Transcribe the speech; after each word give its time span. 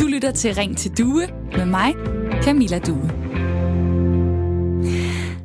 Du 0.00 0.06
lytter 0.06 0.32
til 0.34 0.54
Ring 0.54 0.76
til 0.76 0.98
Due 0.98 1.22
med 1.56 1.66
mig, 1.66 1.94
Camilla 2.42 2.78
Due. 2.78 3.10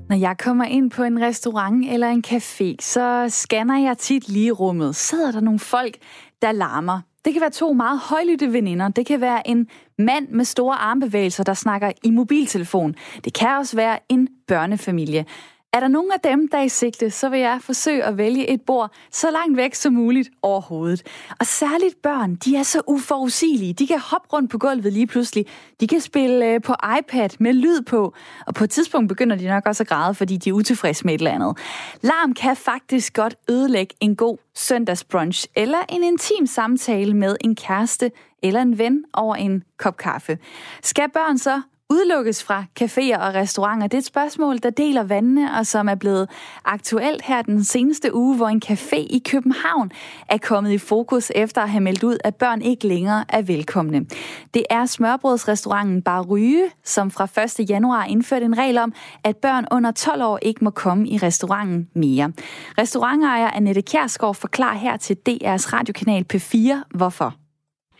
Når 0.09 0.15
jeg 0.15 0.35
kommer 0.37 0.65
ind 0.65 0.91
på 0.91 1.03
en 1.03 1.21
restaurant 1.21 1.85
eller 1.91 2.07
en 2.07 2.23
café, 2.27 2.75
så 2.79 3.25
scanner 3.29 3.79
jeg 3.79 3.97
tit 3.97 4.29
lige 4.29 4.51
rummet. 4.51 4.95
Sidder 4.95 5.31
der 5.31 5.39
nogle 5.39 5.59
folk, 5.59 5.97
der 6.41 6.51
larmer? 6.51 7.01
Det 7.25 7.33
kan 7.33 7.41
være 7.41 7.49
to 7.49 7.73
meget 7.73 7.99
højlytte 7.99 8.53
veninder. 8.53 8.89
Det 8.89 9.05
kan 9.05 9.21
være 9.21 9.47
en 9.47 9.67
mand 9.97 10.27
med 10.29 10.45
store 10.45 10.75
armbevægelser, 10.75 11.43
der 11.43 11.53
snakker 11.53 11.91
i 12.03 12.11
mobiltelefon. 12.11 12.95
Det 13.25 13.33
kan 13.33 13.57
også 13.57 13.75
være 13.75 13.99
en 14.09 14.27
børnefamilie. 14.47 15.25
Er 15.73 15.79
der 15.79 15.87
nogen 15.87 16.11
af 16.11 16.19
dem, 16.19 16.47
der 16.47 16.57
er 16.57 16.61
i 16.61 16.69
sigte, 16.69 17.11
så 17.11 17.29
vil 17.29 17.39
jeg 17.39 17.59
forsøge 17.61 18.03
at 18.03 18.17
vælge 18.17 18.49
et 18.49 18.61
bord 18.61 18.91
så 19.11 19.31
langt 19.31 19.57
væk 19.57 19.73
som 19.73 19.93
muligt 19.93 20.29
overhovedet. 20.41 21.03
Og 21.39 21.45
særligt 21.45 22.01
børn, 22.01 22.35
de 22.35 22.55
er 22.55 22.63
så 22.63 22.81
uforudsigelige. 22.87 23.73
De 23.73 23.87
kan 23.87 23.99
hoppe 23.99 24.27
rundt 24.33 24.51
på 24.51 24.57
gulvet 24.57 24.93
lige 24.93 25.07
pludselig. 25.07 25.45
De 25.79 25.87
kan 25.87 25.99
spille 25.99 26.45
øh, 26.45 26.61
på 26.61 26.75
iPad 26.99 27.29
med 27.39 27.53
lyd 27.53 27.81
på. 27.81 28.13
Og 28.47 28.53
på 28.53 28.63
et 28.63 28.69
tidspunkt 28.69 29.09
begynder 29.09 29.35
de 29.35 29.47
nok 29.47 29.65
også 29.65 29.83
at 29.83 29.87
græde, 29.87 30.13
fordi 30.13 30.37
de 30.37 30.49
er 30.49 30.53
utilfredse 30.53 31.05
med 31.05 31.13
et 31.13 31.19
eller 31.19 31.31
andet. 31.31 31.57
Larm 32.01 32.33
kan 32.33 32.55
faktisk 32.55 33.13
godt 33.13 33.35
ødelægge 33.49 33.95
en 33.99 34.15
god 34.15 34.37
søndagsbrunch 34.55 35.47
eller 35.55 35.79
en 35.89 36.03
intim 36.03 36.45
samtale 36.45 37.13
med 37.13 37.35
en 37.41 37.55
kæreste 37.55 38.11
eller 38.43 38.61
en 38.61 38.77
ven 38.77 39.03
over 39.13 39.35
en 39.35 39.63
kop 39.77 39.97
kaffe. 39.97 40.37
Skal 40.83 41.09
børn 41.09 41.37
så 41.37 41.61
udelukkes 41.91 42.43
fra 42.43 42.63
caféer 42.79 43.17
og 43.17 43.33
restauranter? 43.33 43.87
Det 43.87 43.93
er 43.93 44.01
et 44.01 44.05
spørgsmål, 44.05 44.57
der 44.57 44.69
deler 44.69 45.03
vandene, 45.03 45.57
og 45.59 45.65
som 45.65 45.89
er 45.89 45.95
blevet 45.95 46.29
aktuelt 46.65 47.21
her 47.21 47.41
den 47.41 47.63
seneste 47.63 48.15
uge, 48.15 48.35
hvor 48.35 48.47
en 48.47 48.61
café 48.65 48.95
i 48.95 49.21
København 49.29 49.91
er 50.29 50.37
kommet 50.37 50.71
i 50.71 50.77
fokus 50.77 51.31
efter 51.35 51.61
at 51.61 51.69
have 51.69 51.81
meldt 51.81 52.03
ud, 52.03 52.17
at 52.23 52.35
børn 52.35 52.61
ikke 52.61 52.87
længere 52.87 53.25
er 53.29 53.41
velkomne. 53.41 54.05
Det 54.53 54.63
er 54.69 54.85
smørbrødsrestauranten 54.85 56.01
Bar 56.01 56.21
Ryge, 56.21 56.63
som 56.83 57.11
fra 57.11 57.61
1. 57.61 57.69
januar 57.69 58.05
indførte 58.05 58.45
en 58.45 58.57
regel 58.57 58.77
om, 58.77 58.93
at 59.23 59.37
børn 59.37 59.65
under 59.71 59.91
12 59.91 60.23
år 60.23 60.39
ikke 60.41 60.63
må 60.63 60.69
komme 60.69 61.07
i 61.07 61.17
restauranten 61.17 61.89
mere. 61.95 62.31
Restaurantejer 62.77 63.47
Annette 63.47 63.81
Kjærsgaard 63.81 64.35
forklarer 64.35 64.77
her 64.77 64.97
til 64.97 65.17
DR's 65.29 65.73
radiokanal 65.73 66.25
P4, 66.33 66.97
hvorfor. 66.97 67.35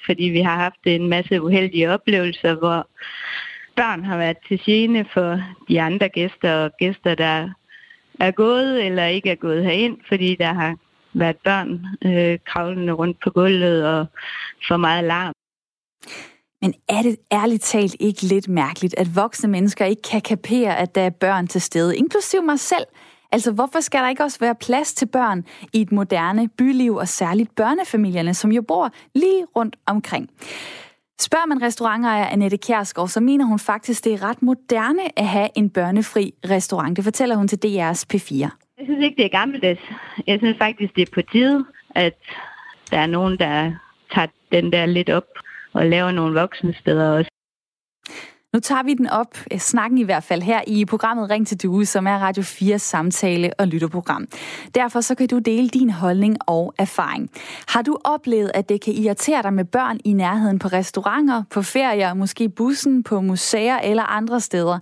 Fordi 0.05 0.23
vi 0.23 0.42
har 0.42 0.55
haft 0.58 0.80
en 0.86 1.09
masse 1.09 1.42
uheldige 1.42 1.92
oplevelser, 1.94 2.53
hvor 2.53 2.88
børn 3.82 4.04
har 4.04 4.18
været 4.18 4.38
til 4.48 4.62
gene 4.66 5.06
for 5.14 5.40
de 5.70 5.82
andre 5.82 6.10
gæster 6.10 6.54
og 6.54 6.72
gæster, 6.80 7.16
der 7.16 7.50
er 8.20 8.32
gået 8.32 8.86
eller 8.86 9.06
ikke 9.06 9.30
er 9.30 9.36
gået 9.36 9.64
herind, 9.64 9.98
fordi 10.08 10.36
der 10.36 10.54
har 10.54 10.76
været 11.14 11.38
børn 11.38 11.86
øh, 12.06 12.40
kravlende 12.46 12.94
rundt 12.94 13.18
på 13.23 13.30
gulvet 13.30 13.88
og 13.88 14.06
for 14.68 14.78
meget 14.78 15.04
larm. 15.04 15.34
Men 16.62 16.73
er 16.90 17.02
det 17.02 17.18
ærligt 17.32 17.64
talt 17.64 17.96
ikke 18.00 18.22
lidt 18.22 18.48
mærkeligt, 18.48 18.96
at 18.98 19.16
voksne 19.16 19.50
mennesker 19.50 19.86
ikke 19.86 20.02
kan 20.02 20.22
kapere, 20.22 20.78
at 20.78 20.95
der 20.95 21.02
er 21.02 21.10
børn 21.10 21.48
til 21.48 21.62
stede, 21.62 21.98
inklusiv 21.98 22.44
mig 22.44 22.60
selv? 22.60 22.86
Altså, 23.32 23.52
hvorfor 23.52 23.80
skal 23.80 24.02
der 24.02 24.10
ikke 24.10 24.23
også 24.23 24.40
være 24.40 24.56
plads 24.56 24.94
til 24.94 25.06
børn 25.06 25.45
i 25.73 25.82
et 25.82 25.92
moderne 25.92 26.50
byliv, 26.50 26.95
og 26.95 27.08
særligt 27.08 27.56
børnefamilierne, 27.56 28.34
som 28.34 28.52
jo 28.52 28.62
bor 28.62 28.90
lige 29.16 29.45
rundt 29.56 29.76
omkring? 29.86 30.30
Spørger 31.22 31.45
man 31.45 31.61
restaurantejer 31.61 32.25
Annette 32.25 32.58
Kjærsgaard, 32.58 33.08
så 33.08 33.19
mener 33.19 33.45
hun 33.45 33.59
faktisk, 33.59 34.03
det 34.03 34.14
er 34.14 34.23
ret 34.23 34.41
moderne 34.41 35.19
at 35.19 35.27
have 35.27 35.50
en 35.55 35.69
børnefri 35.69 36.33
restaurant. 36.50 36.95
Det 36.97 37.03
fortæller 37.03 37.36
hun 37.36 37.47
til 37.47 37.59
DR's 37.66 38.03
P4. 38.14 38.36
Jeg 38.77 38.86
synes 38.86 39.03
ikke, 39.03 39.16
det 39.17 39.25
er 39.25 39.30
gammeldags. 39.39 39.81
Jeg 40.27 40.39
synes 40.39 40.58
faktisk, 40.58 40.95
det 40.95 41.02
er 41.02 41.11
på 41.14 41.22
tide, 41.31 41.66
at 41.95 42.14
der 42.92 42.97
er 42.97 43.08
nogen, 43.08 43.39
der 43.39 43.72
tager 44.14 44.27
den 44.52 44.72
der 44.72 44.86
lidt 44.86 45.09
op 45.09 45.27
og 45.73 45.86
laver 45.86 46.11
nogle 46.11 46.39
voksne 46.39 46.73
steder 46.73 47.09
også. 47.17 47.31
Nu 48.54 48.60
tager 48.60 48.84
vi 48.84 48.94
den 48.94 49.08
op, 49.08 49.38
øh, 49.52 49.60
snakken 49.60 49.98
i 49.98 50.04
hvert 50.04 50.24
fald 50.24 50.42
her 50.42 50.62
i 50.67 50.86
programmet 50.86 51.30
Ring 51.30 51.48
til 51.48 51.64
Due, 51.64 51.86
som 51.86 52.08
er 52.08 52.17
Radio 52.17 52.44
4 52.44 52.80
samtale- 52.80 53.52
og 53.60 53.67
lytterprogram. 53.67 54.28
Derfor 54.76 55.02
så 55.02 55.16
kan 55.16 55.28
du 55.28 55.39
dele 55.39 55.70
din 55.70 55.89
holdning 55.89 56.38
og 56.48 56.73
erfaring. 56.78 57.30
Har 57.67 57.82
du 57.82 57.98
oplevet, 58.04 58.52
at 58.54 58.70
det 58.70 58.82
kan 58.82 58.94
irritere 58.94 59.44
dig 59.44 59.54
med 59.54 59.66
børn 59.66 60.00
i 60.06 60.14
nærheden 60.14 60.60
på 60.60 60.67
restauranter, 60.67 61.44
på 61.50 61.61
ferier, 61.61 62.14
måske 62.14 62.50
bussen, 62.50 63.04
på 63.04 63.22
museer 63.22 63.80
eller 63.80 64.04
andre 64.04 64.40
steder? 64.40 64.80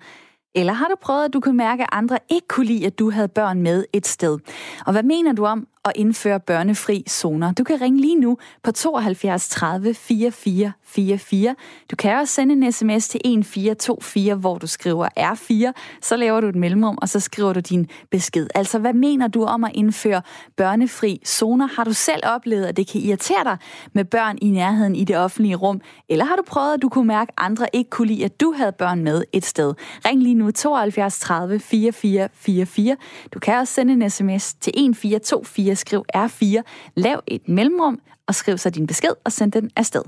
Eller 0.56 0.74
har 0.74 0.88
du 0.88 0.96
prøvet, 1.02 1.25
at 1.25 1.34
du 1.34 1.40
kunne 1.40 1.58
mærke, 1.58 1.84
at 1.84 1.90
andre 1.91 2.18
ikke 2.29 2.47
kunne 2.47 2.66
lide, 2.66 2.85
at 2.85 3.00
du 3.00 3.12
havde 3.12 3.28
børn 3.28 3.62
med 3.62 3.85
et 3.94 4.08
sted? 4.08 4.40
Og 4.85 4.91
hvad 4.91 5.03
mener 5.03 5.34
du 5.34 5.46
om 5.46 5.68
at 5.85 5.91
indføre 5.95 6.40
børnefri 6.40 7.03
zoner? 7.09 7.53
Du 7.53 7.63
kan 7.63 7.81
ringe 7.81 8.01
lige 8.01 8.16
nu 8.16 8.38
på 8.63 8.72
72 8.72 9.50
30 9.50 9.94
44 9.94 10.73
44. 10.90 11.56
Du 11.91 11.95
kan 11.95 12.17
også 12.17 12.34
sende 12.34 12.53
en 12.53 12.72
sms 12.72 13.07
til 13.07 13.22
1424, 13.25 14.35
hvor 14.35 14.57
du 14.57 14.67
skriver 14.67 15.07
R4, 15.19 15.72
så 16.01 16.16
laver 16.16 16.41
du 16.41 16.47
et 16.47 16.56
mellemrum, 16.56 16.97
og 17.01 17.09
så 17.09 17.19
skriver 17.19 17.53
du 17.53 17.59
din 17.59 17.88
besked. 18.12 18.47
Altså, 18.56 18.79
hvad 18.79 18.94
mener 18.94 19.28
du 19.28 19.44
om 19.44 19.63
at 19.63 19.72
indføre 19.73 20.22
børnefri 20.57 21.22
zoner? 21.25 21.67
Har 21.67 21.84
du 21.84 21.94
selv 21.94 22.22
oplevet, 22.23 22.66
at 22.66 22.78
det 22.78 22.88
kan 22.88 23.01
irritere 23.01 23.44
dig 23.44 23.57
med 23.94 24.06
børn 24.06 24.38
i 24.41 24.50
nærheden 24.50 24.96
i 24.96 25.03
det 25.03 25.17
offentlige 25.17 25.56
rum? 25.56 25.81
Eller 26.09 26.25
har 26.25 26.35
du 26.35 26.44
prøvet, 26.47 26.73
at 26.73 26.81
du 26.81 26.90
kunne 26.90 27.07
mærke, 27.07 27.31
at 27.38 27.44
andre 27.46 27.67
ikke 27.73 27.90
kunne 27.90 28.07
lide, 28.07 28.25
at 28.25 28.41
du 28.41 28.53
havde 28.57 28.72
børn 28.72 29.03
med 29.03 29.23
et 29.34 29.46
sted? 29.46 29.73
Ring 30.06 30.23
lige 30.23 30.35
nu 30.35 30.51
72 30.51 31.19
30 31.19 31.59
44 31.59 32.29
44. 32.34 32.97
Du 33.34 33.40
kan 33.40 33.57
også 33.57 33.73
sende 33.73 33.94
en 33.94 34.09
sms 34.09 34.53
til 34.53 34.73
1424, 34.75 35.69
skriv 35.78 36.06
R4, 36.16 36.62
lav 36.96 37.22
et 37.28 37.50
mellemrum, 37.50 38.00
og 38.28 38.35
skriv 38.35 38.57
så 38.57 38.69
din 38.69 38.88
besked 38.88 39.13
og 39.25 39.31
send 39.31 39.52
den 39.52 39.69
afsted. 39.75 40.02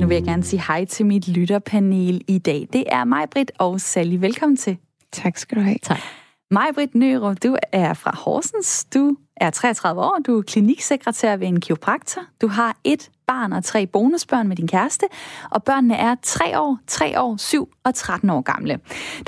Nu 0.00 0.06
vil 0.06 0.14
jeg 0.14 0.24
gerne 0.24 0.44
sige 0.44 0.62
hej 0.66 0.84
til 0.84 1.06
mit 1.06 1.28
lytterpanel 1.28 2.24
i 2.28 2.38
dag. 2.38 2.68
Det 2.72 2.84
er 2.86 3.04
mig, 3.04 3.30
Britt 3.30 3.52
og 3.58 3.80
Sally. 3.80 4.16
Velkommen 4.16 4.56
til. 4.56 4.76
Tak 5.12 5.38
skal 5.38 5.58
du 5.58 5.62
have. 5.62 5.78
Tak. 5.82 5.98
Mig, 6.50 6.66
Britt 6.74 6.94
Nørup, 6.94 7.36
du 7.42 7.56
er 7.72 7.94
fra 7.94 8.16
Horsens. 8.16 8.84
Du 8.94 9.16
er 9.36 9.50
33 9.50 10.00
år. 10.00 10.18
Du 10.26 10.38
er 10.38 10.42
kliniksekretær 10.42 11.36
ved 11.36 11.48
en 11.48 11.60
kiropraktor. 11.60 12.22
Du 12.40 12.48
har 12.48 12.76
et 12.84 13.10
barn 13.30 13.52
og 13.52 13.64
tre 13.64 13.86
bonusbørn 13.86 14.48
med 14.48 14.56
din 14.56 14.68
kæreste, 14.68 15.06
og 15.50 15.62
børnene 15.64 15.96
er 15.96 16.14
3 16.22 16.60
år, 16.60 16.78
3 16.86 17.20
år, 17.20 17.36
7 17.36 17.68
og 17.84 17.94
13 17.94 18.30
år 18.30 18.40
gamle. 18.40 18.78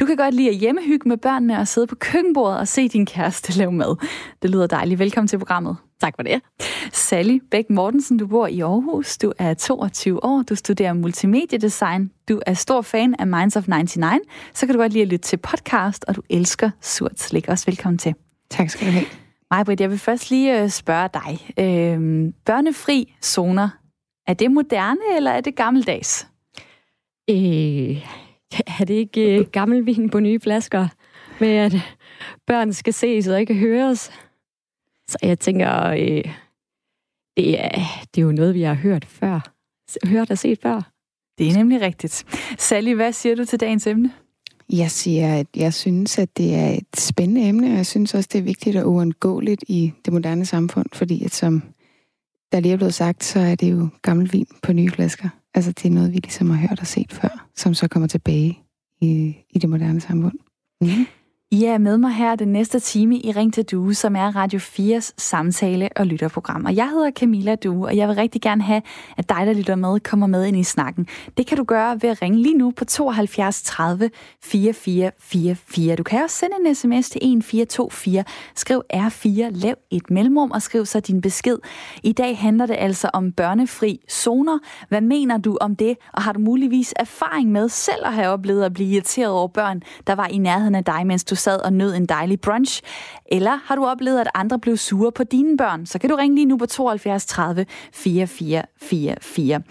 Du 0.01 0.07
kan 0.07 0.17
godt 0.17 0.35
lide 0.35 0.49
at 0.49 0.57
hjemmehygge 0.57 1.09
med 1.09 1.17
børnene 1.17 1.59
og 1.59 1.69
sidde 1.69 1.87
på 1.87 1.95
køkkenbordet 1.95 2.59
og 2.59 2.69
se 2.69 2.89
din 2.89 3.07
kæreste 3.07 3.53
lave 3.59 3.73
mad. 3.73 3.97
Det 4.43 4.51
lyder 4.51 4.67
dejligt. 4.67 4.99
Velkommen 4.99 5.29
til 5.29 5.39
programmet. 5.39 5.77
Tak 6.01 6.15
for 6.17 6.23
det. 6.23 6.41
Sally 6.93 7.39
Bæk 7.51 7.71
Mortensen, 7.71 8.17
du 8.19 8.27
bor 8.27 8.47
i 8.47 8.61
Aarhus. 8.61 9.19
Du 9.19 9.33
er 9.39 9.55
22 9.55 10.25
år. 10.25 10.43
Du 10.43 10.55
studerer 10.55 10.93
multimediedesign. 10.93 12.11
Du 12.29 12.41
er 12.47 12.55
stor 12.55 12.83
fan 12.83 13.15
af 13.19 13.27
Minds 13.27 13.57
of 13.57 13.69
99. 13.69 14.21
Så 14.55 14.67
kan 14.67 14.75
du 14.75 14.81
godt 14.81 14.93
lide 14.93 15.03
at 15.03 15.09
lytte 15.09 15.29
til 15.29 15.37
podcast, 15.37 16.05
og 16.09 16.17
du 16.17 16.23
elsker 16.31 16.71
surt 16.81 17.21
slik. 17.21 17.49
Også 17.49 17.67
velkommen 17.67 17.99
til. 17.99 18.15
Tak 18.51 18.71
skal 18.71 18.87
du 18.87 18.93
have. 18.93 19.07
Majbrit, 19.51 19.81
jeg 19.81 19.91
vil 19.91 19.99
først 19.99 20.31
lige 20.31 20.63
øh, 20.63 20.69
spørge 20.69 21.09
dig. 21.15 21.55
Øhm, 21.59 22.33
børnefri 22.45 23.15
zoner, 23.23 23.69
er 24.33 24.37
det 24.37 24.51
moderne, 24.51 25.17
eller 25.17 25.31
er 25.31 25.41
det 25.41 25.57
gammeldags? 25.57 26.27
Øh, 27.31 28.07
er 28.81 28.85
det 28.85 28.95
ikke 28.95 29.39
øh, 29.39 29.47
gammel 29.47 29.87
vin 29.87 30.11
på 30.11 30.21
nye 30.21 30.41
flasker, 30.41 30.89
med 31.41 31.49
at 31.49 31.73
børn 32.47 32.73
skal 32.73 32.93
ses 32.93 33.29
og 33.29 33.41
ikke 33.41 33.55
høres? 33.55 34.13
Så 35.09 35.19
jeg 35.23 35.39
tænker, 35.39 35.87
øh, 35.87 36.35
det, 37.37 37.65
er, 37.65 37.69
det 38.15 38.21
er 38.21 38.27
jo 38.27 38.33
noget, 38.33 38.55
vi 38.55 38.63
har 38.63 38.75
hørt 38.75 39.05
før. 39.05 39.41
Hørt 40.05 40.31
og 40.31 40.39
set 40.39 40.59
før. 40.63 40.91
Det 41.39 41.49
er 41.49 41.57
nemlig 41.57 41.81
rigtigt. 41.81 42.25
Sally, 42.59 42.95
hvad 42.95 43.13
siger 43.13 43.35
du 43.35 43.45
til 43.45 43.61
dagens 43.61 43.87
emne? 43.87 44.13
Jeg 44.73 44.91
siger, 44.91 45.35
at 45.35 45.47
jeg 45.57 45.75
synes, 45.75 46.19
at 46.19 46.37
det 46.37 46.55
er 46.55 46.69
et 46.69 46.97
spændende 47.01 47.49
emne, 47.49 47.67
og 47.67 47.77
jeg 47.77 47.87
synes 47.87 48.15
også, 48.15 48.29
det 48.33 48.39
er 48.39 48.43
vigtigt 48.43 48.77
og 48.77 48.91
uundgåeligt 48.91 49.65
i 49.69 49.93
det 50.05 50.13
moderne 50.13 50.47
samfund, 50.47 50.87
fordi 50.93 51.25
at 51.25 51.35
som 51.35 51.63
der 52.53 52.61
lige 52.61 52.73
er 52.73 52.77
blevet 52.77 52.95
sagt, 52.95 53.25
så 53.25 53.39
er 53.41 53.55
det 53.55 53.71
jo 53.71 53.89
gammel 54.03 54.33
vin 54.33 54.47
på 54.63 54.73
nye 54.73 54.91
flasker. 54.91 55.29
Altså 55.55 55.73
det 55.73 55.85
er 55.85 55.91
noget, 55.91 56.13
vi 56.13 56.17
ligesom 56.17 56.51
har 56.51 56.69
hørt 56.69 56.81
og 56.81 56.87
set 56.87 57.13
før, 57.13 57.49
som 57.57 57.75
så 57.75 57.89
kommer 57.89 58.07
tilbage 58.07 58.59
i, 59.01 59.37
i 59.51 59.59
det 59.59 59.71
moderne 59.71 60.01
samfund. 60.01 60.39
Mm. 60.81 61.07
I 61.53 61.65
er 61.65 61.79
med 61.79 61.99
mig 61.99 62.13
her 62.15 62.37
den 62.37 62.49
næste 62.49 62.81
time 62.81 63.19
i 63.19 63.33
Ring 63.33 63.55
til 63.55 63.65
Due, 63.65 63.95
som 63.95 64.17
er 64.17 64.37
Radio 64.37 64.59
4's 64.59 65.11
samtale- 65.19 65.89
og 65.97 66.07
lytterprogram. 66.07 66.65
Og 66.65 66.77
jeg 66.77 66.89
hedder 66.89 67.11
Camilla 67.11 67.55
Due, 67.55 67.87
og 67.87 67.97
jeg 67.97 68.09
vil 68.09 68.17
rigtig 68.17 68.43
gerne 68.43 68.63
have, 68.63 68.83
at 69.17 69.29
dig, 69.29 69.47
der 69.47 69.53
lytter 69.53 69.75
med, 69.75 70.01
kommer 70.01 70.27
med 70.27 70.45
ind 70.45 70.57
i 70.57 70.63
snakken. 70.63 71.07
Det 71.37 71.47
kan 71.47 71.57
du 71.57 71.65
gøre 71.65 72.03
ved 72.03 72.11
at 72.11 72.23
ringe 72.23 72.39
lige 72.39 72.59
nu 72.59 72.71
på 72.71 72.85
72 72.85 73.63
30 73.63 74.11
44 74.43 75.11
44. 75.19 75.97
Du 75.97 76.03
kan 76.03 76.23
også 76.23 76.37
sende 76.37 76.55
en 76.67 76.75
sms 76.75 77.11
til 77.11 77.19
1424. 77.19 78.25
Skriv 78.55 78.83
R4, 78.95 79.29
lav 79.51 79.75
et 79.91 80.11
mellemrum 80.11 80.51
og 80.51 80.63
skriv 80.63 80.87
så 80.87 81.01
din 81.01 81.21
besked. 81.21 81.59
I 82.03 82.13
dag 82.13 82.39
handler 82.39 82.67
det 82.67 82.77
altså 82.79 83.11
om 83.13 83.33
børnefri 83.33 84.01
zoner. 84.11 84.59
Hvad 84.89 85.01
mener 85.01 85.39
du 85.39 85.59
om 85.61 85.77
det? 85.77 85.97
Og 86.13 86.23
har 86.23 86.33
du 86.33 86.41
muligvis 86.41 86.95
erfaring 86.97 87.53
med 87.53 87.69
selv 87.69 88.07
at 88.07 88.13
have 88.13 88.29
oplevet 88.29 88.65
at 88.65 88.73
blive 88.73 88.89
irriteret 88.89 89.31
over 89.31 89.49
børn, 89.49 89.83
der 90.07 90.15
var 90.15 90.27
i 90.27 90.39
nærheden 90.39 90.75
af 90.75 90.85
dig, 90.85 91.07
mens 91.07 91.25
du 91.25 91.37
sad 91.43 91.61
og 91.61 91.73
nød 91.73 91.95
en 91.95 92.07
dejlig 92.07 92.41
brunch? 92.41 92.83
Eller 93.27 93.59
har 93.65 93.77
du 93.77 93.87
oplevet, 93.87 94.21
at 94.21 94.29
andre 94.35 94.59
blev 94.59 94.77
sure 94.77 95.13
på 95.13 95.25
dine 95.25 95.57
børn? 95.57 95.87
Så 95.87 95.99
kan 95.99 96.11
du 96.11 96.17
ringe 96.17 96.35
lige 96.35 96.47
nu 96.47 96.57
på 96.57 96.67
72 96.67 97.27
30 97.27 97.67
4444. 97.93 99.63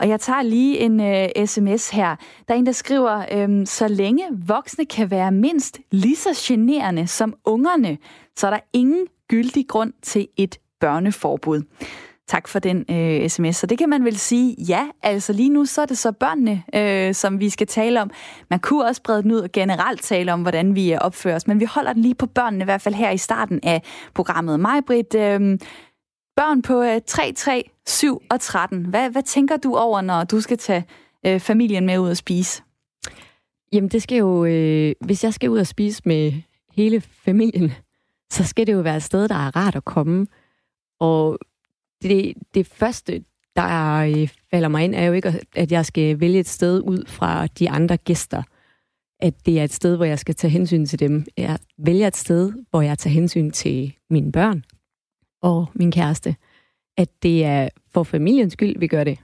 Og 0.00 0.08
jeg 0.08 0.20
tager 0.20 0.42
lige 0.42 0.78
en 0.78 1.00
øh, 1.00 1.46
sms 1.46 1.90
her. 1.90 2.16
Der 2.48 2.54
er 2.54 2.58
en, 2.58 2.66
der 2.66 2.72
skriver, 2.72 3.24
øh, 3.32 3.66
så 3.66 3.88
længe 3.88 4.24
voksne 4.46 4.84
kan 4.84 5.10
være 5.10 5.32
mindst 5.32 5.78
lige 5.90 6.16
så 6.16 6.30
generende 6.36 7.06
som 7.06 7.34
ungerne, 7.44 7.98
så 8.36 8.46
er 8.46 8.50
der 8.50 8.60
ingen 8.72 9.06
gyldig 9.28 9.68
grund 9.68 9.92
til 10.02 10.28
et 10.36 10.58
børneforbud. 10.80 11.62
Tak 12.28 12.48
for 12.48 12.58
den 12.58 12.84
øh, 12.90 13.28
sms. 13.28 13.56
Så 13.56 13.66
det 13.66 13.78
kan 13.78 13.88
man 13.88 14.04
vel 14.04 14.18
sige, 14.18 14.56
ja, 14.68 14.88
altså 15.02 15.32
lige 15.32 15.48
nu 15.48 15.64
så 15.64 15.82
er 15.82 15.86
det 15.86 15.98
så 15.98 16.12
børnene, 16.12 16.62
øh, 16.74 17.14
som 17.14 17.40
vi 17.40 17.50
skal 17.50 17.66
tale 17.66 18.02
om. 18.02 18.10
Man 18.50 18.58
kunne 18.60 18.84
også 18.84 19.02
brede 19.02 19.22
den 19.22 19.32
ud 19.32 19.38
og 19.38 19.52
generelt 19.52 20.02
tale 20.02 20.32
om, 20.32 20.42
hvordan 20.42 20.74
vi 20.74 20.92
øh, 20.92 20.98
opfører 21.00 21.36
os, 21.36 21.46
men 21.46 21.60
vi 21.60 21.64
holder 21.64 21.92
den 21.92 22.02
lige 22.02 22.14
på 22.14 22.26
børnene, 22.26 22.62
i 22.62 22.64
hvert 22.64 22.80
fald 22.80 22.94
her 22.94 23.10
i 23.10 23.18
starten 23.18 23.60
af 23.62 23.82
programmet. 24.14 24.60
Mig, 24.60 24.84
Britt, 24.86 25.14
øh, 25.14 25.58
børn 26.36 26.62
på 26.62 26.82
øh, 26.82 27.00
3, 27.06 27.32
3, 27.32 27.70
7 27.86 28.22
og 28.30 28.40
13. 28.40 28.86
Hvad, 28.86 29.10
hvad 29.10 29.22
tænker 29.22 29.56
du 29.56 29.76
over, 29.76 30.00
når 30.00 30.24
du 30.24 30.40
skal 30.40 30.58
tage 30.58 30.84
øh, 31.26 31.40
familien 31.40 31.86
med 31.86 31.98
ud 31.98 32.10
og 32.10 32.16
spise? 32.16 32.62
Jamen 33.72 33.90
det 33.90 34.02
skal 34.02 34.18
jo, 34.18 34.44
øh, 34.44 34.94
hvis 35.00 35.24
jeg 35.24 35.34
skal 35.34 35.50
ud 35.50 35.58
og 35.58 35.66
spise 35.66 36.02
med 36.04 36.32
hele 36.72 37.00
familien, 37.00 37.72
så 38.32 38.44
skal 38.44 38.66
det 38.66 38.72
jo 38.72 38.80
være 38.80 38.96
et 38.96 39.02
sted, 39.02 39.28
der 39.28 39.34
er 39.34 39.56
rart 39.56 39.76
at 39.76 39.84
komme. 39.84 40.26
Og 41.00 41.38
det, 42.02 42.34
det 42.54 42.66
første, 42.66 43.24
der 43.56 43.96
øh, 43.96 44.28
falder 44.50 44.68
mig 44.68 44.84
ind, 44.84 44.94
er 44.94 45.04
jo 45.04 45.12
ikke, 45.12 45.40
at 45.56 45.72
jeg 45.72 45.86
skal 45.86 46.20
vælge 46.20 46.38
et 46.38 46.48
sted 46.48 46.80
ud 46.80 47.04
fra 47.06 47.46
de 47.46 47.70
andre 47.70 47.96
gæster. 47.96 48.42
At 49.20 49.46
det 49.46 49.60
er 49.60 49.64
et 49.64 49.72
sted, 49.72 49.96
hvor 49.96 50.04
jeg 50.04 50.18
skal 50.18 50.34
tage 50.34 50.50
hensyn 50.50 50.86
til 50.86 50.98
dem. 50.98 51.24
Jeg 51.36 51.58
vælger 51.78 52.06
et 52.06 52.16
sted, 52.16 52.52
hvor 52.70 52.80
jeg 52.80 52.98
tager 52.98 53.14
hensyn 53.14 53.50
til 53.50 53.96
mine 54.10 54.32
børn 54.32 54.64
og 55.42 55.66
min 55.74 55.92
kæreste. 55.92 56.36
At 56.96 57.08
det 57.22 57.44
er 57.44 57.68
for 57.92 58.02
familiens 58.02 58.52
skyld, 58.52 58.78
vi 58.78 58.86
gør 58.86 59.04
det. 59.04 59.18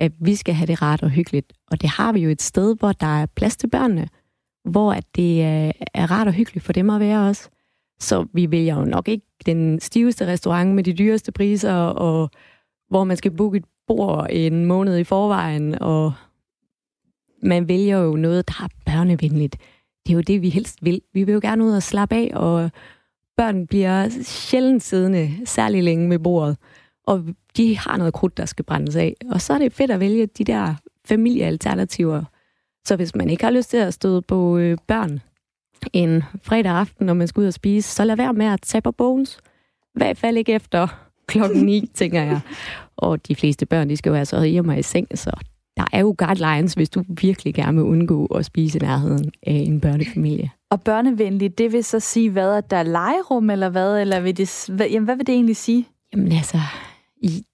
At 0.00 0.12
vi 0.20 0.34
skal 0.34 0.54
have 0.54 0.66
det 0.66 0.82
rart 0.82 1.02
og 1.02 1.10
hyggeligt. 1.10 1.52
Og 1.70 1.80
det 1.80 1.88
har 1.88 2.12
vi 2.12 2.20
jo 2.20 2.30
et 2.30 2.42
sted, 2.42 2.76
hvor 2.78 2.92
der 2.92 3.22
er 3.22 3.26
plads 3.26 3.56
til 3.56 3.70
børnene. 3.70 4.08
Hvor 4.64 4.92
at 4.92 5.04
det 5.16 5.32
øh, 5.40 5.70
er 5.94 6.10
rart 6.10 6.26
og 6.26 6.32
hyggeligt 6.32 6.64
for 6.64 6.72
dem 6.72 6.90
at 6.90 7.00
være 7.00 7.28
også. 7.28 7.50
Så 7.98 8.26
vi 8.32 8.50
vælger 8.50 8.78
jo 8.78 8.84
nok 8.84 9.08
ikke 9.08 9.26
den 9.46 9.80
stiveste 9.80 10.26
restaurant 10.26 10.74
med 10.74 10.84
de 10.84 10.92
dyreste 10.92 11.32
priser, 11.32 11.74
og 11.74 12.30
hvor 12.88 13.04
man 13.04 13.16
skal 13.16 13.30
booke 13.30 13.56
et 13.56 13.64
bord 13.86 14.26
en 14.30 14.64
måned 14.64 14.98
i 14.98 15.04
forvejen, 15.04 15.82
og 15.82 16.12
man 17.42 17.68
vælger 17.68 17.98
jo 17.98 18.16
noget, 18.16 18.48
der 18.48 18.64
er 18.64 18.68
børnevenligt. 18.86 19.56
Det 20.06 20.12
er 20.12 20.14
jo 20.14 20.20
det, 20.20 20.42
vi 20.42 20.48
helst 20.48 20.78
vil. 20.82 21.02
Vi 21.12 21.24
vil 21.24 21.32
jo 21.32 21.40
gerne 21.42 21.64
ud 21.64 21.72
og 21.72 21.82
slappe 21.82 22.14
af, 22.14 22.30
og 22.34 22.70
børn 23.36 23.66
bliver 23.66 24.08
sjældent 24.22 24.82
siddende 24.82 25.30
særlig 25.44 25.82
længe 25.82 26.10
ved 26.10 26.18
bordet, 26.18 26.56
og 27.06 27.24
de 27.56 27.78
har 27.78 27.96
noget 27.96 28.14
krudt, 28.14 28.36
der 28.36 28.44
skal 28.46 28.64
brændes 28.64 28.96
af. 28.96 29.14
Og 29.30 29.40
så 29.40 29.54
er 29.54 29.58
det 29.58 29.72
fedt 29.72 29.90
at 29.90 30.00
vælge 30.00 30.26
de 30.26 30.44
der 30.44 30.74
familiealternativer. 31.04 32.24
Så 32.84 32.96
hvis 32.96 33.14
man 33.14 33.30
ikke 33.30 33.44
har 33.44 33.50
lyst 33.50 33.70
til 33.70 33.76
at 33.76 33.94
støde 33.94 34.22
på 34.22 34.58
øh, 34.58 34.78
børn, 34.86 35.20
en 35.92 36.22
fredag 36.42 36.72
aften, 36.72 37.06
når 37.06 37.14
man 37.14 37.28
skal 37.28 37.40
ud 37.40 37.46
og 37.46 37.52
spise, 37.52 37.94
så 37.94 38.04
lad 38.04 38.16
være 38.16 38.32
med 38.32 38.46
at 38.46 38.60
tage 38.60 38.82
på 38.82 38.92
bones. 38.92 39.38
I 39.94 39.98
hvert 39.98 40.18
fald 40.18 40.36
ikke 40.36 40.52
efter 40.52 40.88
klokken 41.26 41.64
9, 41.64 41.90
tænker 41.94 42.22
jeg. 42.22 42.40
Og 42.96 43.28
de 43.28 43.34
fleste 43.34 43.66
børn, 43.66 43.88
de 43.88 43.96
skal 43.96 44.10
jo 44.10 44.16
altså 44.16 44.44
hjemme 44.44 44.78
i 44.78 44.82
seng, 44.82 45.18
så 45.18 45.30
der 45.76 45.84
er 45.92 46.00
jo 46.00 46.14
guidelines, 46.18 46.74
hvis 46.74 46.90
du 46.90 47.04
virkelig 47.08 47.54
gerne 47.54 47.76
vil 47.76 47.84
undgå 47.84 48.26
at 48.26 48.44
spise 48.44 48.78
i 48.78 48.82
nærheden 48.82 49.32
af 49.46 49.52
en 49.52 49.80
børnefamilie. 49.80 50.50
Og 50.70 50.82
børnevenligt, 50.82 51.58
det 51.58 51.72
vil 51.72 51.84
så 51.84 52.00
sige 52.00 52.30
hvad? 52.30 52.56
At 52.56 52.70
der 52.70 52.76
er 52.76 52.82
legerum, 52.82 53.50
eller 53.50 53.68
hvad? 53.68 54.00
Eller 54.00 54.20
vil 54.20 54.36
det, 54.36 54.70
hvad, 54.72 54.88
jamen, 54.88 55.04
hvad 55.04 55.16
vil 55.16 55.26
det 55.26 55.34
egentlig 55.34 55.56
sige? 55.56 55.88
Jamen 56.12 56.32
altså, 56.32 56.58
i, 57.22 57.44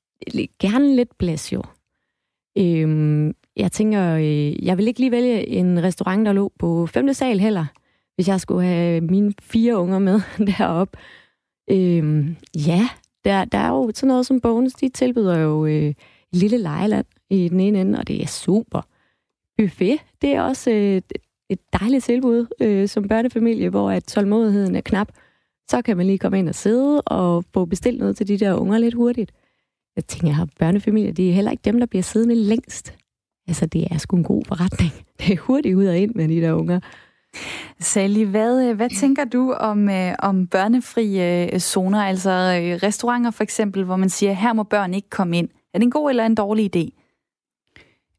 gerne 0.60 0.96
lidt 0.96 1.18
blæs 1.18 1.52
jo. 1.52 1.62
Øhm, 2.58 3.32
jeg 3.56 3.72
tænker, 3.72 4.14
øh, 4.14 4.64
jeg 4.66 4.78
vil 4.78 4.88
ikke 4.88 5.00
lige 5.00 5.10
vælge 5.10 5.48
en 5.48 5.82
restaurant, 5.82 6.26
der 6.26 6.32
lå 6.32 6.52
på 6.58 6.86
5. 6.86 7.12
sal 7.14 7.40
heller 7.40 7.66
hvis 8.14 8.28
jeg 8.28 8.40
skulle 8.40 8.66
have 8.66 9.00
mine 9.00 9.32
fire 9.40 9.78
unger 9.78 9.98
med 9.98 10.20
derop. 10.58 10.96
Øhm, 11.70 12.36
ja, 12.66 12.88
der, 13.24 13.44
der 13.44 13.58
er 13.58 13.68
jo 13.68 13.92
sådan 13.94 14.08
noget 14.08 14.26
som 14.26 14.40
Bones, 14.40 14.74
de 14.74 14.88
tilbyder 14.88 15.38
jo 15.38 15.66
øh, 15.66 15.94
lille 16.32 16.58
lejeland 16.58 17.06
i 17.30 17.48
den 17.48 17.60
ene 17.60 17.80
ende, 17.80 17.98
og 17.98 18.08
det 18.08 18.22
er 18.22 18.26
super. 18.26 18.80
Buffet, 19.58 19.98
det 20.22 20.34
er 20.34 20.42
også 20.42 20.70
øh, 20.70 21.02
et 21.50 21.58
dejligt 21.80 22.04
tilbud 22.04 22.46
øh, 22.60 22.88
som 22.88 23.08
børnefamilie, 23.08 23.68
hvor 23.68 23.90
at 23.90 24.04
tålmodigheden 24.04 24.76
er 24.76 24.80
knap. 24.80 25.08
Så 25.70 25.82
kan 25.82 25.96
man 25.96 26.06
lige 26.06 26.18
komme 26.18 26.38
ind 26.38 26.48
og 26.48 26.54
sidde 26.54 27.00
og 27.00 27.44
få 27.54 27.64
bestilt 27.64 27.98
noget 27.98 28.16
til 28.16 28.28
de 28.28 28.38
der 28.38 28.54
unger 28.54 28.78
lidt 28.78 28.94
hurtigt. 28.94 29.32
Jeg 29.96 30.04
tænker, 30.06 30.42
at 30.42 30.48
børnefamilier, 30.58 31.12
det 31.12 31.28
er 31.28 31.32
heller 31.32 31.50
ikke 31.50 31.62
dem, 31.64 31.78
der 31.78 31.86
bliver 31.86 32.02
siddende 32.02 32.34
længst. 32.34 32.94
Altså, 33.48 33.66
det 33.66 33.86
er 33.90 33.98
sgu 33.98 34.16
en 34.16 34.24
god 34.24 34.44
forretning. 34.44 34.92
Det 35.18 35.32
er 35.32 35.40
hurtigt 35.40 35.74
ud 35.74 35.86
og 35.86 35.98
ind 35.98 36.14
med 36.14 36.28
de 36.28 36.40
der 36.40 36.52
unger. 36.52 36.80
Sally, 37.80 38.24
hvad, 38.24 38.68
øh, 38.68 38.76
hvad 38.76 38.90
tænker 38.98 39.24
du 39.24 39.52
om, 39.52 39.88
øh, 39.88 40.14
om 40.18 40.46
børnefri 40.46 41.20
øh, 41.20 41.58
zoner, 41.58 42.02
altså 42.02 42.30
øh, 42.30 42.82
restauranter 42.82 43.30
for 43.30 43.42
eksempel, 43.42 43.84
hvor 43.84 43.96
man 43.96 44.10
siger, 44.10 44.32
her 44.32 44.52
må 44.52 44.62
børn 44.62 44.94
ikke 44.94 45.10
komme 45.10 45.38
ind? 45.38 45.48
Er 45.74 45.78
det 45.78 45.84
en 45.84 45.90
god 45.90 46.10
eller 46.10 46.26
en 46.26 46.34
dårlig 46.34 46.76
idé? 46.76 46.98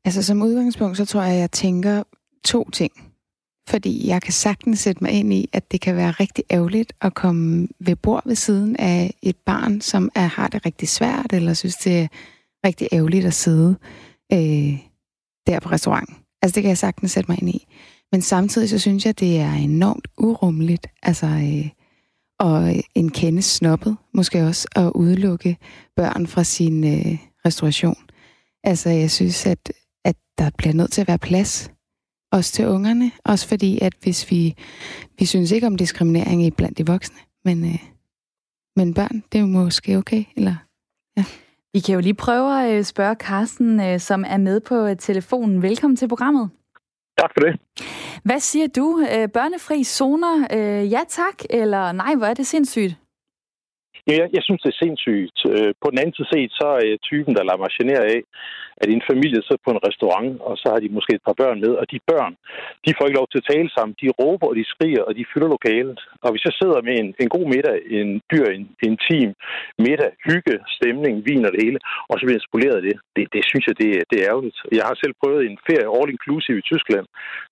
Altså 0.05 0.23
som 0.23 0.41
udgangspunkt, 0.41 0.97
så 0.97 1.05
tror 1.05 1.21
jeg, 1.21 1.33
at 1.33 1.39
jeg 1.39 1.51
tænker 1.51 2.03
to 2.45 2.69
ting. 2.69 2.91
Fordi 3.69 4.07
jeg 4.07 4.21
kan 4.21 4.33
sagtens 4.33 4.79
sætte 4.79 5.03
mig 5.03 5.11
ind 5.11 5.33
i, 5.33 5.49
at 5.53 5.71
det 5.71 5.81
kan 5.81 5.95
være 5.95 6.11
rigtig 6.11 6.43
ærgerligt 6.51 6.93
at 7.01 7.13
komme 7.13 7.67
ved 7.79 7.95
bord 7.95 8.23
ved 8.25 8.35
siden 8.35 8.75
af 8.75 9.13
et 9.21 9.37
barn, 9.45 9.81
som 9.81 10.09
er, 10.15 10.25
har 10.25 10.47
det 10.47 10.65
rigtig 10.65 10.89
svært, 10.89 11.33
eller 11.33 11.53
synes, 11.53 11.75
det 11.75 12.01
er 12.01 12.07
rigtig 12.65 12.87
ærgerligt 12.91 13.25
at 13.25 13.33
sidde 13.33 13.75
øh, 14.33 14.79
der 15.47 15.59
på 15.59 15.69
restauranten. 15.69 16.15
Altså 16.41 16.55
det 16.55 16.63
kan 16.63 16.69
jeg 16.69 16.77
sagtens 16.77 17.11
sætte 17.11 17.31
mig 17.31 17.41
ind 17.41 17.49
i. 17.49 17.67
Men 18.13 18.21
samtidig 18.21 18.69
så 18.69 18.79
synes 18.79 19.05
jeg, 19.05 19.19
det 19.19 19.39
er 19.39 19.53
enormt 19.53 20.07
urummeligt, 20.17 20.87
altså, 21.03 21.25
øh, 21.25 21.69
og 22.39 22.69
øh, 22.69 22.83
en 22.95 23.09
kende 23.09 23.41
snobbet, 23.41 23.97
måske 24.13 24.43
også, 24.43 24.67
at 24.75 24.91
udelukke 24.95 25.57
børn 25.95 26.27
fra 26.27 26.43
sin 26.43 26.83
øh, 26.83 27.17
restauration. 27.45 27.97
Altså, 28.63 28.89
jeg 28.89 29.11
synes, 29.11 29.45
at, 29.45 29.73
at 30.05 30.15
der 30.37 30.49
bliver 30.57 30.73
nødt 30.73 30.91
til 30.91 31.01
at 31.01 31.07
være 31.07 31.17
plads, 31.17 31.71
også 32.31 32.53
til 32.53 32.67
ungerne, 32.67 33.11
også 33.25 33.47
fordi, 33.47 33.79
at 33.81 33.93
hvis 34.01 34.31
vi, 34.31 34.55
vi 35.19 35.25
synes 35.25 35.51
ikke 35.51 35.67
om 35.67 35.75
diskriminering 35.75 36.45
i 36.45 36.51
blandt 36.51 36.77
de 36.77 36.85
voksne, 36.85 37.17
men, 37.45 37.65
øh, 37.65 37.79
men 38.75 38.93
børn, 38.93 39.23
det 39.31 39.37
er 39.37 39.41
jo 39.41 39.47
måske 39.47 39.97
okay, 39.97 40.23
eller 40.35 40.55
ja. 41.17 41.25
Vi 41.73 41.79
kan 41.79 41.93
jo 41.93 42.01
lige 42.01 42.13
prøve 42.13 42.63
at 42.63 42.77
øh, 42.77 42.83
spørge 42.83 43.15
Carsten, 43.15 43.79
øh, 43.79 43.99
som 43.99 44.23
er 44.27 44.37
med 44.37 44.59
på 44.59 44.95
telefonen. 44.99 45.61
Velkommen 45.61 45.95
til 45.97 46.07
programmet. 46.07 46.49
Tak 47.17 47.31
for 47.33 47.39
det. 47.45 47.59
Hvad 48.23 48.39
siger 48.39 48.67
du? 48.67 48.99
Øh, 48.99 49.29
børnefri 49.29 49.83
zoner, 49.83 50.47
øh, 50.53 50.91
ja 50.91 50.99
tak, 51.09 51.35
eller 51.49 51.91
nej, 51.91 52.15
hvor 52.15 52.25
er 52.25 52.33
det 52.33 52.47
sindssygt? 52.47 52.95
Jeg, 54.07 54.29
jeg 54.37 54.43
synes, 54.43 54.61
det 54.61 54.71
er 54.71 54.83
sindssygt. 54.85 55.37
Øh, 55.53 55.71
på 55.81 55.87
den 55.91 55.99
anden 55.99 56.15
side 56.15 56.29
set, 56.33 56.51
så 56.59 56.67
er 56.77 56.83
jeg 56.89 57.07
typen, 57.09 57.35
der 57.35 57.43
lader 57.43 57.63
mig 57.63 57.71
genere 57.79 58.03
af, 58.15 58.21
at 58.81 58.87
en 58.89 59.03
familie 59.11 59.41
sidder 59.41 59.65
på 59.65 59.71
en 59.73 59.85
restaurant, 59.87 60.33
og 60.47 60.53
så 60.61 60.67
har 60.73 60.79
de 60.83 60.95
måske 60.97 61.13
et 61.15 61.27
par 61.27 61.39
børn 61.41 61.59
med, 61.65 61.73
og 61.81 61.85
de 61.91 61.99
børn, 62.11 62.33
de 62.85 62.93
får 62.95 63.05
ikke 63.05 63.19
lov 63.19 63.27
til 63.29 63.41
at 63.41 63.49
tale 63.53 63.69
sammen. 63.75 63.99
De 64.01 64.07
råber, 64.19 64.47
og 64.51 64.55
de 64.59 64.65
skriger, 64.73 65.03
og 65.07 65.13
de 65.17 65.29
fylder 65.31 65.49
lokalet. 65.55 65.99
Og 66.23 66.29
hvis 66.31 66.45
jeg 66.47 66.53
sidder 66.59 66.79
med 66.87 66.95
en, 67.01 67.09
en 67.23 67.29
god 67.35 67.45
middag, 67.53 67.77
en 67.99 68.09
dyr, 68.31 68.47
en, 68.57 68.63
en 68.87 68.95
team 69.07 69.29
middag, 69.87 70.11
hygge, 70.27 70.55
stemning, 70.77 71.15
vin 71.27 71.45
og 71.47 71.51
det 71.53 71.63
hele, 71.65 71.79
og 72.09 72.15
så 72.15 72.23
bliver 72.25 72.47
spoleret 72.49 72.79
det, 72.87 72.95
det, 73.15 73.23
det 73.35 73.43
synes 73.49 73.65
jeg, 73.67 73.75
det, 73.81 73.89
det 74.09 74.17
er 74.17 74.29
ærgerligt. 74.31 74.57
Jeg 74.79 74.85
har 74.89 74.95
selv 75.03 75.13
prøvet 75.21 75.41
en 75.43 75.57
ferie 75.67 75.87
all 75.95 76.13
inclusive 76.15 76.59
i 76.59 76.67
Tyskland. 76.71 77.05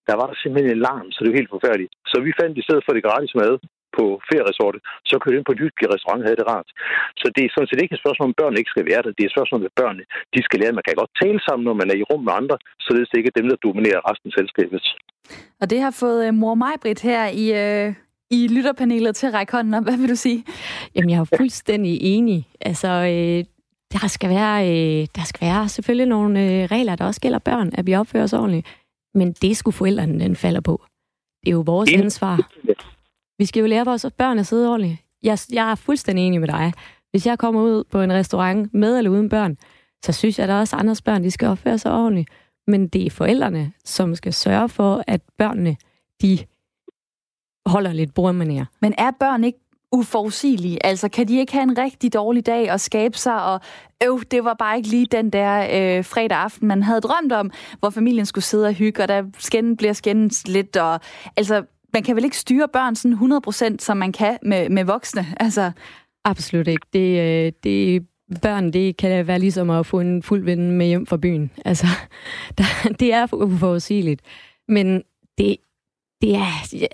Der 0.08 0.16
var 0.20 0.26
der 0.28 0.36
simpelthen 0.38 0.72
en 0.74 0.86
larm, 0.88 1.08
så 1.12 1.18
det 1.20 1.30
var 1.30 1.42
helt 1.42 1.56
forfærdeligt. 1.56 1.94
Så 2.12 2.18
vi 2.26 2.32
fandt 2.42 2.58
i 2.58 2.66
stedet 2.68 2.84
for 2.86 2.94
det 2.94 3.06
gratis 3.08 3.34
mad, 3.42 3.54
på 3.98 4.06
ferieresortet, 4.30 4.82
så 5.10 5.14
kørte 5.22 5.38
ind 5.38 5.48
på 5.48 5.54
en 5.56 5.64
hyggelig 5.64 5.88
restaurant 5.94 6.22
og 6.22 6.28
havde 6.28 6.40
det 6.42 6.48
rart. 6.54 6.70
Så 7.22 7.26
det 7.36 7.42
er 7.44 7.52
sådan 7.52 7.70
set 7.70 7.82
ikke 7.84 7.96
et 7.96 8.04
spørgsmål 8.04 8.28
om, 8.30 8.40
børn 8.42 8.60
ikke 8.62 8.74
skal 8.74 8.86
være 8.92 9.02
der. 9.04 9.12
Det 9.16 9.24
er 9.24 9.30
et 9.30 9.36
spørgsmål 9.36 9.58
om, 9.60 9.70
at 9.70 9.78
børnene 9.82 10.04
de 10.34 10.40
skal 10.48 10.58
lære, 10.60 10.72
at 10.74 10.78
man 10.80 10.86
kan 10.88 11.02
godt 11.02 11.14
tale 11.24 11.40
sammen, 11.48 11.64
når 11.70 11.76
man 11.82 11.90
er 11.92 11.98
i 12.02 12.08
rum 12.10 12.24
med 12.28 12.34
andre, 12.40 12.58
så 12.84 12.90
det 12.94 13.02
er 13.02 13.22
ikke 13.22 13.38
dem, 13.40 13.48
der 13.52 13.58
dominerer 13.68 14.00
resten 14.10 14.28
af 14.30 14.34
selskabet. 14.40 14.82
Og 15.62 15.66
det 15.72 15.80
har 15.86 15.94
fået 16.04 16.20
uh, 16.28 16.34
mor 16.42 16.56
Majbrit 16.64 17.02
her 17.10 17.24
i, 17.44 17.46
uh, 17.62 17.90
i 18.38 18.40
lytterpanelet 18.56 19.14
til 19.16 19.28
at 19.28 19.34
række 19.34 19.52
hånden 19.56 19.74
op. 19.74 19.84
Hvad 19.84 19.98
vil 19.98 20.10
du 20.10 20.16
sige? 20.16 20.40
Jamen, 20.96 21.10
jeg 21.10 21.20
er 21.20 21.38
fuldstændig 21.38 21.94
enig. 22.02 22.48
Altså, 22.62 22.88
øh, 22.88 23.44
der 23.94 24.08
skal 24.08 24.30
være, 24.30 24.56
øh, 24.70 25.08
der 25.16 25.24
skal 25.24 25.48
være 25.48 25.70
selvfølgelig 25.70 26.08
nogle 26.08 26.40
øh, 26.40 26.64
regler, 26.66 26.96
der 26.96 27.06
også 27.06 27.22
gælder 27.22 27.40
børn, 27.40 27.72
at 27.74 27.88
vi 27.88 27.96
opfører 27.96 28.24
os 28.24 28.34
ordentligt. 28.34 28.68
Men 29.14 29.34
det 29.34 29.58
skulle 29.58 29.76
forældrene, 29.76 30.20
den 30.20 30.36
falder 30.36 30.62
på. 30.62 30.82
Det 31.42 31.48
er 31.48 31.52
jo 31.52 31.64
vores 31.66 31.94
ansvar. 31.94 32.52
Vi 33.42 33.46
skal 33.46 33.60
jo 33.60 33.66
lære 33.66 33.86
vores 33.86 34.06
børn 34.18 34.40
at 34.40 34.48
sidde 34.48 34.70
ordentligt. 34.70 34.98
Jeg, 35.24 35.38
jeg 35.54 35.72
er 35.72 35.76
fuldstændig 35.76 36.28
enig 36.28 36.40
med 36.40 36.48
dig. 36.48 36.74
Hvis 37.12 37.26
jeg 37.26 37.40
kommer 37.40 37.62
ud 37.62 37.84
på 37.84 38.02
en 38.02 38.14
restaurant 38.14 38.74
med 38.74 38.98
eller 38.98 39.12
uden 39.12 39.30
børn, 39.30 39.58
så 40.06 40.12
synes 40.12 40.40
jeg, 40.40 40.44
at 40.44 40.50
der 40.50 40.56
er 40.56 40.60
også 40.60 40.76
andres 40.76 41.02
børn, 41.02 41.24
de 41.24 41.32
skal 41.32 41.48
opføre 41.48 41.78
sig 41.78 41.94
ordentligt. 41.94 42.30
Men 42.68 42.88
det 42.88 43.06
er 43.06 43.10
forældrene, 43.10 43.72
som 43.86 44.16
skal 44.16 44.34
sørge 44.34 44.70
for, 44.70 45.04
at 45.08 45.22
børnene, 45.38 45.76
de 46.22 46.40
holder 47.66 47.94
lidt 47.94 48.10
bordmanér. 48.20 48.66
Men 48.82 48.94
er 48.98 49.12
børn 49.20 49.44
ikke 49.44 49.60
uforudsigelige? 49.92 50.86
Altså, 50.86 51.10
kan 51.10 51.28
de 51.28 51.40
ikke 51.40 51.54
have 51.54 51.64
en 51.64 51.78
rigtig 51.78 52.14
dårlig 52.14 52.46
dag 52.46 52.72
og 52.72 52.80
skabe 52.80 53.18
sig, 53.18 53.44
og 53.44 53.60
øv, 54.04 54.22
det 54.32 54.44
var 54.44 54.54
bare 54.54 54.78
ikke 54.78 54.90
lige 54.90 55.06
den 55.06 55.30
der 55.30 55.60
øh, 55.62 56.06
fredag 56.06 56.38
aften, 56.38 56.68
man 56.68 56.84
havde 56.84 57.02
drømt 57.02 57.32
om, 57.32 57.52
hvor 57.80 57.90
familien 57.90 58.26
skulle 58.26 58.46
sidde 58.46 58.68
og 58.68 58.74
hygge, 58.74 59.04
og 59.04 59.08
der 59.08 59.24
skænden 59.38 59.78
bliver 59.78 59.94
skændes 59.94 60.48
lidt, 60.48 60.78
og 60.78 61.00
altså, 61.38 61.64
man 61.94 62.04
kan 62.04 62.16
vel 62.16 62.24
ikke 62.24 62.38
styre 62.38 62.68
børn 62.68 62.96
sådan 62.96 63.18
100%, 63.76 63.76
som 63.80 63.98
man 63.98 64.12
kan 64.12 64.38
med, 64.44 64.70
med 64.70 64.84
voksne? 64.84 65.26
Altså. 65.40 65.72
Absolut 66.26 66.68
ikke. 66.68 66.88
Det, 66.94 67.20
øh, 67.20 67.52
det, 67.64 68.06
børn, 68.42 68.74
det 68.74 68.98
kan 68.98 69.28
være 69.28 69.40
ligesom 69.40 69.70
at 69.70 69.86
få 69.86 70.00
en 70.00 70.24
fuld 70.24 70.44
ven 70.44 70.72
med 70.72 70.88
hjem 70.88 71.06
fra 71.06 71.18
byen. 71.18 71.52
Altså, 71.66 71.88
der, 72.58 72.64
det 73.00 73.14
er 73.14 73.34
uforudsigeligt. 73.34 74.22
Men 74.68 75.04
det, 75.38 75.58
det 76.22 76.36
er, 76.36 76.48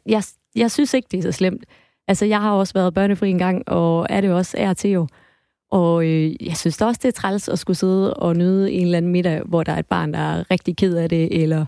jeg, 0.05 0.23
jeg 0.55 0.71
synes 0.71 0.93
ikke, 0.93 1.07
det 1.11 1.17
er 1.17 1.21
så 1.21 1.31
slemt. 1.31 1.65
Altså, 2.07 2.25
jeg 2.25 2.41
har 2.41 2.51
også 2.51 2.73
været 2.73 2.93
børnefri 2.93 3.29
en 3.29 3.37
gang, 3.37 3.69
og 3.69 4.07
er 4.09 4.21
det 4.21 4.33
også 4.33 4.57
er 4.57 4.73
til 4.73 4.91
jo. 4.91 5.07
Og 5.71 6.05
øh, 6.05 6.47
jeg 6.47 6.57
synes 6.57 6.77
da 6.77 6.85
også, 6.85 6.99
det 7.03 7.07
er 7.07 7.21
træls 7.21 7.49
at 7.49 7.59
skulle 7.59 7.77
sidde 7.77 8.13
og 8.13 8.35
nyde 8.35 8.71
en 8.71 8.85
eller 8.85 8.97
anden 8.97 9.11
middag, 9.11 9.41
hvor 9.45 9.63
der 9.63 9.71
er 9.71 9.79
et 9.79 9.85
barn, 9.85 10.13
der 10.13 10.19
er 10.19 10.51
rigtig 10.51 10.77
ked 10.77 10.95
af 10.95 11.09
det, 11.09 11.43
eller 11.43 11.65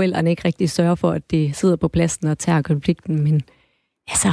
forældrene 0.00 0.30
ikke 0.30 0.44
rigtig 0.44 0.70
sørger 0.70 0.94
for, 0.94 1.10
at 1.10 1.30
det 1.30 1.56
sidder 1.56 1.76
på 1.76 1.88
pladsen 1.88 2.26
og 2.28 2.38
tager 2.38 2.62
konflikten. 2.62 3.22
Men 3.24 3.42
altså, 4.08 4.32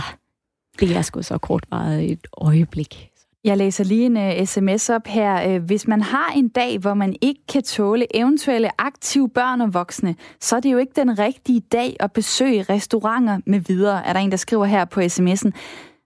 det 0.79 0.95
er 0.95 1.01
sgu 1.01 1.21
så 1.21 1.37
kort 1.37 1.65
bare 1.71 2.03
et 2.03 2.27
øjeblik. 2.37 3.09
Jeg 3.43 3.57
læser 3.57 3.83
lige 3.83 4.05
en 4.05 4.17
øh, 4.17 4.41
uh, 4.41 4.45
sms 4.45 4.89
op 4.89 5.07
her. 5.07 5.55
Uh, 5.55 5.63
hvis 5.63 5.87
man 5.87 6.01
har 6.01 6.31
en 6.35 6.49
dag, 6.49 6.77
hvor 6.79 6.93
man 6.93 7.15
ikke 7.21 7.41
kan 7.53 7.63
tåle 7.63 8.05
eventuelle 8.15 8.81
aktive 8.81 9.29
børn 9.29 9.61
og 9.61 9.73
voksne, 9.73 10.15
så 10.39 10.55
er 10.55 10.59
det 10.59 10.71
jo 10.71 10.77
ikke 10.77 10.93
den 10.95 11.19
rigtige 11.19 11.59
dag 11.59 11.95
at 11.99 12.11
besøge 12.11 12.63
restauranter 12.63 13.39
med 13.45 13.59
videre, 13.59 14.05
er 14.05 14.13
der 14.13 14.19
en, 14.19 14.31
der 14.31 14.37
skriver 14.37 14.65
her 14.65 14.85
på 14.85 14.99
sms'en. 14.99 15.51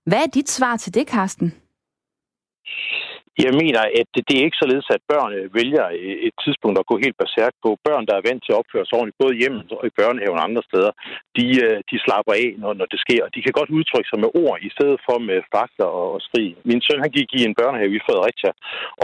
Hvad 0.05 0.21
er 0.25 0.29
dit 0.33 0.49
svar 0.49 0.77
til 0.77 0.93
det, 0.93 1.07
Karsten? 1.07 1.53
Jeg 3.37 3.53
mener, 3.63 3.81
at 3.99 4.09
det 4.27 4.35
er 4.35 4.47
ikke 4.47 4.61
således, 4.63 4.87
at 4.95 5.01
børn 5.13 5.31
øh, 5.39 5.45
vælger 5.59 5.85
øh, 5.87 6.15
et 6.27 6.35
tidspunkt 6.43 6.77
at 6.79 6.89
gå 6.91 6.95
helt 7.05 7.17
baseret 7.23 7.55
på. 7.63 7.69
Børn, 7.87 8.05
der 8.07 8.15
er 8.15 8.27
vant 8.27 8.41
til 8.43 8.53
at 8.53 8.59
opføre 8.61 8.85
sig 8.85 8.95
ordentligt, 8.97 9.21
både 9.23 9.39
hjemme 9.41 9.59
og 9.79 9.85
i 9.89 9.95
børnehaven 9.99 10.39
og 10.41 10.47
andre 10.49 10.63
steder, 10.69 10.91
de, 11.37 11.45
øh, 11.65 11.77
de 11.89 11.97
slapper 12.05 12.33
af, 12.41 12.47
når, 12.61 12.71
når 12.79 12.87
det 12.93 12.99
sker. 13.05 13.23
De 13.35 13.43
kan 13.45 13.57
godt 13.59 13.75
udtrykke 13.77 14.09
sig 14.09 14.19
med 14.23 14.29
ord, 14.43 14.57
i 14.67 14.69
stedet 14.75 14.99
for 15.05 15.15
med 15.29 15.39
fakta 15.53 15.85
og, 15.99 16.07
og 16.15 16.21
skrig. 16.27 16.49
Min 16.69 16.81
søn, 16.85 17.03
han 17.05 17.13
gik 17.17 17.29
i 17.39 17.41
en 17.47 17.57
børnehave 17.59 17.93
i 17.97 18.05
Fredericia, 18.05 18.51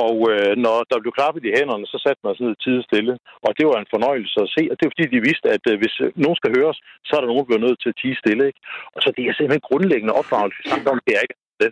og 0.05 0.15
øh, 0.33 0.51
når 0.65 0.77
der 0.91 0.97
blev 1.01 1.13
klappet 1.19 1.41
i 1.49 1.55
hænderne, 1.57 1.85
så 1.91 1.97
satte 2.05 2.21
man 2.23 2.35
sig 2.35 2.45
ned 2.47 2.55
tid 2.65 2.77
stille. 2.89 3.13
Og 3.45 3.51
det 3.57 3.65
var 3.69 3.77
en 3.79 3.93
fornøjelse 3.93 4.37
at 4.45 4.53
se, 4.55 4.61
og 4.69 4.75
det 4.75 4.83
var 4.85 4.93
fordi, 4.93 5.15
de 5.15 5.27
vidste, 5.29 5.47
at 5.55 5.63
øh, 5.71 5.75
hvis 5.81 5.95
nogen 6.23 6.37
skal 6.39 6.51
høres, 6.57 6.77
så 7.07 7.11
er 7.15 7.21
der 7.21 7.29
nogen, 7.31 7.43
der 7.43 7.49
bliver 7.49 7.65
nødt 7.67 7.79
til 7.81 7.91
at 7.93 7.99
tige 8.01 8.21
stille. 8.23 8.43
Ikke? 8.49 8.59
Og 8.95 8.99
så 9.03 9.09
det 9.15 9.23
er 9.23 9.33
simpelthen 9.33 9.67
grundlæggende 9.69 10.17
opdragelse, 10.19 10.57
vi 10.59 10.69
snakker 10.69 10.91
om, 10.93 10.99
det 11.07 11.13
er 11.17 11.23
ikke 11.25 11.39
det. 11.63 11.71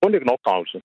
Grundlæggende 0.00 0.34
opdragelse 0.38 0.78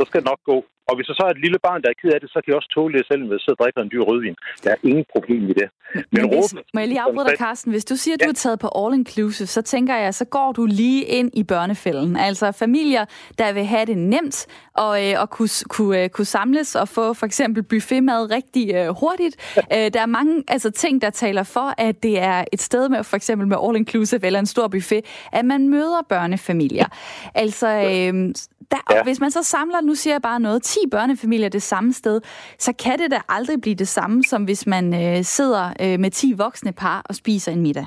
så 0.00 0.06
skal 0.08 0.20
det 0.20 0.30
nok 0.32 0.42
gå. 0.50 0.58
Og 0.90 0.94
hvis 0.96 1.06
der 1.10 1.14
så 1.20 1.24
er 1.28 1.32
et 1.36 1.42
lille 1.46 1.58
barn, 1.66 1.78
der 1.82 1.88
er 1.92 1.96
ked 2.00 2.10
af 2.16 2.20
det, 2.22 2.28
så 2.30 2.38
kan 2.42 2.48
jeg 2.50 2.56
også 2.60 2.72
tåle 2.76 2.92
det 2.98 3.04
selv, 3.10 3.20
jeg 3.48 3.56
drikker 3.60 3.80
en 3.82 3.90
dyr 3.92 4.02
rødvin. 4.10 4.36
Der 4.64 4.70
er 4.74 4.78
ingen 4.90 5.06
problem 5.14 5.42
i 5.52 5.54
det. 5.60 5.68
Men, 5.94 6.04
Men 6.12 6.28
hvis, 6.28 6.54
råbe, 6.54 6.64
må 6.74 6.80
jeg 6.80 6.88
lige 6.88 7.00
afbryde 7.00 7.28
dig, 7.28 7.38
Carsten? 7.38 7.70
Hvis 7.72 7.84
du 7.84 7.96
siger, 7.96 8.14
at 8.14 8.20
ja. 8.20 8.24
du 8.26 8.30
er 8.30 8.34
taget 8.34 8.58
på 8.58 8.68
all 8.80 8.94
inclusive, 8.94 9.46
så 9.46 9.62
tænker 9.62 9.96
jeg, 9.96 10.14
så 10.14 10.24
går 10.24 10.52
du 10.52 10.66
lige 10.66 11.04
ind 11.04 11.30
i 11.34 11.42
børnefælden. 11.44 12.16
Altså 12.16 12.52
familier, 12.52 13.04
der 13.38 13.52
vil 13.52 13.64
have 13.64 13.86
det 13.86 13.98
nemt 13.98 14.46
og, 14.74 15.08
øh, 15.08 15.20
og 15.20 15.30
kunne, 15.30 15.48
kunne, 15.68 16.02
øh, 16.02 16.08
kunne 16.08 16.24
samles 16.24 16.74
og 16.74 16.88
få 16.88 17.14
for 17.14 17.26
eksempel 17.26 17.62
buffetmad 17.62 18.30
rigtig 18.30 18.74
øh, 18.74 18.88
hurtigt. 18.88 19.36
Ja. 19.70 19.86
Øh, 19.86 19.92
der 19.92 20.00
er 20.00 20.06
mange 20.06 20.44
altså, 20.48 20.70
ting, 20.70 21.02
der 21.02 21.10
taler 21.10 21.42
for, 21.42 21.74
at 21.78 22.02
det 22.02 22.18
er 22.18 22.44
et 22.52 22.62
sted 22.62 22.88
med 22.88 23.04
for 23.04 23.16
eksempel 23.16 23.48
med 23.48 23.56
all 23.66 23.76
inclusive 23.76 24.26
eller 24.26 24.38
en 24.38 24.46
stor 24.46 24.68
buffet, 24.68 25.04
at 25.32 25.44
man 25.44 25.68
møder 25.68 26.02
børnefamilier. 26.08 26.86
Altså, 27.34 27.66
øh, 27.66 28.34
der, 28.70 28.76
ja. 28.90 28.98
og 28.98 29.04
hvis 29.04 29.20
man 29.20 29.30
så 29.30 29.42
samler, 29.42 29.80
nu 29.80 29.94
siger 29.94 30.14
jeg 30.14 30.22
bare 30.22 30.40
noget, 30.40 30.62
10 30.62 30.79
børnefamilier 30.90 31.48
det 31.48 31.62
samme 31.62 31.92
sted, 31.92 32.20
så 32.58 32.72
kan 32.72 32.98
det 32.98 33.10
da 33.10 33.20
aldrig 33.28 33.60
blive 33.60 33.74
det 33.74 33.88
samme, 33.88 34.22
som 34.22 34.44
hvis 34.44 34.66
man 34.66 34.94
øh, 34.94 35.24
sidder 35.24 35.72
øh, 35.80 36.00
med 36.00 36.10
10 36.10 36.32
voksne 36.32 36.72
par 36.72 37.02
og 37.08 37.14
spiser 37.14 37.52
en 37.52 37.62
middag. 37.62 37.86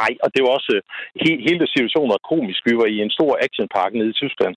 Nej, 0.00 0.12
og 0.24 0.28
det 0.34 0.40
var 0.44 0.52
også 0.58 0.70
øh, 0.76 0.82
he, 1.22 1.30
hele 1.48 1.64
situationen 1.72 2.14
var 2.14 2.28
komisk. 2.32 2.60
Vi 2.68 2.74
var 2.80 2.88
i 2.94 2.96
en 3.06 3.16
stor 3.18 3.32
actionpark 3.46 3.92
nede 3.94 4.12
i 4.12 4.18
Tyskland, 4.22 4.54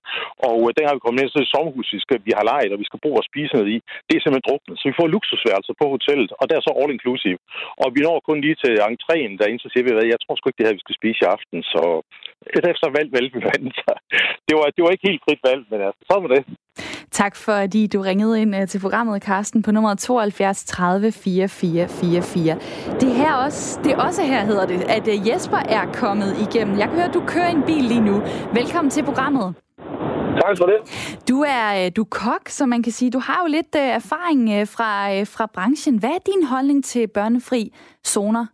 og 0.48 0.58
øh, 0.68 0.86
har 0.88 0.94
vi 0.96 1.04
kommet 1.04 1.20
ned 1.20 1.30
til 1.30 1.42
et 1.44 1.52
sommerhus, 1.54 1.88
vi, 1.96 2.00
skal, 2.04 2.18
vi 2.28 2.32
har 2.38 2.44
lejet, 2.52 2.72
og 2.74 2.80
vi 2.82 2.88
skal 2.88 3.02
bo 3.04 3.10
og 3.20 3.28
spise 3.30 3.52
ned 3.58 3.66
i, 3.74 3.78
det 4.06 4.14
er 4.14 4.22
simpelthen 4.22 4.48
druknet. 4.48 4.76
Så 4.78 4.84
vi 4.90 4.98
får 5.00 5.14
luksusværelser 5.14 5.74
på 5.80 5.86
hotellet, 5.94 6.30
og 6.38 6.44
det 6.46 6.54
er 6.54 6.62
så 6.64 6.72
all 6.80 6.94
inclusive. 6.96 7.38
Og 7.82 7.88
vi 7.94 8.00
når 8.02 8.26
kun 8.28 8.40
lige 8.46 8.60
til 8.62 8.74
entréen 8.90 9.34
derinde, 9.40 9.62
så 9.62 9.68
siger 9.70 9.84
vi, 9.84 9.90
at 9.92 10.12
jeg 10.12 10.20
tror 10.20 10.34
sgu 10.36 10.44
ikke, 10.48 10.60
det 10.60 10.68
her, 10.68 10.78
vi 10.78 10.86
skal 10.86 10.98
spise 11.00 11.20
i 11.22 11.30
aften. 11.36 11.58
Så 11.72 11.82
øh, 12.46 12.70
efter 12.72 12.86
valg, 12.96 13.08
valg 13.16 13.28
vi 13.34 13.40
vandt. 13.50 13.76
Det 14.48 14.54
var, 14.58 14.66
det 14.76 14.82
var 14.84 14.90
ikke 14.92 15.08
helt 15.10 15.24
frit 15.26 15.42
valg, 15.48 15.62
men 15.70 15.80
altså, 15.86 16.02
så 16.10 16.14
var 16.22 16.30
det. 16.34 16.42
Tak 17.18 17.36
fordi 17.36 17.86
du 17.86 18.00
ringede 18.00 18.40
ind 18.40 18.56
øh, 18.56 18.68
til 18.68 18.78
programmet, 18.78 19.22
Karsten, 19.22 19.62
på 19.62 19.72
nummer 19.72 19.94
72 19.94 20.64
30 20.64 21.12
44 21.12 21.88
44. 21.88 22.58
Det, 23.00 23.12
her 23.12 23.34
også, 23.34 23.80
det 23.84 23.92
er 23.92 23.96
også 23.96 24.22
her, 24.22 24.44
hedder 24.44 24.66
det, 24.66 24.80
at 24.80 25.08
øh, 25.08 25.28
Jesper 25.28 25.56
er 25.56 25.92
kommet 25.92 26.36
igennem. 26.40 26.78
Jeg 26.78 26.86
kan 26.86 26.94
høre, 26.94 27.08
at 27.08 27.14
du 27.14 27.22
kører 27.26 27.48
en 27.48 27.62
bil 27.62 27.82
lige 27.82 28.00
nu. 28.00 28.22
Velkommen 28.54 28.90
til 28.90 29.04
programmet. 29.04 29.54
Tak 30.46 30.58
for 30.58 30.66
det. 30.66 30.76
Du 31.28 31.40
er, 31.40 31.84
øh, 31.84 31.90
du 31.96 32.02
er 32.02 32.08
kok, 32.10 32.48
så 32.48 32.66
man 32.66 32.82
kan 32.82 32.92
sige. 32.92 33.10
Du 33.10 33.18
har 33.18 33.40
jo 33.46 33.52
lidt 33.52 33.74
erfaring 33.74 34.68
fra, 34.68 35.22
fra 35.22 35.46
branchen. 35.54 35.98
Hvad 35.98 36.10
er 36.10 36.22
din 36.26 36.46
holdning 36.46 36.84
til 36.84 37.06
børnefri 37.06 37.72
zoner? 38.06 38.46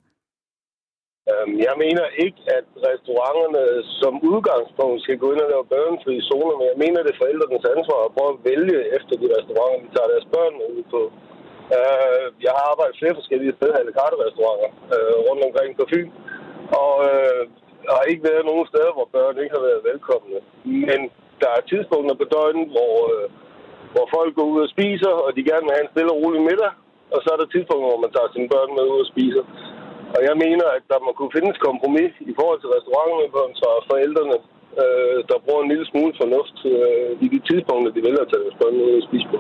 Øhm, 1.33 1.55
jeg 1.67 1.75
mener 1.85 2.07
ikke, 2.25 2.41
at 2.57 2.67
restauranterne 2.89 3.65
som 4.01 4.13
udgangspunkt 4.31 4.99
skal 5.05 5.19
gå 5.23 5.29
ind 5.33 5.45
og 5.45 5.51
lave 5.53 5.73
børnefri 5.75 6.15
zoner, 6.31 6.57
men 6.59 6.67
jeg 6.73 6.79
mener, 6.85 7.05
det 7.05 7.13
er 7.13 7.23
forældrenes 7.23 7.67
ansvar 7.75 8.01
at 8.05 8.15
prøve 8.17 8.33
at 8.35 8.43
vælge 8.51 8.79
efter 8.97 9.15
de 9.23 9.27
restauranter, 9.37 9.85
de 9.85 9.95
tager 9.95 10.13
deres 10.15 10.29
børn 10.35 10.55
ud 10.77 10.85
på. 10.95 11.01
Øh, 11.77 12.27
jeg 12.45 12.53
har 12.57 12.65
arbejdet 12.73 13.01
flere 13.01 13.19
forskellige 13.21 13.57
steder, 13.59 13.77
eller 13.79 13.95
restauranter 14.27 14.71
øh, 14.95 15.17
rundt 15.27 15.43
omkring 15.49 15.71
på 15.79 15.85
Fyn, 15.93 16.11
og 16.83 16.95
der 17.85 17.93
har 17.99 18.07
ikke 18.11 18.27
været 18.31 18.49
nogen 18.51 18.67
steder, 18.73 18.93
hvor 18.97 19.09
børn 19.17 19.43
ikke 19.43 19.57
har 19.57 19.65
været 19.69 19.87
velkomne. 19.91 20.39
Men 20.89 21.01
der 21.43 21.51
er 21.57 21.69
tidspunkter 21.73 22.15
på 22.21 22.27
døgnet, 22.35 22.69
hvor, 22.75 22.95
hvor 23.95 24.07
folk 24.17 24.33
går 24.39 24.47
ud 24.53 24.61
og 24.65 24.73
spiser, 24.75 25.13
og 25.25 25.31
de 25.37 25.49
gerne 25.51 25.65
vil 25.67 25.77
have 25.77 25.85
en 25.87 25.93
stille 25.93 26.15
og 26.15 26.21
rolig 26.23 26.43
middag, 26.51 26.73
og 27.15 27.19
så 27.23 27.29
er 27.33 27.39
der 27.39 27.49
tidspunkter, 27.55 27.89
hvor 27.91 28.05
man 28.05 28.15
tager 28.17 28.31
sine 28.35 28.49
børn 28.55 28.71
med 28.77 28.85
ud 28.93 29.05
og 29.05 29.11
spiser. 29.15 29.45
Og 30.17 30.21
jeg 30.29 30.37
mener, 30.45 30.67
at 30.77 30.85
der 30.93 30.99
må 31.05 31.11
kunne 31.19 31.35
findes 31.37 31.57
kompromis 31.69 32.13
i 32.31 32.33
forhold 32.39 32.59
til 32.61 32.71
restauranterne, 32.77 33.55
så 33.63 33.69
forældrene, 33.91 34.37
øh, 34.83 35.19
der 35.31 35.37
bruger 35.45 35.63
en 35.63 35.71
lille 35.73 35.87
smule 35.91 36.13
fornuft 36.21 36.59
øh, 36.75 37.11
i 37.25 37.27
de 37.35 37.41
tidspunkter, 37.49 37.91
de 37.97 38.01
vælger 38.07 38.23
at 38.25 38.31
tage 38.31 38.43
deres 38.45 38.59
børn 38.61 38.75
ud 38.85 38.91
og 39.01 39.07
spise 39.09 39.27
på. 39.33 39.39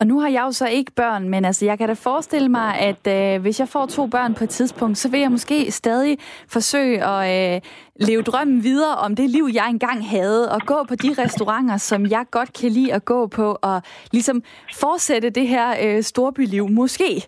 Og 0.00 0.06
nu 0.06 0.20
har 0.20 0.28
jeg 0.28 0.42
jo 0.46 0.52
så 0.52 0.66
ikke 0.78 0.92
børn, 0.92 1.28
men 1.28 1.44
altså, 1.44 1.64
jeg 1.64 1.78
kan 1.78 1.88
da 1.88 1.94
forestille 1.94 2.48
mig, 2.48 2.68
at 2.90 3.02
øh, 3.16 3.42
hvis 3.42 3.60
jeg 3.60 3.68
får 3.68 3.86
to 3.86 4.06
børn 4.06 4.34
på 4.34 4.44
et 4.44 4.50
tidspunkt, 4.50 4.98
så 4.98 5.10
vil 5.10 5.20
jeg 5.20 5.30
måske 5.30 5.70
stadig 5.72 6.18
forsøge 6.48 7.04
at 7.04 7.54
øh, 7.54 7.60
leve 8.08 8.22
drømmen 8.22 8.62
videre 8.62 8.96
om 8.96 9.16
det 9.16 9.30
liv, 9.30 9.48
jeg 9.54 9.70
engang 9.70 10.08
havde, 10.08 10.52
og 10.52 10.60
gå 10.66 10.84
på 10.88 10.94
de 10.94 11.14
restauranter, 11.22 11.76
som 11.76 12.06
jeg 12.06 12.24
godt 12.30 12.52
kan 12.60 12.70
lide 12.70 12.92
at 12.94 13.04
gå 13.04 13.26
på, 13.26 13.58
og 13.62 13.82
ligesom 14.12 14.42
fortsætte 14.74 15.30
det 15.30 15.48
her 15.48 15.68
øh, 15.82 16.02
storbyliv, 16.02 16.68
måske. 16.68 17.26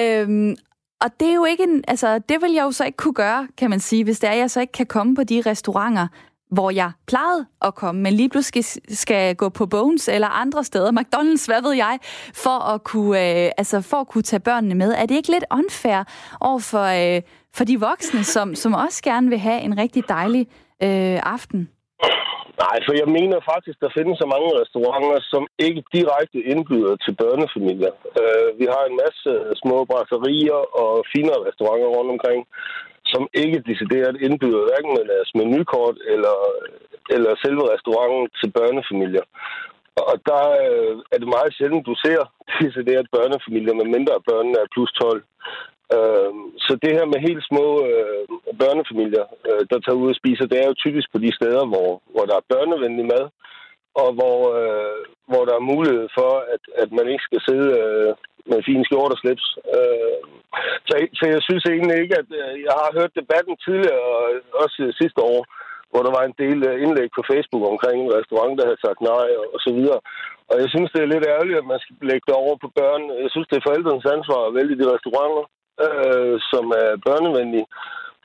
Øhm, 0.00 0.56
og 1.00 1.20
det 1.20 1.28
er 1.28 1.34
jo 1.34 1.44
ikke 1.44 1.62
en, 1.62 1.84
altså, 1.88 2.18
det 2.18 2.42
vil 2.42 2.52
jeg 2.52 2.62
jo 2.62 2.70
så 2.70 2.84
ikke 2.84 2.96
kunne 2.96 3.14
gøre, 3.14 3.48
kan 3.56 3.70
man 3.70 3.80
sige, 3.80 4.04
hvis 4.04 4.20
det 4.20 4.30
er, 4.30 4.34
jeg 4.34 4.50
så 4.50 4.60
ikke 4.60 4.72
kan 4.72 4.86
komme 4.86 5.14
på 5.14 5.24
de 5.24 5.42
restauranter, 5.46 6.06
hvor 6.50 6.70
jeg 6.70 6.92
plejede 7.06 7.46
at 7.62 7.74
komme, 7.74 8.00
men 8.02 8.12
lige 8.12 8.28
pludselig 8.28 8.64
skal 8.96 9.36
gå 9.36 9.48
på 9.48 9.66
Bones 9.66 10.08
eller 10.08 10.28
andre 10.28 10.64
steder, 10.64 10.92
McDonald's, 10.92 11.46
hvad 11.46 11.62
ved 11.62 11.72
jeg, 11.72 11.98
for 12.34 12.58
at 12.74 12.84
kunne, 12.84 13.44
øh, 13.44 13.50
altså 13.58 13.80
for 13.80 13.96
at 13.96 14.08
kunne 14.08 14.22
tage 14.22 14.40
børnene 14.40 14.74
med. 14.74 14.94
Er 14.96 15.06
det 15.06 15.14
ikke 15.14 15.30
lidt 15.30 15.44
unfair 15.50 16.04
over 16.40 16.58
for, 16.58 17.16
øh, 17.16 17.22
for 17.54 17.64
de 17.64 17.80
voksne, 17.80 18.24
som, 18.24 18.54
som 18.54 18.74
også 18.74 19.02
gerne 19.02 19.28
vil 19.28 19.38
have 19.38 19.60
en 19.60 19.78
rigtig 19.78 20.08
dejlig 20.08 20.46
øh, 20.82 21.20
aften? 21.22 21.68
Nej, 22.62 22.76
for 22.86 22.92
jeg 23.00 23.08
mener 23.18 23.48
faktisk, 23.52 23.78
der 23.84 23.96
findes 23.98 24.16
så 24.18 24.26
mange 24.34 24.50
restauranter, 24.60 25.18
som 25.32 25.42
ikke 25.66 25.82
direkte 25.96 26.38
indbyder 26.52 26.94
til 27.04 27.12
børnefamilier. 27.22 27.94
Uh, 28.20 28.48
vi 28.60 28.66
har 28.74 28.82
en 28.86 28.96
masse 29.04 29.30
små 29.62 29.76
brasserier 29.90 30.60
og 30.82 30.92
finere 31.14 31.44
restauranter 31.48 31.88
rundt 31.96 32.10
omkring, 32.14 32.40
som 33.12 33.22
ikke 33.42 33.64
decideret 33.70 34.22
indbyder 34.26 34.62
hverken 34.68 34.92
med 34.96 35.04
deres 35.12 35.30
menukort 35.40 35.96
eller, 36.14 36.36
eller 37.14 37.32
selve 37.44 37.62
restauranten 37.72 38.24
til 38.40 38.48
børnefamilier. 38.58 39.26
Og 40.10 40.16
der 40.30 40.44
øh, 40.68 40.94
er 41.12 41.18
det 41.20 41.34
meget 41.36 41.50
sjældent, 41.56 41.88
du 41.90 41.94
ser 42.04 42.20
decideret 42.62 43.06
børnefamilier 43.16 43.74
med 43.80 43.86
mindre 43.94 44.16
børn 44.28 44.48
er 44.60 44.72
plus 44.74 44.92
12. 44.92 45.22
Øh, 45.96 46.32
så 46.64 46.72
det 46.82 46.92
her 46.96 47.06
med 47.12 47.26
helt 47.28 47.44
små 47.50 47.66
øh, 47.88 48.22
børnefamilier, 48.62 49.26
øh, 49.48 49.62
der 49.70 49.78
tager 49.80 50.00
ud 50.02 50.08
og 50.12 50.18
spiser, 50.20 50.46
det 50.46 50.58
er 50.60 50.68
jo 50.68 50.82
typisk 50.84 51.08
på 51.12 51.18
de 51.24 51.32
steder, 51.38 51.64
hvor, 51.72 51.90
hvor 52.14 52.24
der 52.30 52.36
er 52.36 52.50
børnevenlig 52.52 53.06
mad, 53.14 53.24
og 54.02 54.08
hvor, 54.18 54.38
øh, 54.60 55.00
hvor 55.30 55.42
der 55.48 55.54
er 55.56 55.70
mulighed 55.72 56.06
for, 56.18 56.32
at, 56.54 56.62
at 56.82 56.90
man 56.98 57.06
ikke 57.12 57.26
skal 57.28 57.40
sidde 57.48 57.68
øh, 57.82 58.10
med 58.50 58.58
fine 58.68 58.84
skjort 58.84 59.14
og 59.14 59.18
slips. 59.22 59.46
Øh, 59.76 60.18
så, 60.88 60.92
så 61.18 61.24
jeg 61.34 61.40
synes 61.48 61.64
egentlig 61.64 61.96
ikke, 62.02 62.16
at 62.22 62.28
øh, 62.40 62.54
jeg 62.66 62.74
har 62.82 62.90
hørt 62.98 63.18
debatten 63.20 63.54
tidligere, 63.66 64.02
og 64.14 64.22
også 64.62 64.78
sidste 65.00 65.20
år, 65.32 65.40
hvor 65.90 66.02
der 66.04 66.12
var 66.18 66.24
en 66.26 66.38
del 66.42 66.58
øh, 66.68 66.76
indlæg 66.84 67.08
på 67.14 67.22
Facebook 67.30 67.64
omkring 67.72 67.98
en 68.00 68.16
restaurant, 68.18 68.54
der 68.58 68.68
havde 68.68 68.84
sagt 68.86 69.00
nej 69.12 69.28
og, 69.40 69.44
og 69.54 69.58
så 69.64 69.70
videre. 69.78 70.00
Og 70.50 70.56
jeg 70.62 70.68
synes, 70.74 70.90
det 70.92 71.00
er 71.02 71.12
lidt 71.12 71.26
ærgerligt, 71.34 71.60
at 71.62 71.70
man 71.72 71.80
skal 71.84 71.96
lægge 72.10 72.26
det 72.28 72.36
over 72.44 72.54
på 72.60 72.68
børn. 72.80 73.02
Jeg 73.24 73.30
synes, 73.30 73.48
det 73.48 73.56
er 73.56 73.68
forældrenes 73.68 74.06
ansvar 74.16 74.40
at 74.44 74.54
vælge 74.58 74.78
de 74.80 74.90
restauranter, 74.94 75.44
øh, 75.86 76.34
som 76.50 76.64
er 76.82 76.90
børnevenlige. 77.06 77.66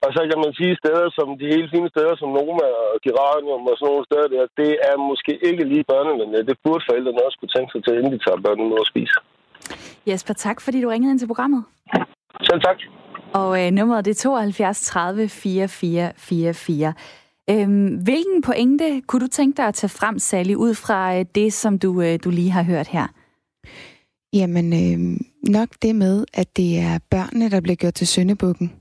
Og 0.03 0.09
så 0.15 0.21
kan 0.29 0.39
man 0.45 0.53
sige 0.59 0.79
steder 0.81 1.07
som 1.17 1.27
de 1.41 1.45
helt 1.55 1.69
fine 1.75 1.89
steder 1.93 2.13
som 2.15 2.29
Noma 2.37 2.67
og 2.91 2.97
Geranium 3.05 3.63
og 3.69 3.75
sådan 3.77 3.89
nogle 3.91 4.07
steder 4.09 4.27
der, 4.33 4.43
det 4.61 4.71
er 4.89 4.95
måske 5.09 5.33
ikke 5.49 5.63
lige 5.71 5.89
børnevenlige. 5.93 6.47
Det 6.49 6.57
burde 6.63 6.83
forældrene 6.89 7.25
også 7.25 7.37
kunne 7.39 7.55
tænke 7.55 7.71
sig 7.71 7.81
til, 7.83 7.93
inden 7.97 8.13
de 8.15 8.23
tager 8.25 8.43
børnene 8.45 8.69
med 8.69 8.79
at 8.83 8.89
spise. 8.91 9.17
Jesper, 10.09 10.33
tak 10.33 10.57
fordi 10.61 10.81
du 10.81 10.89
ringede 10.89 11.11
ind 11.11 11.19
til 11.19 11.31
programmet. 11.33 11.63
Selv 12.49 12.61
tak. 12.67 12.79
Og 13.33 13.49
øh, 13.61 13.71
nummeret 13.71 14.05
det 14.05 14.11
er 14.11 14.29
72 14.29 14.81
30 14.81 15.29
44 15.29 16.11
44. 16.17 16.93
Øhm, 17.49 17.95
hvilken 18.03 18.41
pointe 18.41 19.01
kunne 19.07 19.19
du 19.19 19.27
tænke 19.27 19.57
dig 19.57 19.65
at 19.65 19.73
tage 19.73 19.97
frem, 19.99 20.19
Sally, 20.19 20.55
ud 20.55 20.73
fra 20.73 21.15
øh, 21.17 21.25
det, 21.35 21.53
som 21.53 21.79
du, 21.79 22.01
øh, 22.01 22.19
du 22.23 22.29
lige 22.29 22.51
har 22.51 22.63
hørt 22.63 22.87
her? 22.87 23.07
Jamen, 24.33 24.73
øh, 24.73 25.17
nok 25.49 25.69
det 25.81 25.95
med, 25.95 26.25
at 26.33 26.57
det 26.57 26.79
er 26.79 26.99
børnene, 27.09 27.49
der 27.49 27.61
bliver 27.61 27.75
gjort 27.75 27.93
til 27.93 28.07
søndebukken. 28.07 28.71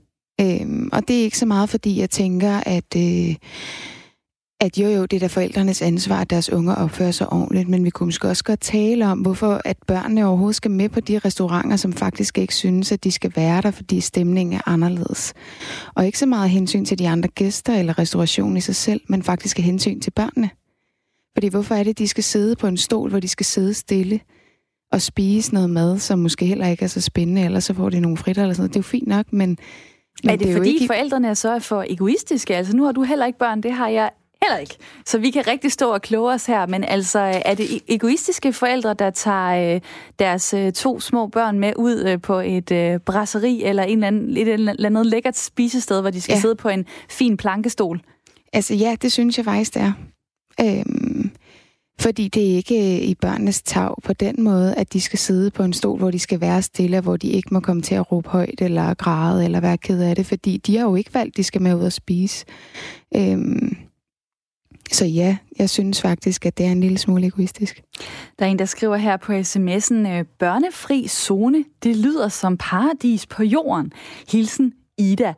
Øh, 0.41 0.87
og 0.91 1.07
det 1.07 1.19
er 1.19 1.23
ikke 1.23 1.37
så 1.37 1.45
meget, 1.45 1.69
fordi 1.69 1.99
jeg 1.99 2.09
tænker, 2.09 2.59
at, 2.65 2.95
øh, 2.97 3.35
at 4.61 4.77
jo 4.77 4.87
jo, 4.87 5.05
det 5.05 5.13
er 5.13 5.19
da 5.19 5.27
forældrenes 5.27 5.81
ansvar, 5.81 6.21
at 6.21 6.29
deres 6.29 6.49
unger 6.49 6.75
opfører 6.75 7.11
sig 7.11 7.33
ordentligt, 7.33 7.69
men 7.69 7.85
vi 7.85 7.89
kunne 7.89 8.07
måske 8.07 8.27
også 8.27 8.43
godt 8.43 8.59
tale 8.59 9.07
om, 9.07 9.19
hvorfor 9.19 9.61
at 9.65 9.77
børnene 9.87 10.27
overhovedet 10.27 10.55
skal 10.55 10.71
med 10.71 10.89
på 10.89 10.99
de 10.99 11.19
restauranter, 11.19 11.75
som 11.75 11.93
faktisk 11.93 12.37
ikke 12.37 12.55
synes, 12.55 12.91
at 12.91 13.03
de 13.03 13.11
skal 13.11 13.31
være 13.35 13.61
der, 13.61 13.71
fordi 13.71 13.99
stemningen 13.99 14.55
er 14.55 14.67
anderledes. 14.67 15.33
Og 15.95 16.05
ikke 16.05 16.19
så 16.19 16.25
meget 16.25 16.49
hensyn 16.49 16.85
til 16.85 16.99
de 16.99 17.09
andre 17.09 17.29
gæster 17.29 17.75
eller 17.75 17.99
restaurationen 17.99 18.57
i 18.57 18.61
sig 18.61 18.75
selv, 18.75 19.01
men 19.09 19.23
faktisk 19.23 19.59
af 19.59 19.65
hensyn 19.65 19.99
til 19.99 20.11
børnene. 20.11 20.49
Fordi 21.35 21.47
hvorfor 21.47 21.75
er 21.75 21.83
det, 21.83 21.89
at 21.89 21.97
de 21.97 22.07
skal 22.07 22.23
sidde 22.23 22.55
på 22.55 22.67
en 22.67 22.77
stol, 22.77 23.09
hvor 23.09 23.19
de 23.19 23.27
skal 23.27 23.45
sidde 23.45 23.73
stille 23.73 24.19
og 24.93 25.01
spise 25.01 25.53
noget 25.53 25.69
mad, 25.69 25.99
som 25.99 26.19
måske 26.19 26.45
heller 26.45 26.67
ikke 26.67 26.83
er 26.83 26.87
så 26.87 27.01
spændende, 27.01 27.41
eller 27.45 27.59
så 27.59 27.73
får 27.73 27.89
de 27.89 27.99
nogle 27.99 28.17
fritter 28.17 28.41
eller 28.41 28.53
sådan 28.53 28.61
noget. 28.61 28.73
Det 28.73 28.79
er 28.79 28.83
jo 28.83 28.89
fint 28.89 29.07
nok, 29.07 29.25
men... 29.33 29.49
men 30.23 30.29
er 30.29 30.35
det, 30.35 30.39
det 30.39 30.51
er 30.51 30.57
fordi 30.57 30.73
ikke... 30.73 30.87
forældrene 30.87 31.35
så 31.35 31.49
er 31.49 31.59
for 31.59 31.85
egoistiske? 31.89 32.55
Altså 32.55 32.75
nu 32.75 32.83
har 32.83 32.91
du 32.91 33.03
heller 33.03 33.25
ikke 33.25 33.39
børn, 33.39 33.63
det 33.63 33.73
har 33.73 33.87
jeg 33.87 34.09
heller 34.41 34.57
ikke. 34.57 34.77
Så 35.05 35.17
vi 35.17 35.29
kan 35.29 35.47
rigtig 35.47 35.71
stå 35.71 35.93
og 35.93 36.01
kloge 36.01 36.33
os 36.33 36.45
her, 36.45 36.65
men 36.65 36.83
altså 36.83 37.19
er 37.19 37.53
det 37.53 37.63
e- 37.63 37.79
egoistiske 37.87 38.53
forældre, 38.53 38.93
der 38.93 39.09
tager 39.09 39.75
øh, 39.75 39.81
deres 40.19 40.53
øh, 40.53 40.73
to 40.73 40.99
små 40.99 41.27
børn 41.27 41.59
med 41.59 41.73
ud 41.75 42.03
øh, 42.07 42.21
på 42.21 42.39
et 42.39 42.71
øh, 42.71 42.99
brasseri 42.99 43.63
eller 43.63 43.83
en 43.83 43.97
eller 43.97 44.07
anden, 44.07 44.37
et 44.37 44.47
eller 44.47 44.85
andet 44.85 45.05
lækkert 45.05 45.37
spisested, 45.37 46.01
hvor 46.01 46.09
de 46.09 46.21
skal 46.21 46.33
ja. 46.33 46.39
sidde 46.39 46.55
på 46.55 46.69
en 46.69 46.85
fin 47.09 47.37
plankestol? 47.37 48.01
Altså 48.53 48.75
ja, 48.75 48.95
det 49.01 49.11
synes 49.11 49.37
jeg 49.37 49.45
faktisk, 49.45 49.73
det 49.73 49.81
er. 49.81 49.93
Øhm, 50.61 51.12
fordi 51.99 52.27
det 52.27 52.51
er 52.51 52.55
ikke 52.55 52.75
øh, 52.75 53.03
i 53.03 53.15
børnenes 53.15 53.61
tag 53.61 53.95
på 54.03 54.13
den 54.13 54.43
måde, 54.43 54.75
at 54.75 54.93
de 54.93 55.01
skal 55.01 55.19
sidde 55.19 55.51
på 55.51 55.63
en 55.63 55.73
stol, 55.73 55.97
hvor 55.97 56.11
de 56.11 56.19
skal 56.19 56.41
være 56.41 56.61
stille, 56.61 57.01
hvor 57.01 57.17
de 57.17 57.27
ikke 57.27 57.49
må 57.51 57.59
komme 57.59 57.81
til 57.81 57.95
at 57.95 58.11
råbe 58.11 58.29
højt 58.29 58.61
eller 58.61 58.93
græde 58.93 59.45
eller 59.45 59.59
være 59.59 59.77
ked 59.77 60.01
af 60.01 60.15
det, 60.15 60.25
fordi 60.25 60.57
de 60.57 60.77
har 60.77 60.85
jo 60.85 60.95
ikke 60.95 61.13
valgt, 61.13 61.33
at 61.33 61.37
de 61.37 61.43
skal 61.43 61.61
med 61.61 61.75
ud 61.75 61.83
og 61.83 61.93
spise. 61.93 62.45
Øhm, 63.15 63.77
så 64.91 65.05
ja, 65.05 65.37
jeg 65.59 65.69
synes 65.69 66.01
faktisk, 66.01 66.45
at 66.45 66.57
det 66.57 66.65
er 66.65 66.71
en 66.71 66.81
lille 66.81 66.97
smule 66.97 67.27
egoistisk. 67.27 67.81
Der 68.39 68.45
er 68.45 68.49
en, 68.49 68.59
der 68.59 68.65
skriver 68.65 68.95
her 68.95 69.17
på 69.17 69.33
sms'en, 69.33 70.07
øh, 70.09 70.25
børnefri 70.39 71.07
zone, 71.07 71.63
det 71.83 71.95
lyder 71.95 72.27
som 72.27 72.57
paradis 72.57 73.25
på 73.25 73.43
jorden. 73.43 73.91
Hilsen 74.31 74.73
Ida. 74.97 75.33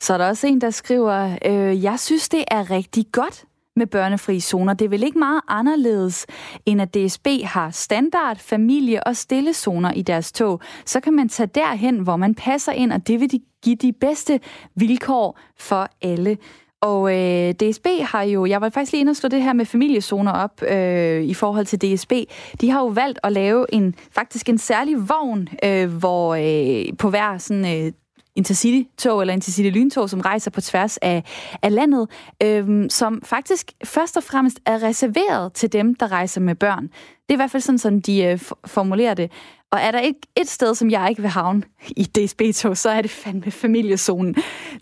Så 0.00 0.14
er 0.14 0.18
der 0.18 0.28
også 0.28 0.46
en, 0.46 0.60
der 0.60 0.70
skriver, 0.70 1.38
øh, 1.44 1.82
jeg 1.82 2.00
synes, 2.00 2.28
det 2.28 2.44
er 2.50 2.70
rigtig 2.70 3.06
godt 3.12 3.44
med 3.76 3.86
børnefri 3.86 4.40
zoner. 4.40 4.74
Det 4.74 4.84
er 4.84 4.88
vel 4.88 5.02
ikke 5.02 5.18
meget 5.18 5.40
anderledes, 5.48 6.26
end 6.66 6.82
at 6.82 6.94
DSB 6.94 7.28
har 7.44 7.70
standard, 7.70 8.36
familie 8.36 9.06
og 9.06 9.16
stille 9.16 9.54
zoner 9.54 9.92
i 9.92 10.02
deres 10.02 10.32
tog. 10.32 10.60
Så 10.86 11.00
kan 11.00 11.12
man 11.12 11.28
tage 11.28 11.46
derhen, 11.46 11.98
hvor 11.98 12.16
man 12.16 12.34
passer 12.34 12.72
ind, 12.72 12.92
og 12.92 13.06
det 13.06 13.20
vil 13.20 13.32
de 13.32 13.40
give 13.64 13.76
de 13.76 13.92
bedste 13.92 14.40
vilkår 14.74 15.38
for 15.58 15.88
alle. 16.02 16.36
Og 16.82 17.18
øh, 17.18 17.54
DSB 17.54 17.86
har 18.00 18.22
jo, 18.22 18.46
jeg 18.46 18.60
var 18.60 18.68
faktisk 18.68 18.92
lige 18.92 19.00
inde 19.00 19.10
og 19.10 19.16
slå 19.16 19.28
det 19.28 19.42
her 19.42 19.52
med 19.52 19.66
familiezoner 19.66 20.32
op 20.32 20.62
øh, 20.62 21.22
i 21.22 21.34
forhold 21.34 21.66
til 21.66 21.78
DSB. 21.80 22.12
De 22.60 22.70
har 22.70 22.80
jo 22.80 22.86
valgt 22.86 23.18
at 23.22 23.32
lave 23.32 23.74
en 23.74 23.94
faktisk 24.10 24.48
en 24.48 24.58
særlig 24.58 25.08
vogn, 25.08 25.48
øh, 25.64 25.98
hvor 25.98 26.34
øh, 26.34 26.96
på 26.98 27.10
hver 27.10 27.38
sådan 27.38 27.86
øh, 27.86 27.92
intercity-tog 28.36 29.20
eller 29.20 29.34
intercity-lyntog, 29.34 30.10
som 30.10 30.20
rejser 30.20 30.50
på 30.50 30.60
tværs 30.60 30.96
af, 30.96 31.24
af 31.62 31.74
landet, 31.74 32.08
øh, 32.42 32.90
som 32.90 33.22
faktisk 33.24 33.72
først 33.84 34.16
og 34.16 34.22
fremmest 34.22 34.60
er 34.66 34.82
reserveret 34.82 35.52
til 35.52 35.72
dem, 35.72 35.94
der 35.94 36.12
rejser 36.12 36.40
med 36.40 36.54
børn. 36.54 36.82
Det 36.82 37.28
er 37.28 37.32
i 37.32 37.36
hvert 37.36 37.50
fald 37.50 37.62
sådan, 37.62 37.78
sådan 37.78 38.00
de 38.00 38.22
øh, 38.24 38.40
formulerer 38.66 39.14
det. 39.14 39.30
Og 39.72 39.78
er 39.80 39.90
der 39.90 40.00
ikke 40.00 40.20
et 40.36 40.48
sted, 40.48 40.74
som 40.74 40.90
jeg 40.90 41.10
ikke 41.10 41.22
vil 41.22 41.30
havne 41.30 41.62
i 42.02 42.04
DSB-tog, 42.04 42.76
så 42.76 42.90
er 42.90 43.02
det 43.02 43.10
fandme 43.10 43.50
familiezonen. 43.50 44.36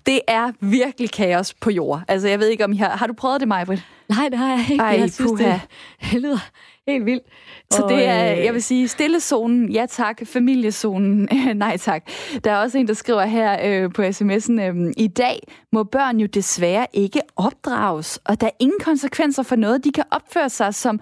Det 0.07 0.21
er 0.29 0.53
virkelig 0.61 1.11
kaos 1.11 1.55
på 1.55 1.71
jord. 1.71 2.03
Altså, 2.09 2.29
jeg 2.29 2.39
ved 2.39 2.49
ikke, 2.49 2.65
om 2.65 2.73
I 2.73 2.77
har... 2.77 2.89
Har 2.89 3.07
du 3.07 3.13
prøvet 3.13 3.41
det, 3.41 3.49
Majbrit? 3.49 3.87
Nej, 4.09 4.29
det 4.29 4.39
har 4.39 4.49
jeg 4.49 4.67
ikke. 4.71 4.83
Ej, 4.83 4.97
jeg 5.01 5.13
synes, 5.13 5.41
det, 5.41 5.61
det 6.01 6.21
lyder 6.21 6.39
helt 6.90 7.07
vildt. 7.07 7.24
Så 7.70 7.87
det 7.88 8.05
er, 8.05 8.33
øh, 8.33 8.44
jeg 8.44 8.55
vil 8.55 8.62
sige, 8.62 8.88
stillezonen, 8.88 9.70
ja 9.72 9.87
tak. 9.87 10.20
Familiezonen, 10.24 11.29
nej 11.57 11.76
tak. 11.76 12.03
Der 12.44 12.53
er 12.53 12.57
også 12.57 12.79
en, 12.79 12.88
der 12.88 12.94
skriver 12.94 13.24
her 13.24 13.59
øh, 13.64 13.92
på 13.92 14.03
sms'en, 14.03 14.61
øh, 14.61 14.92
i 14.96 15.07
dag 15.07 15.40
må 15.72 15.85
børn 15.85 16.20
jo 16.20 16.26
desværre 16.26 16.87
ikke 16.92 17.20
opdrages, 17.37 18.20
og 18.24 18.40
der 18.40 18.46
er 18.46 18.57
ingen 18.61 18.81
konsekvenser 18.81 19.42
for 19.42 19.57
noget. 19.57 19.85
De 19.85 19.92
kan 19.92 20.05
opføre 20.11 20.48
sig 20.48 20.74
som 20.74 21.00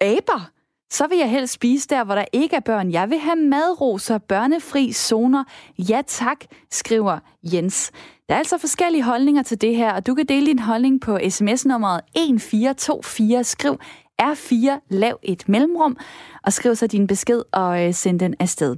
aber 0.00 0.50
så 0.90 1.06
vil 1.06 1.18
jeg 1.18 1.30
helst 1.30 1.52
spise 1.52 1.88
der, 1.88 2.04
hvor 2.04 2.14
der 2.14 2.24
ikke 2.32 2.56
er 2.56 2.60
børn. 2.60 2.90
Jeg 2.90 3.10
vil 3.10 3.18
have 3.18 3.36
madroser, 3.36 4.18
børnefri 4.18 4.92
zoner. 4.92 5.44
Ja 5.78 6.02
tak, 6.06 6.44
skriver 6.70 7.18
Jens. 7.42 7.92
Der 8.28 8.34
er 8.34 8.38
altså 8.38 8.58
forskellige 8.58 9.02
holdninger 9.02 9.42
til 9.42 9.60
det 9.60 9.76
her, 9.76 9.92
og 9.92 10.06
du 10.06 10.14
kan 10.14 10.26
dele 10.26 10.46
din 10.46 10.58
holdning 10.58 11.00
på 11.00 11.18
sms-nummeret 11.28 12.00
1424. 12.14 13.44
Skriv 13.44 13.78
R4, 14.22 14.86
lav 14.88 15.18
et 15.22 15.48
mellemrum, 15.48 15.96
og 16.42 16.52
skriv 16.52 16.76
så 16.76 16.86
din 16.86 17.06
besked 17.06 17.42
og 17.52 17.86
øh, 17.86 17.94
send 17.94 18.20
den 18.20 18.34
afsted. 18.40 18.76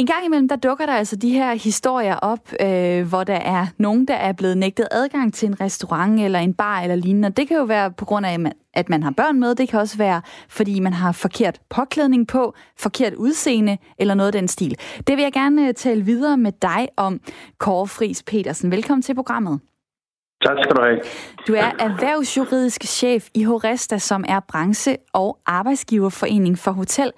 En 0.00 0.06
gang 0.06 0.24
imellem, 0.24 0.48
der 0.48 0.56
dukker 0.56 0.86
der 0.86 0.92
altså 0.92 1.16
de 1.16 1.30
her 1.30 1.54
historier 1.54 2.16
op, 2.16 2.52
øh, 2.60 3.08
hvor 3.08 3.24
der 3.24 3.34
er 3.34 3.66
nogen, 3.78 4.04
der 4.08 4.14
er 4.14 4.32
blevet 4.32 4.58
nægtet 4.58 4.88
adgang 4.90 5.34
til 5.34 5.48
en 5.48 5.60
restaurant 5.60 6.20
eller 6.20 6.38
en 6.38 6.54
bar 6.54 6.80
eller 6.80 6.96
lignende. 6.96 7.30
Det 7.30 7.48
kan 7.48 7.56
jo 7.56 7.64
være 7.64 7.92
på 7.92 8.04
grund 8.04 8.26
af, 8.26 8.38
at 8.74 8.88
man 8.88 9.02
har 9.02 9.10
børn 9.10 9.40
med. 9.40 9.54
Det 9.54 9.68
kan 9.68 9.80
også 9.80 9.96
være, 9.96 10.22
fordi 10.48 10.80
man 10.80 10.92
har 10.92 11.12
forkert 11.12 11.60
påklædning 11.70 12.28
på, 12.28 12.54
forkert 12.78 13.14
udseende 13.14 13.78
eller 13.98 14.14
noget 14.14 14.28
af 14.28 14.40
den 14.40 14.48
stil. 14.48 14.76
Det 15.06 15.16
vil 15.16 15.22
jeg 15.22 15.32
gerne 15.32 15.68
øh, 15.68 15.74
tale 15.74 16.04
videre 16.04 16.36
med 16.36 16.52
dig 16.62 16.88
om, 16.96 17.20
Kåre 17.58 17.86
Friis 17.86 18.22
Petersen. 18.22 18.70
Velkommen 18.70 19.02
til 19.02 19.14
programmet. 19.14 19.60
Tak 20.44 20.56
skal 20.62 20.76
du 20.76 20.82
have. 20.82 21.00
Du 21.46 21.52
er 21.54 21.70
erhvervsjuridisk 21.78 22.82
chef 22.84 23.28
i 23.34 23.42
Horesta, 23.42 23.98
som 23.98 24.24
er 24.28 24.40
branche- 24.40 24.96
og 25.12 25.38
arbejdsgiverforening 25.46 26.58
for 26.58 26.70
hotel, 26.70 27.12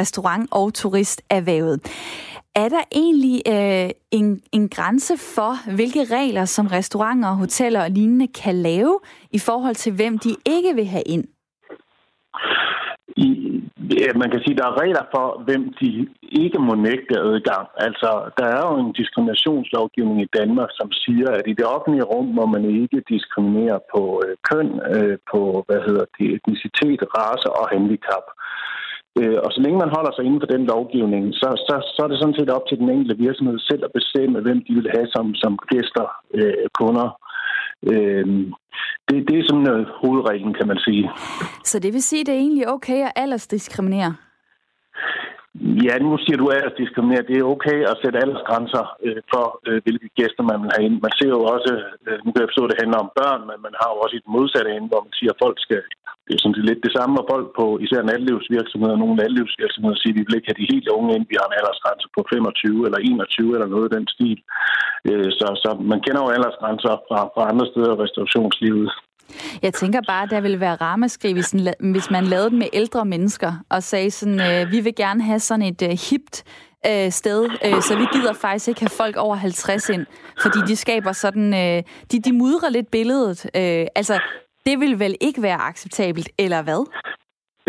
restaurant- 0.00 0.48
og 0.50 0.74
turisterhvervet. 0.74 1.80
Er 2.54 2.68
der 2.68 2.80
egentlig 2.92 3.42
øh, 3.48 3.90
en, 4.10 4.42
en 4.52 4.68
grænse 4.68 5.16
for, 5.16 5.74
hvilke 5.74 6.04
regler 6.04 6.44
som 6.44 6.66
restauranter, 6.66 7.28
hoteller 7.28 7.82
og 7.82 7.90
lignende 7.90 8.26
kan 8.26 8.54
lave 8.54 8.98
i 9.30 9.38
forhold 9.38 9.74
til, 9.74 9.92
hvem 9.92 10.18
de 10.18 10.36
ikke 10.46 10.74
vil 10.74 10.86
have 10.86 11.02
ind? 11.06 11.24
Ja, 13.94 14.08
man 14.22 14.30
kan 14.30 14.40
sige, 14.40 14.56
at 14.56 14.60
der 14.60 14.66
er 14.68 14.80
regler 14.82 15.04
for, 15.14 15.26
hvem 15.46 15.62
de 15.80 15.90
ikke 16.42 16.58
må 16.58 16.74
nægte 16.88 17.14
adgang. 17.30 17.66
Altså, 17.86 18.10
der 18.38 18.46
er 18.56 18.62
jo 18.68 18.74
en 18.84 18.92
diskriminationslovgivning 19.00 20.18
i 20.22 20.32
Danmark, 20.38 20.70
som 20.78 20.88
siger, 20.92 21.30
at 21.38 21.44
i 21.46 21.54
det 21.58 21.66
offentlige 21.74 22.08
rum 22.12 22.28
må 22.38 22.44
man 22.54 22.64
ikke 22.80 23.08
diskriminere 23.14 23.80
på 23.94 24.02
øh, 24.24 24.34
køn, 24.48 24.68
øh, 24.94 25.16
på 25.30 25.40
hvad 25.66 25.80
hedder 25.86 26.06
det, 26.18 26.26
etnicitet, 26.36 27.00
race 27.16 27.48
og 27.58 27.64
handicap. 27.74 28.26
Øh, 29.20 29.38
og 29.44 29.50
så 29.52 29.60
længe 29.60 29.78
man 29.78 29.94
holder 29.96 30.12
sig 30.14 30.24
inden 30.24 30.42
for 30.42 30.50
den 30.54 30.64
lovgivning, 30.72 31.24
så, 31.40 31.48
så, 31.66 31.74
så 31.94 31.98
er 32.04 32.08
det 32.10 32.18
sådan 32.20 32.38
set 32.38 32.50
op 32.56 32.66
til 32.66 32.78
den 32.78 32.88
enkelte 32.90 33.22
virksomhed 33.26 33.58
selv 33.58 33.82
at 33.84 33.96
bestemme, 33.98 34.40
hvem 34.40 34.60
de 34.66 34.72
vil 34.78 34.90
have 34.96 35.08
som, 35.14 35.34
som 35.42 35.52
gæster, 35.72 36.06
øh, 36.38 36.66
kunder. 36.80 37.08
Øh, 37.82 38.26
det, 39.08 39.28
det 39.28 39.38
er 39.38 39.44
sådan 39.48 39.68
øh, 39.68 39.86
hovedreglen, 39.86 40.54
kan 40.54 40.66
man 40.66 40.78
sige. 40.78 41.10
Så 41.64 41.78
det 41.78 41.92
vil 41.92 42.02
sige, 42.02 42.20
at 42.20 42.26
det 42.26 42.34
er 42.34 42.38
egentlig 42.38 42.68
okay 42.68 43.04
at 43.04 43.12
aldersdiskriminere? 43.16 44.16
Ja, 45.60 45.94
nu 46.04 46.10
siger 46.24 46.38
du 46.38 46.46
aldersdiskriminere. 46.50 47.28
Det 47.30 47.36
er 47.38 47.52
okay 47.54 47.78
at 47.90 48.00
sætte 48.02 48.20
aldersgrænser 48.24 48.84
øh, 49.06 49.20
for, 49.32 49.46
øh, 49.68 49.78
hvilke 49.84 50.08
gæster 50.18 50.42
man 50.50 50.58
vil 50.62 50.74
have 50.74 50.86
ind. 50.86 50.96
Man 51.06 51.14
ser 51.18 51.30
jo 51.36 51.42
også, 51.54 51.72
øh, 52.06 52.18
nu 52.24 52.28
kan 52.30 52.42
jeg 52.42 52.50
forstå, 52.50 52.64
at 52.64 52.72
det 52.72 52.82
handler 52.82 52.98
om 53.04 53.10
børn, 53.20 53.40
men 53.50 53.58
man 53.66 53.74
har 53.80 53.88
jo 53.92 53.96
også 54.04 54.16
et 54.20 54.28
modsatte 54.34 54.70
ind, 54.76 54.86
hvor 54.90 55.00
man 55.06 55.14
siger, 55.18 55.32
at 55.32 55.42
folk 55.44 55.56
skal 55.66 55.82
Det 56.26 56.32
er 56.34 56.42
sådan 56.42 56.68
lidt 56.70 56.84
det 56.86 56.92
samme, 56.96 57.12
med 57.18 57.28
folk 57.32 57.46
på 57.58 57.66
især 57.84 58.02
natlivsvirksomheder. 58.12 58.96
Nogle 59.02 59.20
natlivsvirksomheder 59.22 59.98
siger, 59.98 60.12
at 60.14 60.18
vi 60.18 60.24
vil 60.24 60.38
ikke 60.38 60.50
have 60.50 60.60
de 60.60 60.72
helt 60.74 60.88
unge 60.96 61.10
ind. 61.16 61.24
Vi 61.30 61.38
har 61.40 61.46
en 61.48 61.58
aldersgrænse 61.58 62.06
på 62.16 62.20
25 62.34 62.86
eller 62.86 63.00
21 63.00 63.54
eller 63.56 63.68
noget 63.74 63.86
af 63.88 63.94
den 63.96 64.06
stil. 64.14 64.38
Øh, 65.08 65.28
så, 65.38 65.46
så 65.62 65.70
man 65.92 66.00
kender 66.04 66.22
jo 66.24 66.34
aldersgrænser 66.36 66.94
fra, 67.08 67.18
fra 67.34 67.42
andre 67.50 67.66
steder 67.70 67.92
i 67.94 68.02
restaurationslivet. 68.04 68.88
Jeg 69.62 69.74
tænker 69.74 70.00
bare, 70.06 70.22
at 70.22 70.30
der 70.30 70.40
ville 70.40 70.60
være 70.60 70.74
rammeskrig, 70.74 71.32
hvis, 71.32 71.54
hvis 71.80 72.10
man 72.10 72.24
lavede 72.24 72.50
den 72.50 72.58
med 72.58 72.68
ældre 72.72 73.04
mennesker, 73.04 73.52
og 73.68 73.82
sagde 73.82 74.10
sådan, 74.10 74.40
øh, 74.40 74.72
vi 74.72 74.80
vil 74.80 74.94
gerne 74.94 75.22
have 75.22 75.40
sådan 75.40 75.62
et 75.62 75.82
øh, 75.82 75.98
hipt 76.10 76.44
øh, 76.86 77.12
sted, 77.12 77.48
øh, 77.64 77.82
så 77.82 77.96
vi 77.98 78.04
gider 78.12 78.32
faktisk 78.32 78.68
ikke 78.68 78.80
have 78.80 78.90
folk 78.90 79.16
over 79.16 79.36
50 79.36 79.88
ind, 79.88 80.06
fordi 80.42 80.58
de 80.66 80.76
skaber 80.76 81.12
sådan, 81.12 81.54
øh, 81.54 81.82
de, 82.12 82.20
de 82.20 82.32
mudrer 82.32 82.68
lidt 82.68 82.90
billedet. 82.90 83.44
Øh, 83.56 83.86
altså, 83.94 84.20
det 84.66 84.80
vil 84.80 84.98
vel 84.98 85.16
ikke 85.20 85.42
være 85.42 85.60
acceptabelt, 85.60 86.28
eller 86.38 86.62
hvad? 86.62 86.86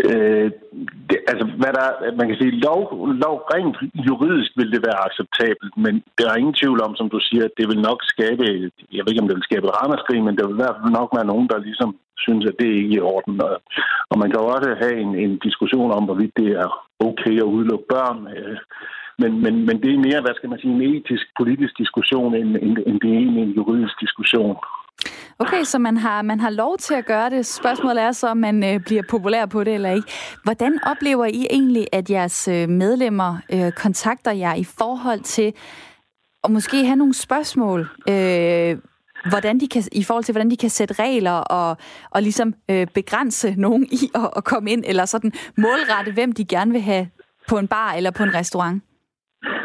Øh, 0.06 0.50
det, 1.08 1.18
altså, 1.30 1.44
hvad 1.60 1.72
der, 1.78 1.88
man 2.18 2.26
kan 2.28 2.38
sige, 2.38 2.60
lov, 2.66 2.80
lov 3.24 3.36
rent 3.54 3.76
juridisk 4.08 4.50
vil 4.58 4.72
det 4.74 4.82
være 4.88 5.04
acceptabelt, 5.06 5.74
men 5.84 5.94
der 6.18 6.26
er 6.28 6.40
ingen 6.40 6.58
tvivl 6.60 6.80
om, 6.86 6.92
som 6.96 7.08
du 7.14 7.18
siger, 7.28 7.44
at 7.44 7.56
det 7.58 7.66
vil 7.70 7.80
nok 7.88 8.00
skabe, 8.12 8.44
jeg 8.96 9.02
ved 9.02 9.12
ikke, 9.12 9.22
om 9.22 9.28
det 9.28 9.38
vil 9.38 9.48
skabe 9.50 9.66
et 9.66 9.76
ramaskrig, 9.80 10.20
men 10.24 10.36
der 10.36 10.46
vil 10.46 10.56
i 10.56 10.62
hvert 10.62 10.76
fald 10.78 10.92
nok 11.00 11.10
være 11.16 11.30
nogen, 11.32 11.48
der 11.52 11.66
ligesom 11.68 11.90
synes, 12.24 12.44
at 12.50 12.56
det 12.58 12.68
er 12.68 12.80
ikke 12.82 12.96
i 12.98 13.06
orden. 13.14 13.34
Og, 13.46 13.54
og 14.10 14.16
man 14.20 14.30
kan 14.30 14.40
jo 14.40 14.46
også 14.56 14.70
have 14.82 14.96
en, 15.04 15.12
en 15.24 15.32
diskussion 15.46 15.90
om, 15.96 16.04
hvorvidt 16.04 16.34
det 16.40 16.50
er 16.64 16.68
okay 17.08 17.34
at 17.42 17.52
udelukke 17.54 17.86
børn. 17.94 18.18
Øh, 18.36 18.58
men, 19.22 19.32
men, 19.44 19.54
men 19.68 19.76
det 19.82 19.90
er 19.92 20.06
mere, 20.08 20.20
hvad 20.24 20.34
skal 20.36 20.50
man 20.50 20.58
sige, 20.58 20.74
en 20.74 20.86
etisk, 20.94 21.26
politisk 21.40 21.72
diskussion, 21.78 22.34
end, 22.34 22.50
end, 22.64 22.76
end 22.88 22.96
det 23.04 23.10
er 23.14 23.18
en 23.18 23.52
juridisk 23.58 23.94
diskussion. 24.00 24.56
Okay, 25.38 25.64
så 25.64 25.78
man 25.78 25.96
har, 25.96 26.22
man 26.22 26.40
har 26.40 26.50
lov 26.50 26.78
til 26.78 26.94
at 26.94 27.06
gøre 27.06 27.30
det. 27.30 27.46
Spørgsmålet 27.46 28.02
er 28.02 28.12
så, 28.12 28.28
om 28.28 28.36
man 28.36 28.64
øh, 28.64 28.80
bliver 28.80 29.02
populær 29.08 29.46
på 29.46 29.64
det 29.64 29.74
eller 29.74 29.90
ikke. 29.90 30.08
Hvordan 30.44 30.78
oplever 30.86 31.24
I 31.24 31.46
egentlig, 31.50 31.86
at 31.92 32.10
jeres 32.10 32.48
øh, 32.48 32.68
medlemmer 32.68 33.38
øh, 33.52 33.72
kontakter 33.72 34.32
jer 34.32 34.54
i 34.54 34.64
forhold 34.64 35.20
til 35.20 35.52
at 36.44 36.50
måske 36.50 36.84
have 36.84 36.96
nogle 36.96 37.14
spørgsmål? 37.14 37.88
Øh, 38.08 38.78
hvordan 39.28 39.60
de 39.60 39.68
kan, 39.68 39.82
i 39.92 40.04
forhold 40.04 40.24
til, 40.24 40.32
hvordan 40.32 40.50
de 40.50 40.56
kan 40.56 40.70
sætte 40.70 40.94
regler 40.94 41.32
og, 41.32 41.76
og 42.10 42.22
ligesom 42.22 42.54
øh, 42.70 42.86
begrænse 42.86 43.54
nogen 43.56 43.86
i 43.86 44.10
at, 44.14 44.30
at 44.36 44.44
komme 44.44 44.70
ind, 44.70 44.84
eller 44.86 45.04
sådan 45.04 45.32
målrette, 45.56 46.12
hvem 46.12 46.32
de 46.32 46.44
gerne 46.44 46.72
vil 46.72 46.80
have 46.80 47.08
på 47.48 47.58
en 47.58 47.68
bar 47.68 47.92
eller 47.92 48.10
på 48.10 48.22
en 48.22 48.34
restaurant? 48.34 48.82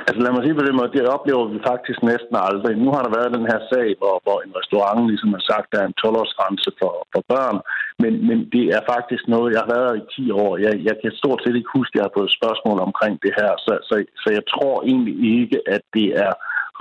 Altså 0.07 0.19
lad 0.21 0.31
mig 0.33 0.43
sige 0.43 0.59
på 0.59 0.65
den 0.67 0.77
måde, 0.77 0.95
det 0.95 1.13
oplever 1.17 1.45
vi 1.53 1.59
faktisk 1.71 1.99
næsten 2.11 2.35
aldrig. 2.47 2.73
Nu 2.85 2.89
har 2.95 3.01
der 3.03 3.15
været 3.17 3.35
den 3.37 3.45
her 3.51 3.59
sag, 3.71 3.87
hvor, 4.01 4.15
hvor 4.25 4.37
en 4.45 4.57
restaurant 4.59 5.01
ligesom 5.11 5.31
har 5.37 5.43
sagt, 5.51 5.71
der 5.71 5.79
er 5.81 5.87
en 5.87 5.99
12-årsgrænse 6.03 6.69
for, 6.79 6.93
for 7.13 7.21
børn, 7.33 7.57
men, 8.01 8.13
men 8.27 8.37
det 8.55 8.65
er 8.75 8.81
faktisk 8.93 9.23
noget, 9.33 9.53
jeg 9.53 9.61
har 9.63 9.71
været 9.77 9.93
i 10.01 10.05
10 10.15 10.31
år. 10.43 10.51
Jeg, 10.65 10.73
jeg 10.89 10.95
kan 11.01 11.11
stort 11.21 11.39
set 11.41 11.55
ikke 11.59 11.75
huske, 11.77 11.93
at 11.93 11.97
jeg 11.99 12.07
har 12.07 12.17
fået 12.17 12.37
spørgsmål 12.39 12.77
omkring 12.87 13.15
det 13.25 13.33
her, 13.39 13.51
så, 13.65 13.73
så, 13.87 13.95
så 14.23 14.27
jeg 14.37 14.43
tror 14.53 14.75
egentlig 14.91 15.15
ikke, 15.39 15.57
at 15.75 15.83
det 15.97 16.07
er 16.25 16.33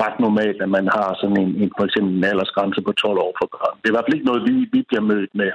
ret 0.02 0.16
normalt, 0.26 0.58
at 0.64 0.70
man 0.78 0.86
har 0.96 1.08
sådan 1.20 1.38
en, 1.44 1.52
en 1.62 1.70
for 1.78 1.84
eksempel 1.88 2.12
en 2.16 2.28
aldersgrænse 2.30 2.80
på 2.86 2.92
12 2.92 3.18
år 3.26 3.32
for 3.40 3.46
børn. 3.54 3.76
Det 3.78 3.86
er 3.86 3.92
i 3.92 3.96
hvert 3.96 4.06
fald 4.06 4.18
ikke 4.18 4.30
noget, 4.30 4.46
vi, 4.48 4.54
vi 4.74 4.80
bliver 4.88 5.04
mødt 5.12 5.32
med. 5.40 5.50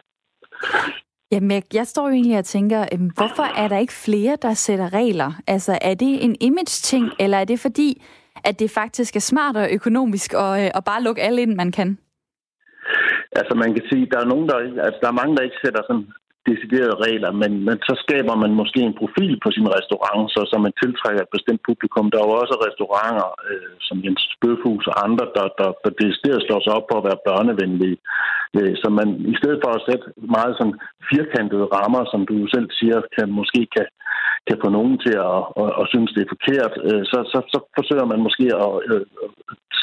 Jamen, 1.31 1.51
jeg, 1.51 1.63
jeg 1.73 1.87
står 1.87 2.07
jo 2.07 2.13
egentlig 2.13 2.37
og 2.37 2.45
tænker, 2.45 2.85
øhm, 2.93 3.09
hvorfor 3.17 3.43
er 3.43 3.67
der 3.67 3.77
ikke 3.77 3.93
flere, 3.93 4.37
der 4.41 4.53
sætter 4.53 4.93
regler? 4.93 5.31
Altså, 5.47 5.77
er 5.81 5.93
det 5.93 6.23
en 6.23 6.35
image-ting, 6.41 7.11
eller 7.19 7.37
er 7.37 7.45
det 7.45 7.59
fordi, 7.59 8.03
at 8.45 8.59
det 8.59 8.71
faktisk 8.71 9.15
er 9.15 9.19
smart 9.19 9.57
og 9.57 9.67
økonomisk 9.71 10.33
at, 10.33 10.53
øh, 10.61 10.71
at 10.77 10.83
bare 10.85 11.03
lukke 11.03 11.21
alle 11.21 11.41
ind, 11.41 11.55
man 11.55 11.71
kan? 11.71 11.97
Altså, 13.31 13.53
man 13.55 13.73
kan 13.73 13.83
sige, 13.89 14.07
der 14.11 14.19
er 14.19 14.25
nogen, 14.25 14.49
der, 14.49 14.55
altså, 14.85 14.99
der 15.01 15.07
er 15.07 15.19
mange, 15.21 15.35
der 15.35 15.43
ikke 15.43 15.61
sætter 15.65 15.81
sådan 15.89 16.07
deciderede 16.49 17.01
regler, 17.05 17.31
men, 17.41 17.51
men 17.67 17.77
så 17.87 17.93
skaber 18.03 18.35
man 18.43 18.51
måske 18.61 18.79
en 18.85 18.99
profil 19.01 19.33
på 19.43 19.49
sin 19.55 19.67
restaurant, 19.77 20.23
så, 20.35 20.41
så 20.51 20.55
man 20.65 20.73
tiltrækker 20.81 21.21
et 21.23 21.35
bestemt 21.37 21.61
publikum. 21.69 22.05
Der 22.09 22.19
er 22.19 22.27
jo 22.29 22.35
også 22.41 22.55
restauranter, 22.67 23.29
øh, 23.49 23.73
som 23.87 23.97
Jens 24.05 24.23
Bøfhus 24.41 24.85
og 24.91 24.95
andre, 25.05 25.25
der, 25.37 25.47
der, 25.59 25.69
der 25.83 25.91
decideret 26.01 26.41
slår 26.43 26.61
sig 26.63 26.73
op 26.77 26.87
på 26.89 26.95
at 26.97 27.07
være 27.09 27.23
børnevenlige. 27.29 27.97
Øh, 28.57 28.73
så 28.81 28.87
man 28.99 29.09
i 29.33 29.35
stedet 29.39 29.59
for 29.63 29.71
at 29.75 29.85
sætte 29.87 30.05
meget 30.35 30.53
sådan 30.59 30.77
firkantede 31.11 31.71
rammer, 31.77 32.03
som 32.11 32.21
du 32.29 32.35
selv 32.55 32.67
siger, 32.79 32.97
kan 33.15 33.27
måske 33.39 33.61
kan, 33.75 33.87
kan 34.47 34.57
få 34.63 34.69
nogen 34.77 34.95
til 35.05 35.15
at, 35.31 35.41
at, 35.61 35.69
at 35.79 35.85
synes, 35.93 36.11
det 36.15 36.21
er 36.23 36.33
forkert, 36.35 36.73
øh, 36.87 37.03
så, 37.11 37.17
så, 37.31 37.39
så 37.53 37.57
forsøger 37.77 38.05
man 38.11 38.19
måske 38.27 38.45
at 38.65 38.71
øh, 38.91 39.05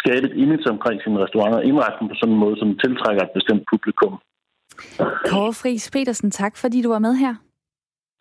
skabe 0.00 0.24
et 0.28 0.36
image 0.44 0.66
omkring 0.74 0.98
sin 1.00 1.20
restaurant 1.24 1.54
og 1.58 1.64
indrette 1.70 1.98
dem 2.00 2.08
på 2.08 2.16
sådan 2.18 2.34
en 2.34 2.42
måde, 2.44 2.56
som 2.58 2.78
tiltrækker 2.84 3.22
et 3.24 3.36
bestemt 3.38 3.64
publikum. 3.72 4.14
Kåre 5.26 5.52
Friis 5.54 5.90
Petersen, 5.90 6.30
tak 6.30 6.56
fordi 6.56 6.82
du 6.82 6.88
var 6.88 6.98
med 6.98 7.14
her. 7.14 7.34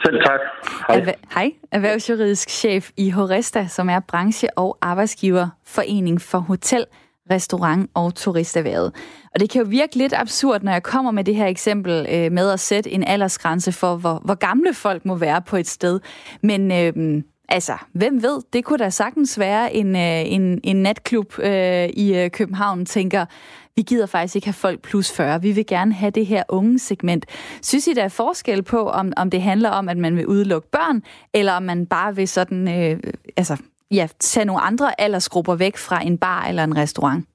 Selv 0.06 0.20
tak. 0.26 0.40
Hej. 0.88 0.98
Erhver- 1.00 1.34
Hej. 1.36 1.52
Erhvervsjuridisk 1.72 2.50
chef 2.50 2.90
i 2.98 3.10
Horesta, 3.10 3.68
som 3.68 3.90
er 3.90 4.00
branche- 4.00 4.48
og 4.58 4.78
arbejdsgiverforening 4.82 6.22
for 6.22 6.40
hotel, 6.40 6.86
restaurant 7.32 7.90
og 7.94 8.16
turisterhvervet. 8.16 8.92
Og 9.34 9.40
det 9.40 9.50
kan 9.50 9.62
jo 9.62 9.68
virke 9.70 9.96
lidt 9.96 10.14
absurd, 10.14 10.62
når 10.64 10.72
jeg 10.72 10.84
kommer 10.84 11.12
med 11.12 11.24
det 11.24 11.36
her 11.36 11.46
eksempel 11.48 12.06
øh, 12.12 12.32
med 12.32 12.52
at 12.52 12.60
sætte 12.60 12.92
en 12.92 13.04
aldersgrænse 13.04 13.72
for, 13.72 13.96
hvor, 13.96 14.22
hvor 14.26 14.36
gamle 14.36 14.74
folk 14.74 15.06
må 15.06 15.16
være 15.16 15.42
på 15.42 15.58
et 15.58 15.68
sted. 15.68 16.00
Men 16.42 16.72
øh, 16.72 17.24
altså, 17.50 17.74
hvem 17.94 18.24
ved? 18.24 18.42
Det 18.54 18.66
kunne 18.66 18.78
da 18.78 18.90
sagtens 18.90 19.40
være 19.40 19.74
en, 19.76 19.96
øh, 19.96 20.32
en, 20.34 20.60
en 20.64 20.76
natklub 20.76 21.40
øh, 21.40 21.86
i 21.90 22.16
øh, 22.18 22.32
København, 22.32 22.86
tænker, 22.86 23.26
vi 23.76 23.82
gider 23.82 24.06
faktisk 24.06 24.36
ikke 24.36 24.48
have 24.48 24.54
folk 24.54 24.82
plus 24.82 25.12
40. 25.12 25.42
Vi 25.42 25.52
vil 25.52 25.66
gerne 25.66 25.94
have 25.94 26.12
det 26.12 26.26
her 26.26 26.44
unge 26.50 26.80
segment. 26.80 27.26
Synes 27.62 27.88
I, 27.88 27.94
der 27.94 28.04
er 28.04 28.08
forskel 28.08 28.64
på, 28.64 28.90
om, 28.90 29.14
om 29.18 29.30
det 29.30 29.42
handler 29.42 29.70
om, 29.70 29.90
at 29.90 29.98
man 29.98 30.16
vil 30.16 30.28
udelukke 30.28 30.70
børn, 30.72 31.04
eller 31.34 31.54
om 31.54 31.64
man 31.64 31.86
bare 31.86 32.16
vil 32.16 32.28
sådan, 32.28 32.68
øh, 32.68 33.00
altså, 33.38 33.58
ja, 33.92 34.08
tage 34.20 34.46
nogle 34.46 34.62
andre 34.62 35.02
aldersgrupper 35.02 35.56
væk 35.56 35.78
fra 35.78 36.04
en 36.04 36.18
bar 36.18 36.46
eller 36.46 36.64
en 36.64 36.78
restaurant? 36.78 37.26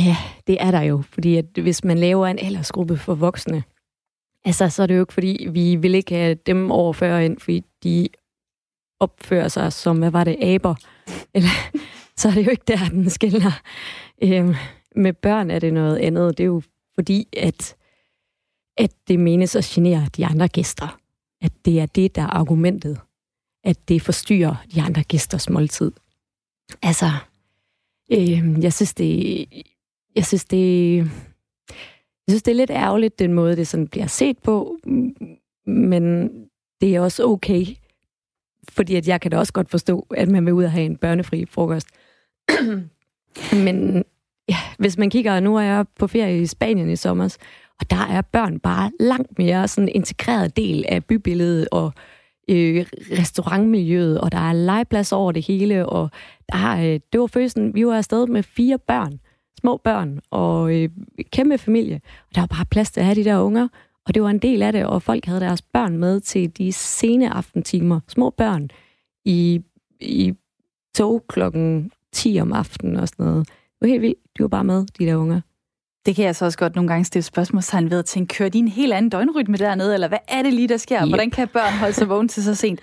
Ja, 0.00 0.16
det 0.46 0.56
er 0.60 0.70
der 0.70 0.80
jo. 0.80 1.02
Fordi 1.10 1.36
at 1.36 1.46
hvis 1.62 1.84
man 1.84 1.98
laver 1.98 2.26
en 2.26 2.38
aldersgruppe 2.38 2.96
for 2.96 3.14
voksne, 3.14 3.62
altså, 4.44 4.68
så 4.68 4.82
er 4.82 4.86
det 4.86 4.94
jo 4.94 5.00
ikke, 5.00 5.12
fordi 5.12 5.48
vi 5.50 5.76
vil 5.76 5.94
ikke 5.94 6.14
have 6.14 6.34
dem 6.34 6.70
over 6.70 6.92
40 6.92 7.24
ind, 7.24 7.40
fordi 7.40 7.64
de 7.82 8.08
opfører 9.00 9.48
sig 9.48 9.72
som, 9.72 9.98
hvad 9.98 10.10
var 10.10 10.24
det, 10.24 10.36
aber. 10.42 10.74
Eller, 11.34 11.50
så 12.18 12.28
er 12.28 12.32
det 12.32 12.46
jo 12.46 12.50
ikke 12.50 12.64
der, 12.68 12.88
den 12.88 13.10
skiller. 13.10 13.60
Øhm, 14.22 14.54
med 14.96 15.12
børn 15.12 15.50
er 15.50 15.58
det 15.58 15.74
noget 15.74 15.96
andet. 15.96 16.38
Det 16.38 16.44
er 16.44 16.48
jo 16.48 16.62
fordi, 16.94 17.28
at, 17.36 17.76
at 18.76 18.92
det 19.08 19.20
menes 19.20 19.56
at 19.56 19.64
genere 19.64 20.08
de 20.16 20.26
andre 20.26 20.48
gæster. 20.48 21.00
At 21.40 21.52
det 21.64 21.80
er 21.80 21.86
det, 21.86 22.16
der 22.16 22.22
er 22.22 22.26
argumentet. 22.26 23.00
At 23.64 23.88
det 23.88 24.02
forstyrrer 24.02 24.64
de 24.74 24.82
andre 24.82 25.02
gæsters 25.02 25.50
måltid. 25.50 25.92
Altså, 26.82 27.06
øh, 28.12 28.62
jeg 28.64 28.72
synes, 28.72 28.94
det, 28.94 29.46
jeg 30.16 30.26
synes, 30.26 30.44
det, 30.44 30.96
jeg 32.26 32.32
synes, 32.32 32.42
det 32.42 32.50
er 32.50 32.56
lidt 32.56 32.70
ærgerligt, 32.70 33.18
den 33.18 33.32
måde, 33.32 33.56
det 33.56 33.68
sådan 33.68 33.88
bliver 33.88 34.06
set 34.06 34.38
på, 34.38 34.78
men 35.66 36.28
det 36.80 36.96
er 36.96 37.00
også 37.00 37.24
okay, 37.24 37.66
fordi 38.68 38.94
at 38.94 39.08
jeg 39.08 39.20
kan 39.20 39.30
da 39.30 39.38
også 39.38 39.52
godt 39.52 39.70
forstå, 39.70 40.06
at 40.16 40.28
man 40.28 40.46
vil 40.46 40.54
ud 40.54 40.64
og 40.64 40.72
have 40.72 40.86
en 40.86 40.96
børnefri 40.96 41.46
frokost. 41.46 41.86
men 43.64 44.04
ja, 44.48 44.56
hvis 44.78 44.98
man 44.98 45.10
kigger, 45.10 45.40
nu 45.40 45.56
er 45.56 45.62
jeg 45.62 45.86
på 45.98 46.06
ferie 46.06 46.42
i 46.42 46.46
Spanien 46.46 46.90
i 46.90 46.96
sommer, 46.96 47.36
og 47.80 47.90
der 47.90 48.06
er 48.10 48.22
børn 48.22 48.58
bare 48.58 48.90
langt 49.00 49.38
mere 49.38 49.68
sådan 49.68 49.88
en 49.88 49.94
integreret 49.94 50.56
del 50.56 50.84
af 50.88 51.04
bybilledet 51.04 51.68
og 51.72 51.92
øh, 52.48 52.86
restaurantmiljøet, 53.18 54.20
og 54.20 54.32
der 54.32 54.38
er 54.38 54.52
legeplads 54.52 55.12
over 55.12 55.32
det 55.32 55.46
hele, 55.46 55.88
og 55.88 56.10
der 56.52 56.58
er, 56.58 56.94
øh, 56.94 57.00
det 57.12 57.20
var 57.20 57.26
følelsen, 57.26 57.74
vi 57.74 57.86
var 57.86 57.96
afsted 57.96 58.26
med 58.26 58.42
fire 58.42 58.78
børn, 58.78 59.20
små 59.60 59.76
børn, 59.76 60.20
og 60.30 60.76
øh, 60.76 60.88
kæmpe 61.32 61.58
familie, 61.58 62.00
og 62.28 62.34
der 62.34 62.40
var 62.40 62.46
bare 62.46 62.64
plads 62.64 62.90
til 62.90 63.00
at 63.00 63.06
have 63.06 63.14
de 63.14 63.24
der 63.24 63.40
unger, 63.40 63.68
og 64.06 64.14
det 64.14 64.22
var 64.22 64.30
en 64.30 64.38
del 64.38 64.62
af 64.62 64.72
det, 64.72 64.86
og 64.86 65.02
folk 65.02 65.24
havde 65.24 65.40
deres 65.40 65.62
børn 65.62 65.96
med 65.96 66.20
til 66.20 66.58
de 66.58 66.72
sene 66.72 67.30
aftentimer, 67.30 68.00
små 68.08 68.30
børn, 68.30 68.70
i, 69.24 69.62
i 70.00 70.34
tog 70.96 71.24
klokken 71.28 71.90
10 72.12 72.38
om 72.40 72.52
aftenen 72.52 72.96
og 72.96 73.08
sådan 73.08 73.26
noget. 73.26 73.48
Var 73.80 73.88
helt 73.88 74.02
vildt. 74.02 74.18
De 74.38 74.42
var 74.42 74.48
bare 74.48 74.64
med, 74.64 74.86
de 74.98 75.06
der 75.06 75.16
unger. 75.16 75.40
Det 76.06 76.16
kan 76.16 76.24
jeg 76.24 76.36
så 76.36 76.44
også 76.44 76.58
godt 76.58 76.74
nogle 76.74 76.88
gange 76.88 77.04
stille 77.04 77.22
spørgsmålstegn 77.22 77.90
ved 77.90 77.98
at 77.98 78.04
tænke, 78.04 78.34
kører 78.34 78.48
de 78.48 78.58
en 78.58 78.68
helt 78.68 78.92
anden 78.92 79.10
døgnrytme 79.10 79.56
dernede, 79.56 79.94
eller 79.94 80.08
hvad 80.08 80.18
er 80.28 80.42
det 80.42 80.54
lige, 80.54 80.68
der 80.68 80.76
sker? 80.76 81.02
Yep. 81.02 81.08
Hvordan 81.08 81.30
kan 81.30 81.48
børn 81.48 81.72
holde 81.72 81.94
sig 81.94 82.08
vågne 82.08 82.28
til 82.28 82.44
så 82.44 82.54
sent? 82.54 82.80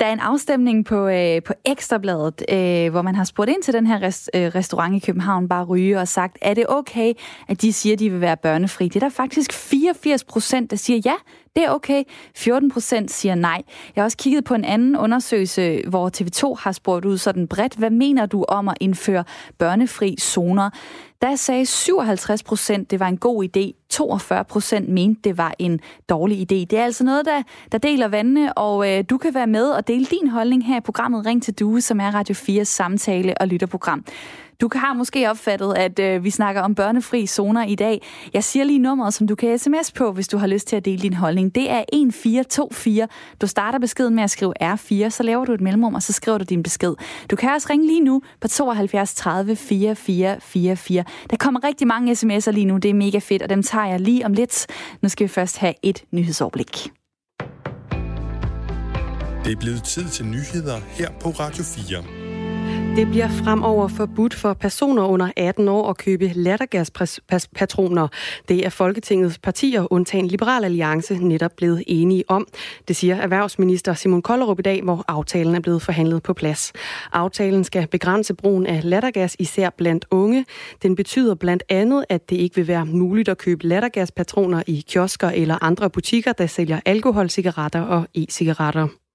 Der 0.00 0.06
er 0.06 0.12
en 0.12 0.20
afstemning 0.20 0.84
på, 0.84 1.08
øh, 1.08 1.42
på 1.42 1.52
Ekstrabladet, 1.64 2.42
øh, 2.52 2.90
hvor 2.90 3.02
man 3.02 3.14
har 3.14 3.24
spurgt 3.24 3.50
ind 3.50 3.62
til 3.62 3.74
den 3.74 3.86
her 3.86 4.02
rest, 4.02 4.30
øh, 4.34 4.54
restaurant 4.54 4.96
i 4.96 5.06
København, 5.06 5.48
Bare 5.48 5.64
Ryge, 5.64 5.98
og 6.00 6.08
sagt, 6.08 6.38
er 6.42 6.54
det 6.54 6.64
okay, 6.68 7.12
at 7.48 7.62
de 7.62 7.72
siger, 7.72 7.92
at 7.92 7.98
de 7.98 8.10
vil 8.10 8.20
være 8.20 8.36
børnefri? 8.36 8.88
Det 8.88 8.96
er 8.96 9.00
der 9.00 9.14
faktisk 9.14 9.52
84 9.52 10.24
procent, 10.24 10.70
der 10.70 10.76
siger 10.76 11.00
ja, 11.04 11.14
det 11.56 11.64
er 11.64 11.70
okay. 11.70 12.04
14 12.36 12.70
procent 12.70 13.10
siger 13.10 13.34
nej. 13.34 13.62
Jeg 13.96 14.02
har 14.02 14.04
også 14.04 14.16
kigget 14.16 14.44
på 14.44 14.54
en 14.54 14.64
anden 14.64 14.96
undersøgelse, 14.96 15.82
hvor 15.88 16.10
TV2 16.16 16.62
har 16.62 16.72
spurgt 16.72 17.04
ud 17.04 17.18
sådan 17.18 17.48
bredt, 17.48 17.74
hvad 17.74 17.90
mener 17.90 18.26
du 18.26 18.44
om 18.48 18.68
at 18.68 18.76
indføre 18.80 19.24
børnefri 19.58 20.16
zoner? 20.20 20.70
Der 21.22 21.36
sagde 21.36 21.66
57 21.66 22.42
procent, 22.42 22.90
det 22.90 23.00
var 23.00 23.08
en 23.08 23.16
god 23.16 23.44
idé. 23.44 23.86
42 23.88 24.44
procent 24.44 24.88
mente, 24.88 25.20
det 25.24 25.38
var 25.38 25.54
en 25.58 25.80
dårlig 26.08 26.38
idé. 26.38 26.64
Det 26.64 26.72
er 26.72 26.84
altså 26.84 27.04
noget, 27.04 27.26
der, 27.26 27.42
der 27.72 27.78
deler 27.78 28.08
vandene, 28.08 28.52
og 28.52 28.90
øh, 28.90 29.04
du 29.10 29.18
kan 29.18 29.34
være 29.34 29.46
med 29.46 29.70
og 29.70 29.88
dele 29.88 30.04
din 30.04 30.28
holdning 30.28 30.66
her 30.66 30.76
i 30.76 30.80
programmet 30.80 31.26
Ring 31.26 31.42
til 31.42 31.54
Due, 31.54 31.80
som 31.80 32.00
er 32.00 32.14
Radio 32.14 32.34
4's 32.34 32.64
samtale- 32.64 33.40
og 33.40 33.48
lytterprogram. 33.48 34.04
Du 34.60 34.70
har 34.74 34.94
måske 34.94 35.30
opfattet, 35.30 35.74
at 35.76 35.98
øh, 35.98 36.24
vi 36.24 36.30
snakker 36.30 36.62
om 36.62 36.74
børnefri 36.74 37.26
zoner 37.26 37.64
i 37.64 37.74
dag. 37.74 38.02
Jeg 38.34 38.44
siger 38.44 38.64
lige 38.64 38.78
nummeret, 38.78 39.14
som 39.14 39.26
du 39.26 39.34
kan 39.34 39.58
sms 39.58 39.92
på, 39.92 40.12
hvis 40.12 40.28
du 40.28 40.38
har 40.38 40.46
lyst 40.46 40.68
til 40.68 40.76
at 40.76 40.84
dele 40.84 40.98
din 40.98 41.12
holdning. 41.12 41.54
Det 41.54 41.70
er 41.70 41.84
1424. 41.92 43.08
Du 43.40 43.46
starter 43.46 43.78
beskeden 43.78 44.14
med 44.14 44.22
at 44.22 44.30
skrive 44.30 44.54
R4, 44.62 45.10
så 45.10 45.22
laver 45.22 45.44
du 45.44 45.52
et 45.52 45.60
mellemrum, 45.60 45.94
og 45.94 46.02
så 46.02 46.12
skriver 46.12 46.38
du 46.38 46.44
din 46.44 46.62
besked. 46.62 46.94
Du 47.30 47.36
kan 47.36 47.50
også 47.50 47.66
ringe 47.70 47.86
lige 47.86 48.00
nu 48.00 48.22
på 48.40 48.48
72 48.48 49.14
30 49.14 49.56
4444. 49.56 51.04
Der 51.30 51.36
kommer 51.36 51.64
rigtig 51.64 51.86
mange 51.86 52.12
sms'er 52.12 52.50
lige 52.50 52.66
nu. 52.66 52.76
Det 52.76 52.88
er 52.88 52.94
mega 52.94 53.18
fedt, 53.18 53.42
og 53.42 53.50
dem 53.50 53.62
tager 53.62 53.86
jeg 53.86 54.00
lige 54.00 54.26
om 54.26 54.32
lidt. 54.32 54.66
Nu 55.02 55.08
skal 55.08 55.24
vi 55.24 55.28
først 55.28 55.58
have 55.58 55.74
et 55.82 56.04
nyhedsoverblik. 56.12 56.90
Det 59.44 59.52
er 59.52 59.60
blevet 59.60 59.84
tid 59.84 60.08
til 60.08 60.26
nyheder 60.26 60.80
her 60.88 61.10
på 61.20 61.28
Radio 61.28 61.64
4. 61.64 62.17
Det 62.98 63.10
bliver 63.10 63.28
fremover 63.28 63.88
forbudt 63.88 64.34
for 64.34 64.52
personer 64.54 65.04
under 65.04 65.30
18 65.36 65.68
år 65.68 65.90
at 65.90 65.96
købe 65.96 66.32
lattergaspatroner. 66.34 68.08
Det 68.48 68.66
er 68.66 68.70
Folketingets 68.70 69.38
partier, 69.38 69.92
undtagen 69.92 70.26
Liberal 70.26 70.64
Alliance, 70.64 71.14
netop 71.14 71.50
blevet 71.56 71.82
enige 71.86 72.24
om. 72.28 72.46
Det 72.88 72.96
siger 72.96 73.16
erhvervsminister 73.16 73.94
Simon 73.94 74.22
Kollerup 74.22 74.58
i 74.58 74.62
dag, 74.62 74.82
hvor 74.82 75.04
aftalen 75.08 75.54
er 75.54 75.60
blevet 75.60 75.82
forhandlet 75.82 76.22
på 76.22 76.34
plads. 76.34 76.72
Aftalen 77.12 77.64
skal 77.64 77.86
begrænse 77.86 78.34
brugen 78.34 78.66
af 78.66 78.80
lattergas, 78.84 79.36
især 79.38 79.70
blandt 79.70 80.04
unge. 80.10 80.44
Den 80.82 80.96
betyder 80.96 81.34
blandt 81.34 81.62
andet, 81.68 82.04
at 82.08 82.30
det 82.30 82.36
ikke 82.36 82.56
vil 82.56 82.68
være 82.68 82.86
muligt 82.86 83.28
at 83.28 83.38
købe 83.38 83.66
lattergaspatroner 83.66 84.62
i 84.66 84.84
kiosker 84.88 85.28
eller 85.28 85.64
andre 85.64 85.90
butikker, 85.90 86.32
der 86.32 86.46
sælger 86.46 86.80
alkohol, 86.86 87.30
cigaretter 87.30 87.80
og 87.80 88.06
e-cigaretter. 88.14 89.07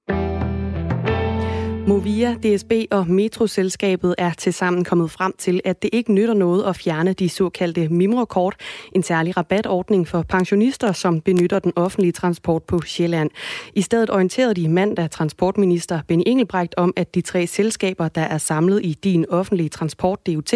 Movia, 1.87 2.33
DSB 2.33 2.71
og 2.91 3.07
Metroselskabet 3.07 4.15
er 4.17 4.31
tilsammen 4.31 4.83
kommet 4.83 5.11
frem 5.11 5.33
til, 5.37 5.61
at 5.65 5.83
det 5.83 5.89
ikke 5.93 6.13
nytter 6.13 6.33
noget 6.33 6.63
at 6.63 6.75
fjerne 6.75 7.13
de 7.13 7.29
såkaldte 7.29 7.89
Mimrokort, 7.89 8.55
en 8.95 9.03
særlig 9.03 9.37
rabatordning 9.37 10.07
for 10.07 10.21
pensionister, 10.21 10.91
som 10.91 11.21
benytter 11.21 11.59
den 11.59 11.73
offentlige 11.75 12.11
transport 12.11 12.63
på 12.63 12.81
Sjælland. 12.81 13.29
I 13.73 13.81
stedet 13.81 14.09
orienterede 14.09 14.53
de 14.53 14.69
mandag 14.69 15.11
transportminister 15.11 15.99
Benny 16.07 16.23
Engelbrecht 16.25 16.75
om, 16.77 16.93
at 16.95 17.15
de 17.15 17.21
tre 17.21 17.47
selskaber, 17.47 18.07
der 18.07 18.21
er 18.21 18.37
samlet 18.37 18.85
i 18.85 18.97
din 19.03 19.25
offentlige 19.29 19.69
transport 19.69 20.27
DUT, 20.27 20.53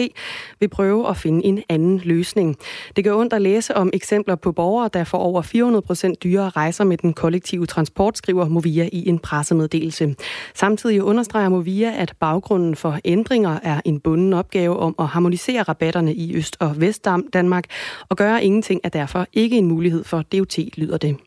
vil 0.60 0.70
prøve 0.70 1.10
at 1.10 1.18
finde 1.18 1.46
en 1.46 1.63
anden 1.70 2.02
løsning. 2.06 2.56
Det 2.96 3.04
gør 3.04 3.16
ondt 3.16 3.34
at 3.34 3.42
læse 3.42 3.76
om 3.78 3.90
eksempler 3.94 4.36
på 4.36 4.52
borgere, 4.52 4.90
der 4.94 5.04
får 5.04 5.18
over 5.18 5.42
400 5.42 5.82
procent 5.82 6.24
dyrere 6.24 6.50
rejser 6.50 6.84
med 6.84 6.98
den 6.98 7.13
kollektive 7.13 7.66
transport, 7.66 8.18
skriver 8.18 8.50
Movia 8.50 8.90
i 8.92 9.10
en 9.10 9.20
pressemeddelelse. 9.20 10.16
Samtidig 10.56 11.04
understreger 11.18 11.50
Movia, 11.50 11.94
at 11.96 12.14
baggrunden 12.20 12.76
for 12.76 13.00
ændringer 13.06 13.60
er 13.64 13.82
en 13.86 14.00
bunden 14.00 14.34
opgave 14.34 14.78
om 14.80 14.96
at 15.00 15.08
harmonisere 15.08 15.64
rabatterne 15.64 16.16
i 16.16 16.36
Øst- 16.36 16.58
og 16.60 16.82
Vestdam 16.82 17.28
Danmark, 17.34 17.64
og 18.10 18.18
gøre 18.18 18.44
ingenting 18.44 18.82
er 18.84 18.90
derfor 18.90 19.26
ikke 19.34 19.58
en 19.58 19.66
mulighed 19.66 20.04
for 20.04 20.22
DOT, 20.22 20.58
lyder 20.78 20.98
det. 20.98 21.18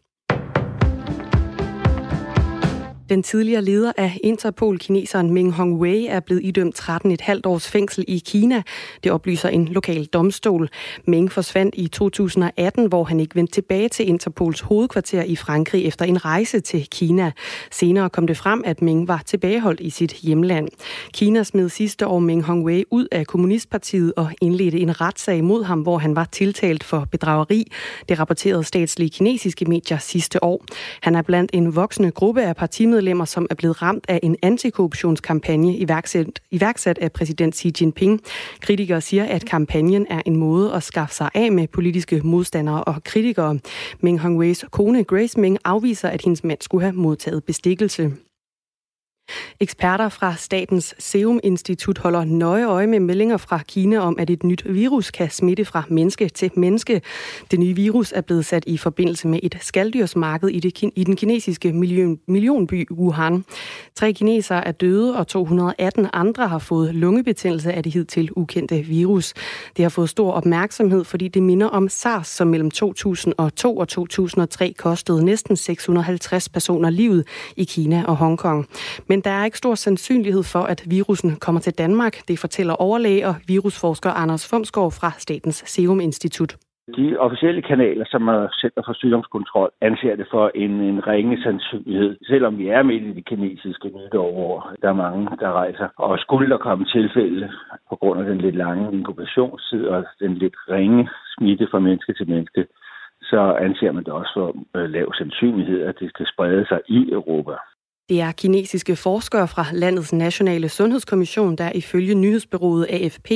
Den 3.10 3.22
tidligere 3.22 3.62
leder 3.62 3.92
af 3.96 4.18
Interpol, 4.24 4.78
kineseren 4.78 5.30
Meng 5.30 5.52
Hongwei, 5.52 6.06
er 6.06 6.20
blevet 6.20 6.44
idømt 6.44 6.80
13,5 6.80 7.40
års 7.44 7.68
fængsel 7.68 8.04
i 8.08 8.22
Kina. 8.26 8.62
Det 9.04 9.12
oplyser 9.12 9.48
en 9.48 9.68
lokal 9.68 10.04
domstol. 10.04 10.68
Meng 11.04 11.32
forsvandt 11.32 11.74
i 11.78 11.88
2018, 11.88 12.86
hvor 12.86 13.04
han 13.04 13.20
ikke 13.20 13.36
vendte 13.36 13.52
tilbage 13.52 13.88
til 13.88 14.08
Interpols 14.08 14.60
hovedkvarter 14.60 15.22
i 15.22 15.36
Frankrig 15.36 15.86
efter 15.86 16.04
en 16.04 16.24
rejse 16.24 16.60
til 16.60 16.86
Kina. 16.90 17.32
Senere 17.70 18.10
kom 18.10 18.26
det 18.26 18.36
frem, 18.36 18.62
at 18.66 18.82
Meng 18.82 19.08
var 19.08 19.22
tilbageholdt 19.26 19.80
i 19.80 19.90
sit 19.90 20.12
hjemland. 20.12 20.68
Kina 21.12 21.42
smed 21.42 21.68
sidste 21.68 22.06
år 22.06 22.18
Meng 22.18 22.42
Hongwei 22.42 22.84
ud 22.90 23.06
af 23.12 23.26
Kommunistpartiet 23.26 24.12
og 24.16 24.30
indledte 24.40 24.78
en 24.78 25.00
retssag 25.00 25.44
mod 25.44 25.64
ham, 25.64 25.80
hvor 25.80 25.98
han 25.98 26.16
var 26.16 26.28
tiltalt 26.32 26.84
for 26.84 27.08
bedrageri. 27.10 27.72
Det 28.08 28.18
rapporterede 28.18 28.64
statslige 28.64 29.10
kinesiske 29.10 29.64
medier 29.64 29.98
sidste 29.98 30.44
år. 30.44 30.64
Han 31.00 31.14
er 31.14 31.22
blandt 31.22 31.50
en 31.54 31.76
voksende 31.76 32.10
gruppe 32.10 32.42
af 32.42 32.56
partimedlemmer 32.56 32.99
medlemmer, 33.00 33.24
som 33.24 33.46
er 33.50 33.54
blevet 33.54 33.82
ramt 33.82 34.04
af 34.08 34.20
en 34.22 34.36
antikorruptionskampagne 34.42 35.76
iværksat, 35.76 36.40
iværksat 36.50 36.98
af 36.98 37.12
præsident 37.12 37.56
Xi 37.56 37.72
Jinping. 37.80 38.20
Kritikere 38.60 39.00
siger, 39.00 39.24
at 39.24 39.44
kampagnen 39.46 40.06
er 40.10 40.22
en 40.26 40.36
måde 40.36 40.72
at 40.74 40.82
skaffe 40.82 41.14
sig 41.14 41.30
af 41.34 41.52
med 41.52 41.68
politiske 41.68 42.20
modstandere 42.24 42.84
og 42.84 43.04
kritikere. 43.04 43.58
Meng 44.00 44.20
Hongweis 44.20 44.64
kone 44.70 45.04
Grace 45.04 45.40
Meng 45.40 45.58
afviser, 45.64 46.08
at 46.08 46.22
hendes 46.22 46.44
mand 46.44 46.58
skulle 46.60 46.82
have 46.82 46.94
modtaget 46.94 47.44
bestikkelse. 47.44 48.12
Eksperter 49.60 50.08
fra 50.08 50.34
Statens 50.36 50.94
Serum 50.98 51.40
Institut 51.42 51.98
holder 51.98 52.24
nøje 52.24 52.66
øje 52.66 52.86
med 52.86 53.00
meldinger 53.00 53.36
fra 53.36 53.60
Kina 53.68 53.98
om, 53.98 54.16
at 54.18 54.30
et 54.30 54.44
nyt 54.44 54.62
virus 54.66 55.10
kan 55.10 55.30
smitte 55.30 55.64
fra 55.64 55.82
menneske 55.88 56.28
til 56.28 56.50
menneske. 56.54 57.02
Det 57.50 57.60
nye 57.60 57.74
virus 57.74 58.12
er 58.12 58.20
blevet 58.20 58.46
sat 58.46 58.64
i 58.66 58.76
forbindelse 58.76 59.28
med 59.28 59.40
et 59.42 59.58
skalddyrsmarked 59.60 60.48
i, 60.48 60.60
det, 60.60 60.90
i 60.96 61.04
den 61.04 61.16
kinesiske 61.16 61.72
million, 61.72 62.18
millionby 62.26 62.90
Wuhan. 62.90 63.44
Tre 63.94 64.12
kinesere 64.12 64.66
er 64.66 64.72
døde, 64.72 65.16
og 65.16 65.26
218 65.26 66.06
andre 66.12 66.48
har 66.48 66.58
fået 66.58 66.94
lungebetændelse 66.94 67.72
af 67.72 67.82
det 67.82 67.92
hidtil 67.92 68.30
ukendte 68.36 68.82
virus. 68.82 69.34
Det 69.76 69.82
har 69.82 69.90
fået 69.90 70.08
stor 70.08 70.32
opmærksomhed, 70.32 71.04
fordi 71.04 71.28
det 71.28 71.42
minder 71.42 71.66
om 71.66 71.88
SARS, 71.88 72.28
som 72.28 72.46
mellem 72.46 72.70
2002 72.70 73.76
og 73.76 73.88
2003 73.88 74.74
kostede 74.78 75.24
næsten 75.24 75.56
650 75.56 76.48
personer 76.48 76.90
livet 76.90 77.26
i 77.56 77.64
Kina 77.64 78.04
og 78.06 78.16
Hongkong. 78.16 78.66
Men 79.06 79.19
men 79.20 79.24
der 79.24 79.38
er 79.40 79.44
ikke 79.44 79.59
stor 79.64 79.74
sandsynlighed 79.74 80.44
for, 80.52 80.62
at 80.72 80.80
virussen 80.90 81.30
kommer 81.44 81.61
til 81.61 81.78
Danmark. 81.83 82.14
Det 82.28 82.38
fortæller 82.38 82.74
overlæge 82.74 83.26
og 83.26 83.35
virusforsker 83.48 84.11
Anders 84.11 84.44
Fomsgaard 84.50 84.92
fra 85.00 85.11
Statens 85.18 85.59
Serum 85.72 86.00
Institut. 86.00 86.52
De 86.96 87.16
officielle 87.18 87.62
kanaler, 87.62 88.04
som 88.09 88.28
er 88.28 88.48
Center 88.61 88.83
for 88.87 88.92
Sygdomskontrol, 88.92 89.70
anser 89.80 90.16
det 90.16 90.26
for 90.30 90.50
en, 90.54 90.70
en 90.70 91.06
ringe 91.06 91.42
sandsynlighed, 91.42 92.16
selvom 92.22 92.59
vi 92.59 92.68
er 92.68 92.83
midt 92.83 93.02
i 93.02 93.12
det 93.18 93.26
kinesiske 93.26 93.88
nytår, 93.98 94.72
der 94.83 94.88
er 94.88 95.02
mange, 95.06 95.28
der 95.40 95.52
rejser. 95.52 95.88
Og 95.96 96.18
skulle 96.18 96.50
der 96.50 96.59
komme 96.59 96.85
tilfælde 96.85 97.50
på 97.88 97.96
grund 97.96 98.20
af 98.20 98.26
den 98.26 98.38
lidt 98.38 98.56
lange 98.56 98.92
inkubationstid 98.92 99.85
og 99.87 100.04
den 100.20 100.35
lidt 100.35 100.56
ringe 100.68 101.09
smitte 101.35 101.68
fra 101.70 101.78
menneske 101.78 102.12
til 102.14 102.28
menneske, 102.28 102.66
så 103.22 103.40
anser 103.66 103.92
man 103.92 104.04
det 104.04 104.12
også 104.12 104.33
for 104.37 104.48
øh, 104.76 104.90
lav 104.90 105.09
sandsynlighed, 105.14 105.80
at 105.83 105.96
det 106.00 106.09
skal 106.09 106.26
sprede 106.33 106.66
sig 106.68 106.80
i 106.88 107.00
Europa. 107.12 107.56
Det 108.10 108.20
er 108.20 108.32
kinesiske 108.32 108.96
forskere 108.96 109.48
fra 109.48 109.64
landets 109.72 110.12
nationale 110.12 110.68
sundhedskommission, 110.68 111.56
der 111.56 111.72
ifølge 111.74 112.14
nyhedsbyrået 112.14 112.86
AFP 112.90 113.28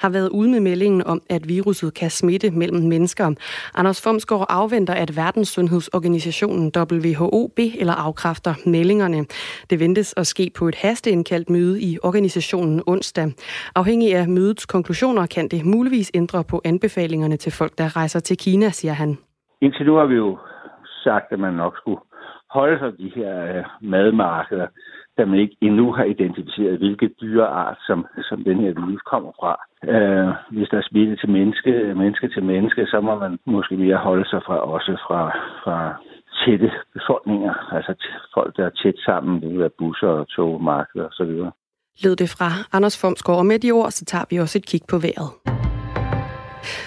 har 0.00 0.08
været 0.08 0.28
ude 0.28 0.50
med 0.50 0.60
meldingen 0.60 1.02
om, 1.06 1.22
at 1.30 1.48
viruset 1.48 1.94
kan 1.94 2.10
smitte 2.10 2.50
mellem 2.50 2.82
mennesker. 2.88 3.34
Anders 3.74 4.02
Fomsgaard 4.02 4.46
afventer, 4.48 4.94
at 4.94 5.16
Verdenssundhedsorganisationen 5.16 6.72
WHO 6.76 7.52
B 7.56 7.58
eller 7.58 7.92
afkræfter 7.92 8.54
meldingerne. 8.66 9.24
Det 9.70 9.80
ventes 9.80 10.14
at 10.16 10.26
ske 10.26 10.50
på 10.58 10.68
et 10.68 10.74
hasteindkaldt 10.74 11.50
møde 11.50 11.80
i 11.80 11.98
organisationen 12.02 12.82
onsdag. 12.86 13.32
Afhængig 13.74 14.14
af 14.14 14.28
mødets 14.28 14.66
konklusioner 14.66 15.26
kan 15.26 15.48
det 15.48 15.64
muligvis 15.64 16.10
ændre 16.14 16.44
på 16.44 16.60
anbefalingerne 16.64 17.36
til 17.36 17.52
folk, 17.52 17.78
der 17.78 17.96
rejser 17.96 18.20
til 18.20 18.36
Kina, 18.36 18.70
siger 18.70 18.92
han. 18.92 19.18
Indtil 19.62 19.86
nu 19.86 19.94
har 19.94 20.06
vi 20.06 20.14
jo 20.14 20.38
sagt, 21.04 21.32
at 21.32 21.38
man 21.38 21.54
nok 21.54 21.76
skulle 21.76 22.00
holde 22.50 22.78
sig 22.78 22.98
de 22.98 23.12
her 23.14 23.56
øh, 23.56 23.64
madmarkeder, 23.80 24.66
da 25.18 25.24
man 25.24 25.38
ikke 25.38 25.56
endnu 25.60 25.92
har 25.92 26.04
identificeret, 26.04 26.78
hvilke 26.78 27.08
dyreart, 27.20 27.78
som, 27.86 28.06
som 28.28 28.44
den 28.44 28.58
her 28.60 28.72
virus 28.86 29.02
kommer 29.12 29.32
fra. 29.40 29.52
Øh, 29.92 30.28
hvis 30.56 30.68
der 30.68 30.78
er 30.78 30.88
smitte 30.90 31.16
til 31.16 31.30
menneske, 31.30 31.72
menneske 31.96 32.28
til 32.28 32.44
menneske, 32.44 32.86
så 32.86 33.00
må 33.00 33.18
man 33.18 33.38
måske 33.46 33.76
mere 33.76 33.96
holde 33.96 34.28
sig 34.28 34.40
fra 34.46 34.56
også 34.56 34.92
fra, 35.06 35.22
fra 35.64 35.78
tætte 36.40 36.70
befolkninger, 36.94 37.54
altså 37.76 37.92
folk, 38.34 38.56
der 38.56 38.64
er 38.66 38.70
tæt 38.70 38.98
sammen, 39.04 39.40
det 39.40 39.50
vil 39.50 39.58
være 39.58 39.78
busser 39.78 40.08
og 40.08 40.28
tog, 40.28 40.62
markeder 40.62 41.08
osv. 41.08 41.32
Lød 42.04 42.16
det 42.16 42.30
fra 42.38 42.48
Anders 42.72 43.00
Fomsgaard, 43.00 43.38
og 43.38 43.46
med 43.46 43.58
de 43.58 43.70
ord, 43.70 43.90
så 43.90 44.04
tager 44.04 44.24
vi 44.30 44.36
også 44.36 44.58
et 44.58 44.66
kig 44.66 44.80
på 44.90 44.98
vejret. 44.98 45.55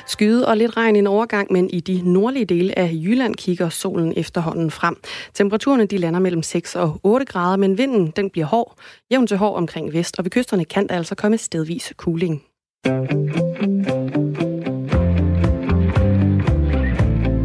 Skyde 0.06 0.48
og 0.48 0.58
lidt 0.58 0.78
regn 0.78 0.96
en 0.96 1.08
overgang, 1.08 1.52
men 1.52 1.70
i 1.70 1.80
de 1.80 2.02
nordlige 2.06 2.46
dele 2.46 2.80
af 2.80 2.92
Jylland 2.94 3.36
kigger 3.36 3.70
solen 3.70 4.14
efterhånden 4.18 4.72
frem. 4.72 4.96
Temperaturerne 5.34 5.86
de 5.86 5.98
lander 5.98 6.20
mellem 6.20 6.44
6 6.44 6.76
og 6.76 7.00
8 7.04 7.26
grader, 7.26 7.58
men 7.58 7.78
vinden 7.78 8.14
den 8.16 8.30
bliver 8.30 8.46
hård, 8.46 8.78
jævn 9.12 9.28
til 9.28 9.38
hård 9.38 9.56
omkring 9.56 9.94
vest, 9.94 10.20
og 10.20 10.26
ved 10.26 10.32
kysterne 10.32 10.66
kan 10.66 10.88
der 10.88 10.96
altså 10.96 11.16
komme 11.16 11.38
stedvis 11.38 11.94
kuling. 11.98 12.44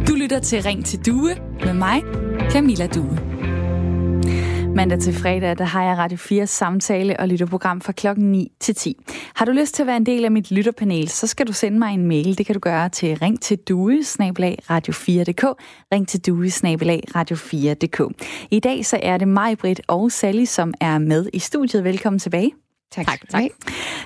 Du 0.07 0.15
lytter 0.15 0.39
til 0.39 0.61
Ring 0.63 0.85
til 0.85 1.05
Due 1.05 1.35
med 1.65 1.73
mig, 1.73 2.01
Camilla 2.51 2.87
Due. 2.87 3.34
Mandag 4.75 4.99
til 4.99 5.13
fredag, 5.13 5.57
der 5.57 5.63
har 5.63 5.83
jeg 5.83 5.97
Radio 5.97 6.17
4 6.17 6.47
samtale 6.47 7.19
og 7.19 7.27
lytterprogram 7.27 7.81
fra 7.81 7.91
klokken 7.91 8.31
9 8.31 8.51
til 8.59 8.75
10. 8.75 8.97
Har 9.35 9.45
du 9.45 9.51
lyst 9.51 9.75
til 9.75 9.83
at 9.83 9.87
være 9.87 9.97
en 9.97 10.05
del 10.05 10.25
af 10.25 10.31
mit 10.31 10.51
lytterpanel, 10.51 11.09
så 11.09 11.27
skal 11.27 11.47
du 11.47 11.53
sende 11.53 11.79
mig 11.79 11.93
en 11.93 12.07
mail. 12.07 12.37
Det 12.37 12.45
kan 12.45 12.53
du 12.53 12.59
gøre 12.59 12.89
til 12.89 13.17
ring 13.17 13.41
til 13.41 13.57
due 13.57 13.99
radio4.dk. 13.99 15.43
Ring 15.93 16.07
til 16.07 16.25
due 16.25 16.47
radio4.dk. 17.15 18.25
I 18.51 18.59
dag 18.59 18.85
så 18.85 18.99
er 19.03 19.17
det 19.17 19.27
mig, 19.27 19.57
Britt 19.57 19.81
og 19.87 20.11
Sally, 20.11 20.45
som 20.45 20.73
er 20.81 20.97
med 20.97 21.29
i 21.33 21.39
studiet. 21.39 21.83
Velkommen 21.83 22.19
tilbage. 22.19 22.51
Tak. 22.91 23.05
tak, 23.05 23.29
tak. 23.29 23.43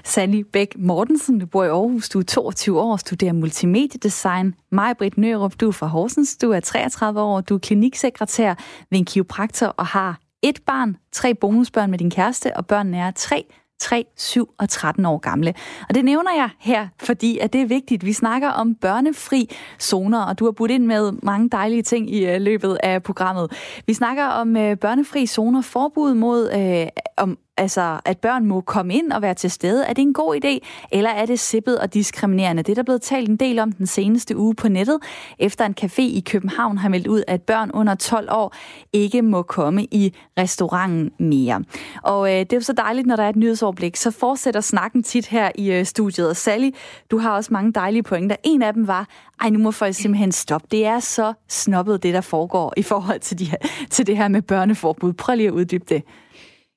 Sally 0.04 0.42
Bæk 0.54 0.76
Mortensen, 0.78 1.40
du 1.40 1.46
bor 1.46 1.64
i 1.64 1.68
Aarhus, 1.68 2.10
du 2.10 2.20
er 2.20 2.24
22 2.24 2.80
år, 2.80 2.98
studerer 2.98 3.34
multimediedesign. 3.34 4.56
Mig, 4.72 4.98
Britt 4.98 5.18
Nørup, 5.18 5.54
du 5.60 5.68
er 5.68 5.72
fra 5.72 5.88
Horsens, 5.88 6.38
du 6.38 6.52
er 6.52 6.60
33 6.60 7.22
år, 7.22 7.42
du 7.42 7.56
er 7.56 7.60
kliniksekretær 7.60 8.54
ved 8.90 9.00
en 9.00 9.06
kiropraktor 9.06 9.68
og 9.68 9.86
har 9.86 10.20
et 10.42 10.60
barn, 10.66 10.98
tre 11.12 11.36
bonusbørn 11.36 11.92
med 11.92 12.00
din 12.00 12.12
kæreste, 12.12 12.58
og 12.58 12.68
børnene 12.68 12.98
er 12.98 13.12
3, 13.12 13.46
3, 13.80 14.06
7 14.18 14.50
og 14.58 14.70
13 14.70 15.06
år 15.06 15.18
gamle. 15.18 15.54
Og 15.90 15.96
det 15.96 16.06
nævner 16.06 16.32
jeg 16.36 16.50
her, 16.60 16.88
fordi 17.00 17.38
at 17.38 17.54
det 17.54 17.62
er 17.62 17.66
vigtigt. 17.66 18.06
Vi 18.06 18.14
snakker 18.14 18.50
om 18.50 18.76
børnefri 18.76 19.50
zoner, 19.80 20.22
og 20.22 20.40
du 20.40 20.46
har 20.46 20.52
budt 20.52 20.72
ind 20.72 20.86
med 20.86 21.12
mange 21.24 21.50
dejlige 21.50 21.82
ting 21.82 22.14
i 22.14 22.26
øh, 22.26 22.42
løbet 22.42 22.78
af 22.84 23.04
programmet. 23.04 23.52
Vi 23.88 23.94
snakker 23.94 24.26
om 24.26 24.58
øh, 24.58 24.78
børnefri 24.78 25.26
zoner, 25.26 25.62
forbud 25.62 26.14
mod 26.14 26.52
øh, 26.54 26.88
om 27.18 27.38
altså, 27.60 28.00
at 28.06 28.18
børn 28.18 28.46
må 28.46 28.62
komme 28.62 28.94
ind 28.94 29.12
og 29.12 29.22
være 29.22 29.34
til 29.34 29.52
stede. 29.52 29.86
Er 29.86 29.94
det 29.94 30.02
en 30.02 30.14
god 30.14 30.36
idé, 30.36 30.68
eller 30.92 31.10
er 31.10 31.26
det 31.26 31.40
sippet 31.40 31.80
og 31.80 31.94
diskriminerende? 31.94 32.64
Det 32.64 32.72
er 32.72 32.76
der 32.76 32.84
blevet 32.84 33.02
talt 33.02 33.30
en 33.30 33.36
del 33.36 33.60
om 33.60 33.72
den 33.72 33.88
seneste 33.88 34.38
uge 34.38 34.56
på 34.56 34.68
nettet, 34.68 35.00
efter 35.40 35.66
en 35.66 35.76
café 35.82 36.02
i 36.02 36.24
København 36.26 36.78
har 36.78 36.90
meldt 36.90 37.08
ud, 37.08 37.24
at 37.28 37.42
børn 37.42 37.72
under 37.72 37.96
12 37.96 38.28
år 38.32 38.56
ikke 38.94 39.22
må 39.22 39.42
komme 39.42 39.84
i 39.84 40.14
restauranten 40.40 41.12
mere. 41.20 41.64
Og 42.04 42.30
øh, 42.32 42.40
det 42.40 42.54
er 42.54 42.58
jo 42.58 42.62
så 42.62 42.74
dejligt, 42.74 43.08
når 43.08 43.16
der 43.16 43.24
er 43.24 43.30
et 43.30 43.36
nyhedsoverblik, 43.36 43.96
så 43.96 44.12
fortsætter 44.12 44.62
snakken 44.62 45.04
tit 45.04 45.28
her 45.28 45.52
i 45.56 45.72
øh, 45.72 45.86
studiet. 45.86 46.30
Og 46.30 46.36
Sally, 46.36 46.70
du 47.12 47.18
har 47.18 47.32
også 47.32 47.54
mange 47.54 47.74
dejlige 47.74 48.04
pointer. 48.04 48.36
En 48.44 48.62
af 48.62 48.74
dem 48.74 48.88
var, 48.88 49.08
ej, 49.42 49.50
nu 49.50 49.60
må 49.60 49.72
folk 49.72 49.96
simpelthen 49.96 50.32
stoppe. 50.32 50.68
Det 50.72 50.86
er 50.86 51.00
så 51.00 51.34
snobbet, 51.48 52.04
det 52.04 52.14
der 52.14 52.22
foregår 52.22 52.74
i 52.78 52.84
forhold 52.84 53.20
til, 53.20 53.40
de 53.40 53.46
her, 53.46 53.58
til 53.90 54.08
det 54.08 54.18
her 54.18 54.28
med 54.28 54.42
børneforbud. 54.42 55.14
Prøv 55.14 55.36
lige 55.36 55.48
at 55.48 55.54
uddybe 55.54 55.86
det. 55.90 56.04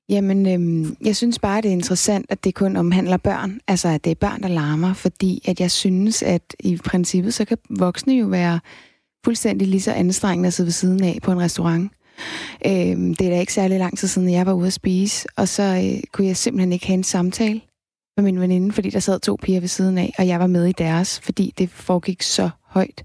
Jamen, 0.09 0.47
øhm, 0.47 0.97
jeg 1.05 1.17
synes 1.17 1.38
bare, 1.38 1.61
det 1.61 1.69
er 1.69 1.73
interessant, 1.73 2.27
at 2.29 2.45
det 2.45 2.55
kun 2.55 2.77
omhandler 2.77 3.17
børn. 3.17 3.61
Altså, 3.69 3.88
at 3.88 4.05
det 4.05 4.11
er 4.11 4.15
børn, 4.15 4.43
der 4.43 4.49
larmer, 4.49 4.95
fordi 4.95 5.43
at 5.45 5.61
jeg 5.61 5.71
synes, 5.71 6.23
at 6.23 6.57
i 6.61 6.77
princippet, 6.85 7.35
så 7.35 7.45
kan 7.45 7.59
voksne 7.71 8.15
jo 8.15 8.27
være 8.27 8.61
fuldstændig 9.25 9.69
lige 9.69 9.81
så 9.81 9.93
anstrengende 9.93 10.47
at 10.47 10.53
sidde 10.53 10.67
ved 10.67 10.73
siden 10.73 11.05
af 11.05 11.19
på 11.23 11.33
en 11.33 11.41
restaurant. 11.41 11.93
Øhm, 12.67 13.15
det 13.15 13.27
er 13.27 13.31
da 13.31 13.41
ikke 13.41 13.53
særlig 13.53 13.79
lang 13.79 13.99
tid 13.99 14.09
siden, 14.09 14.31
jeg 14.31 14.47
var 14.47 14.53
ude 14.53 14.67
at 14.67 14.73
spise, 14.73 15.29
og 15.37 15.49
så 15.49 15.62
øh, 15.62 16.03
kunne 16.12 16.27
jeg 16.27 16.37
simpelthen 16.37 16.73
ikke 16.73 16.87
have 16.87 16.95
en 16.95 17.05
samtale 17.05 17.61
med 18.17 18.25
min 18.25 18.41
veninde, 18.41 18.73
fordi 18.73 18.91
der 18.91 19.01
sad 19.01 19.21
to 19.21 19.37
piger 19.43 19.61
ved 19.61 19.69
siden 19.69 19.99
af, 19.99 20.15
og 20.19 20.27
jeg 20.27 20.41
var 20.41 20.47
med 20.47 20.67
i 20.67 20.73
deres, 20.73 21.21
fordi 21.21 21.55
det 21.59 21.71
foregik 21.71 22.23
så 22.23 22.51
højt. 22.67 23.05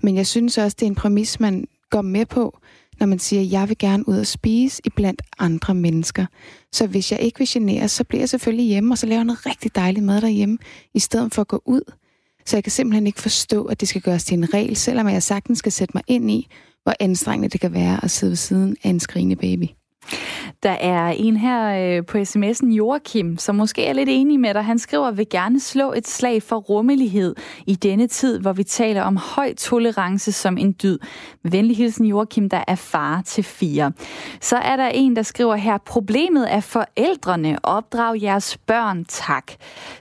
Men 0.00 0.16
jeg 0.16 0.26
synes 0.26 0.58
også, 0.58 0.76
det 0.80 0.86
er 0.86 0.90
en 0.90 0.94
præmis, 0.94 1.40
man 1.40 1.64
går 1.90 2.02
med 2.02 2.26
på, 2.26 2.58
når 3.00 3.06
man 3.06 3.18
siger, 3.18 3.42
jeg 3.42 3.68
vil 3.68 3.78
gerne 3.78 4.08
ud 4.08 4.18
og 4.18 4.26
spise 4.26 4.82
i 4.84 4.90
blandt 4.96 5.22
andre 5.38 5.74
mennesker. 5.74 6.26
Så 6.72 6.86
hvis 6.86 7.12
jeg 7.12 7.20
ikke 7.20 7.38
vil 7.38 7.48
genere, 7.50 7.88
så 7.88 8.04
bliver 8.04 8.20
jeg 8.20 8.28
selvfølgelig 8.28 8.66
hjemme, 8.66 8.94
og 8.94 8.98
så 8.98 9.06
laver 9.06 9.18
jeg 9.18 9.24
noget 9.24 9.46
rigtig 9.46 9.74
dejligt 9.74 10.04
mad 10.04 10.20
derhjemme, 10.20 10.58
i 10.94 10.98
stedet 10.98 11.34
for 11.34 11.42
at 11.42 11.48
gå 11.48 11.62
ud. 11.64 11.92
Så 12.46 12.56
jeg 12.56 12.64
kan 12.64 12.70
simpelthen 12.70 13.06
ikke 13.06 13.20
forstå, 13.20 13.64
at 13.64 13.80
det 13.80 13.88
skal 13.88 14.02
gøres 14.02 14.24
til 14.24 14.38
en 14.38 14.54
regel, 14.54 14.76
selvom 14.76 15.08
jeg 15.08 15.22
sagtens 15.22 15.58
skal 15.58 15.72
sætte 15.72 15.92
mig 15.94 16.02
ind 16.06 16.30
i, 16.30 16.48
hvor 16.82 16.94
anstrengende 17.00 17.48
det 17.48 17.60
kan 17.60 17.72
være 17.72 18.04
at 18.04 18.10
sidde 18.10 18.30
ved 18.30 18.36
siden 18.36 18.76
af 18.84 18.90
en 18.90 19.00
skrigende 19.00 19.36
baby. 19.36 19.66
Der 20.62 20.70
er 20.70 21.08
en 21.08 21.36
her 21.36 21.96
øh, 21.98 22.06
på 22.06 22.18
sms'en, 22.18 22.72
Joachim, 22.72 23.38
som 23.38 23.54
måske 23.54 23.86
er 23.86 23.92
lidt 23.92 24.08
enig 24.08 24.40
med 24.40 24.54
dig. 24.54 24.64
Han 24.64 24.78
skriver, 24.78 25.10
vil 25.10 25.28
gerne 25.30 25.60
slå 25.60 25.92
et 25.92 26.08
slag 26.08 26.42
for 26.42 26.56
rummelighed 26.56 27.34
i 27.66 27.74
denne 27.74 28.06
tid, 28.06 28.38
hvor 28.38 28.52
vi 28.52 28.64
taler 28.64 29.02
om 29.02 29.16
høj 29.16 29.54
tolerance 29.54 30.32
som 30.32 30.58
en 30.58 30.76
dyd. 30.82 30.98
Med 31.42 31.50
venlig 31.50 31.76
hilsen 31.76 32.06
Joachim, 32.06 32.48
der 32.48 32.64
er 32.68 32.74
far 32.74 33.22
til 33.22 33.44
fire. 33.44 33.92
Så 34.40 34.56
er 34.56 34.76
der 34.76 34.88
en, 34.88 35.16
der 35.16 35.22
skriver 35.22 35.56
her, 35.56 35.78
problemet 35.78 36.52
er 36.52 36.60
forældrene. 36.60 37.58
Opdrag 37.62 38.22
jeres 38.22 38.56
børn, 38.56 39.04
tak. 39.04 39.52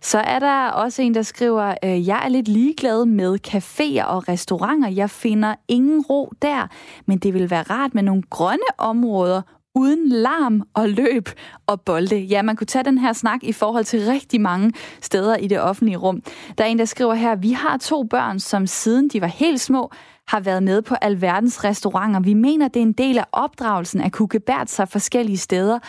Så 0.01 0.19
er 0.19 0.39
der 0.39 0.69
også 0.69 1.01
en, 1.01 1.13
der 1.15 1.21
skriver, 1.21 1.75
øh, 1.83 2.07
jeg 2.07 2.21
er 2.25 2.29
lidt 2.29 2.47
ligeglad 2.47 3.05
med 3.05 3.37
caféer 3.47 4.03
og 4.03 4.29
restauranter. 4.29 4.89
Jeg 4.89 5.09
finder 5.09 5.55
ingen 5.67 6.01
ro 6.01 6.33
der, 6.41 6.67
men 7.05 7.17
det 7.17 7.33
vil 7.33 7.49
være 7.49 7.63
rart 7.63 7.95
med 7.95 8.03
nogle 8.03 8.23
grønne 8.29 8.69
områder 8.77 9.41
uden 9.75 10.09
larm 10.09 10.63
og 10.73 10.89
løb 10.89 11.29
og 11.67 11.81
bolde. 11.81 12.19
Ja, 12.19 12.41
man 12.41 12.55
kunne 12.55 12.67
tage 12.67 12.83
den 12.83 12.97
her 12.97 13.13
snak 13.13 13.43
i 13.43 13.53
forhold 13.53 13.85
til 13.85 13.99
rigtig 13.99 14.41
mange 14.41 14.73
steder 15.01 15.35
i 15.35 15.47
det 15.47 15.61
offentlige 15.61 15.97
rum. 15.97 16.21
Der 16.57 16.63
er 16.63 16.67
en, 16.67 16.79
der 16.79 16.85
skriver 16.85 17.13
her, 17.13 17.35
vi 17.35 17.51
har 17.51 17.77
to 17.77 18.03
børn, 18.03 18.39
som 18.39 18.67
siden 18.67 19.09
de 19.09 19.21
var 19.21 19.27
helt 19.27 19.61
små, 19.61 19.91
har 20.27 20.39
været 20.39 20.63
med 20.63 20.81
på 20.81 20.95
alverdens 21.01 21.63
restauranter. 21.63 22.19
Vi 22.19 22.33
mener, 22.33 22.67
det 22.67 22.79
er 22.79 22.83
en 22.83 22.93
del 22.93 23.17
af 23.17 23.25
opdragelsen 23.31 24.01
at 24.01 24.11
kunne 24.11 24.27
gebært 24.27 24.69
sig 24.69 24.89
forskellige 24.89 25.37
steder, 25.37 25.79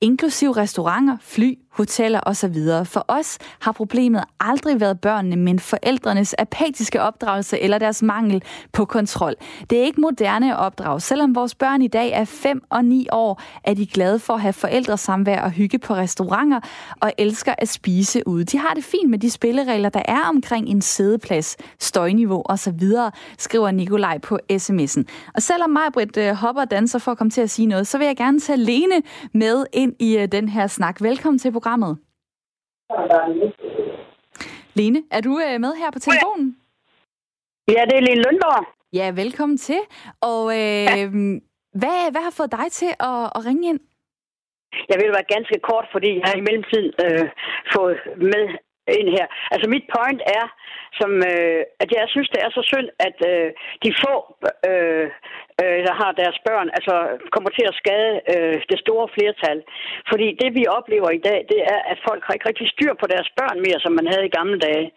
inklusiv 0.00 0.50
restauranter, 0.50 1.16
fly, 1.20 1.54
hoteller 1.70 2.20
osv. 2.26 2.56
For 2.84 3.04
os 3.08 3.38
har 3.60 3.72
problemet 3.72 4.24
aldrig 4.40 4.80
været 4.80 5.00
børnene, 5.00 5.36
men 5.36 5.58
forældrenes 5.58 6.34
apatiske 6.38 7.02
opdragelse 7.02 7.60
eller 7.60 7.78
deres 7.78 8.02
mangel 8.02 8.42
på 8.72 8.84
kontrol. 8.84 9.34
Det 9.70 9.78
er 9.78 9.82
ikke 9.82 10.00
moderne 10.00 10.58
opdrag. 10.58 11.02
Selvom 11.02 11.34
vores 11.34 11.54
børn 11.54 11.82
i 11.82 11.88
dag 11.88 12.10
er 12.12 12.24
5 12.24 12.62
og 12.70 12.84
9 12.84 13.06
år, 13.12 13.42
er 13.64 13.74
de 13.74 13.86
glade 13.86 14.18
for 14.18 14.34
at 14.34 14.40
have 14.40 14.52
forældresamvær 14.52 15.40
og 15.40 15.50
hygge 15.50 15.78
på 15.78 15.94
restauranter 15.94 16.60
og 17.00 17.12
elsker 17.18 17.54
at 17.58 17.68
spise 17.68 18.28
ude. 18.28 18.44
De 18.44 18.58
har 18.58 18.74
det 18.74 18.84
fint 18.84 19.10
med 19.10 19.18
de 19.18 19.30
spilleregler, 19.30 19.88
der 19.88 20.02
er 20.04 20.20
omkring 20.28 20.68
en 20.68 20.82
sædeplads, 20.82 21.56
støjniveau 21.78 22.42
osv., 22.44 22.80
skriver 23.38 23.70
Nikolaj 23.70 24.18
på 24.18 24.38
sms'en. 24.52 25.02
Og 25.34 25.42
selvom 25.42 25.70
mig, 25.70 25.82
Britt, 25.92 26.16
øh, 26.16 26.34
hopper 26.34 26.62
og 26.62 26.70
danser 26.70 26.98
for 26.98 27.12
at 27.12 27.18
komme 27.18 27.30
til 27.30 27.40
at 27.40 27.50
sige 27.50 27.66
noget, 27.66 27.86
så 27.86 27.98
vil 27.98 28.06
jeg 28.06 28.16
gerne 28.16 28.40
tage 28.40 28.56
Lene 28.56 29.02
med 29.32 29.64
ind 29.72 29.94
i 29.98 30.16
øh, 30.16 30.28
den 30.32 30.48
her 30.48 30.66
snak. 30.66 31.02
Velkommen 31.02 31.38
til 31.38 31.52
programmet. 31.52 31.69
Lene, 34.74 35.02
er 35.10 35.20
du 35.20 35.32
øh, 35.46 35.60
med 35.60 35.72
her 35.80 35.90
på 35.90 35.98
telefonen? 35.98 36.56
Ja, 37.68 37.82
det 37.88 37.96
er 37.96 38.00
Lene 38.00 38.22
Lundborg. 38.22 38.66
Ja, 38.92 39.10
velkommen 39.22 39.58
til. 39.58 39.80
Og 40.20 40.42
øh, 40.60 40.84
ja. 40.84 41.06
hvad, 41.80 41.98
hvad 42.12 42.22
har 42.26 42.34
fået 42.36 42.52
dig 42.52 42.66
til 42.72 42.90
at, 43.10 43.22
at 43.36 43.40
ringe 43.48 43.68
ind? 43.68 43.80
Jeg 44.88 44.96
vil 45.00 45.14
være 45.16 45.32
ganske 45.34 45.58
kort, 45.68 45.86
fordi 45.92 46.10
jeg 46.18 46.26
har 46.28 46.36
i 46.36 46.46
mellemtiden 46.46 46.92
øh, 47.04 47.28
fået 47.74 47.98
med 48.16 48.44
ind 48.98 49.08
her. 49.16 49.26
Altså 49.52 49.66
mit 49.74 49.86
point 49.96 50.20
er, 50.38 50.46
som, 50.98 51.10
øh, 51.32 51.62
at 51.82 51.88
jeg 51.96 52.04
synes, 52.14 52.28
det 52.34 52.40
er 52.42 52.50
så 52.50 52.62
synd, 52.72 52.88
at 53.08 53.16
øh, 53.30 53.48
de 53.84 53.90
få, 54.04 54.14
øh, 54.68 55.06
øh, 55.62 55.78
der 55.86 55.94
har 56.02 56.12
deres 56.22 56.38
børn, 56.48 56.68
altså 56.76 56.94
kommer 57.34 57.50
til 57.50 57.64
at 57.70 57.78
skade 57.82 58.12
øh, 58.34 58.56
det 58.70 58.78
store 58.84 59.06
flertal. 59.16 59.58
Fordi 60.10 60.28
det, 60.40 60.50
vi 60.58 60.64
oplever 60.78 61.10
i 61.10 61.24
dag, 61.28 61.40
det 61.52 61.60
er, 61.74 61.80
at 61.92 61.98
folk 62.08 62.22
har 62.24 62.34
ikke 62.34 62.48
rigtig 62.48 62.68
styr 62.74 62.92
på 63.00 63.06
deres 63.14 63.30
børn 63.38 63.58
mere, 63.66 63.80
som 63.84 63.92
man 63.98 64.06
havde 64.12 64.26
i 64.26 64.36
gamle 64.38 64.58
dage. 64.68 64.88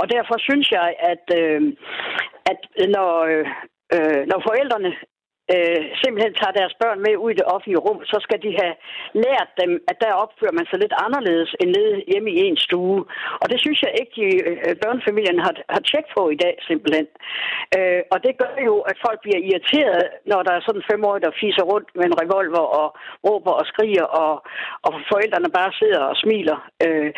Og 0.00 0.04
derfor 0.14 0.36
synes 0.48 0.68
jeg, 0.78 0.88
at, 1.12 1.24
øh, 1.40 1.60
at 2.50 2.60
når, 2.96 3.12
øh, 3.32 3.46
øh 3.94 4.22
når 4.30 4.38
forældrene 4.48 4.92
øh, 5.52 5.80
simpelthen 6.02 6.34
tager 6.40 6.58
deres 6.60 6.74
børn 6.82 6.98
med 7.06 7.14
ud 7.22 7.30
i 7.32 7.38
det 7.40 7.50
offentlige 7.54 7.84
rum, 7.86 8.00
så 8.12 8.18
skal 8.26 8.38
de 8.44 8.50
have 8.62 8.74
lært 9.24 9.50
dem, 9.62 9.70
at 9.90 9.96
der 10.04 10.20
opfører 10.24 10.54
man 10.58 10.66
sig 10.66 10.78
lidt 10.80 10.94
anderledes 11.04 11.50
end 11.60 11.70
nede 11.78 11.94
hjemme 12.10 12.30
i 12.30 12.38
en 12.48 12.58
stue. 12.66 13.00
Og 13.42 13.46
det 13.50 13.58
synes 13.64 13.80
jeg 13.82 13.92
ikke, 14.00 14.12
de 14.20 14.28
øh, 14.48 14.74
børnefamilierne 14.82 15.42
har, 15.46 15.54
har 15.74 15.82
tjek 15.90 16.06
på 16.16 16.22
i 16.34 16.38
dag 16.44 16.54
simpelthen. 16.68 17.06
Øh, 17.76 18.02
og 18.12 18.18
det 18.24 18.32
gør 18.42 18.54
jo, 18.68 18.74
at 18.90 18.96
folk 19.06 19.18
bliver 19.22 19.40
irriteret, 19.48 20.02
når 20.30 20.40
der 20.46 20.52
er 20.54 20.62
sådan 20.66 20.88
fem 20.90 21.00
år, 21.10 21.18
der 21.18 21.38
fiser 21.42 21.64
rundt 21.72 21.88
med 21.98 22.04
en 22.06 22.18
revolver 22.22 22.64
og 22.80 22.88
råber 23.26 23.52
og 23.60 23.64
skriger, 23.72 24.06
og, 24.22 24.32
og 24.86 24.92
forældrene 25.12 25.50
bare 25.58 25.72
sidder 25.80 26.02
og 26.10 26.16
smiler. 26.22 26.58
Øh, 26.84 27.10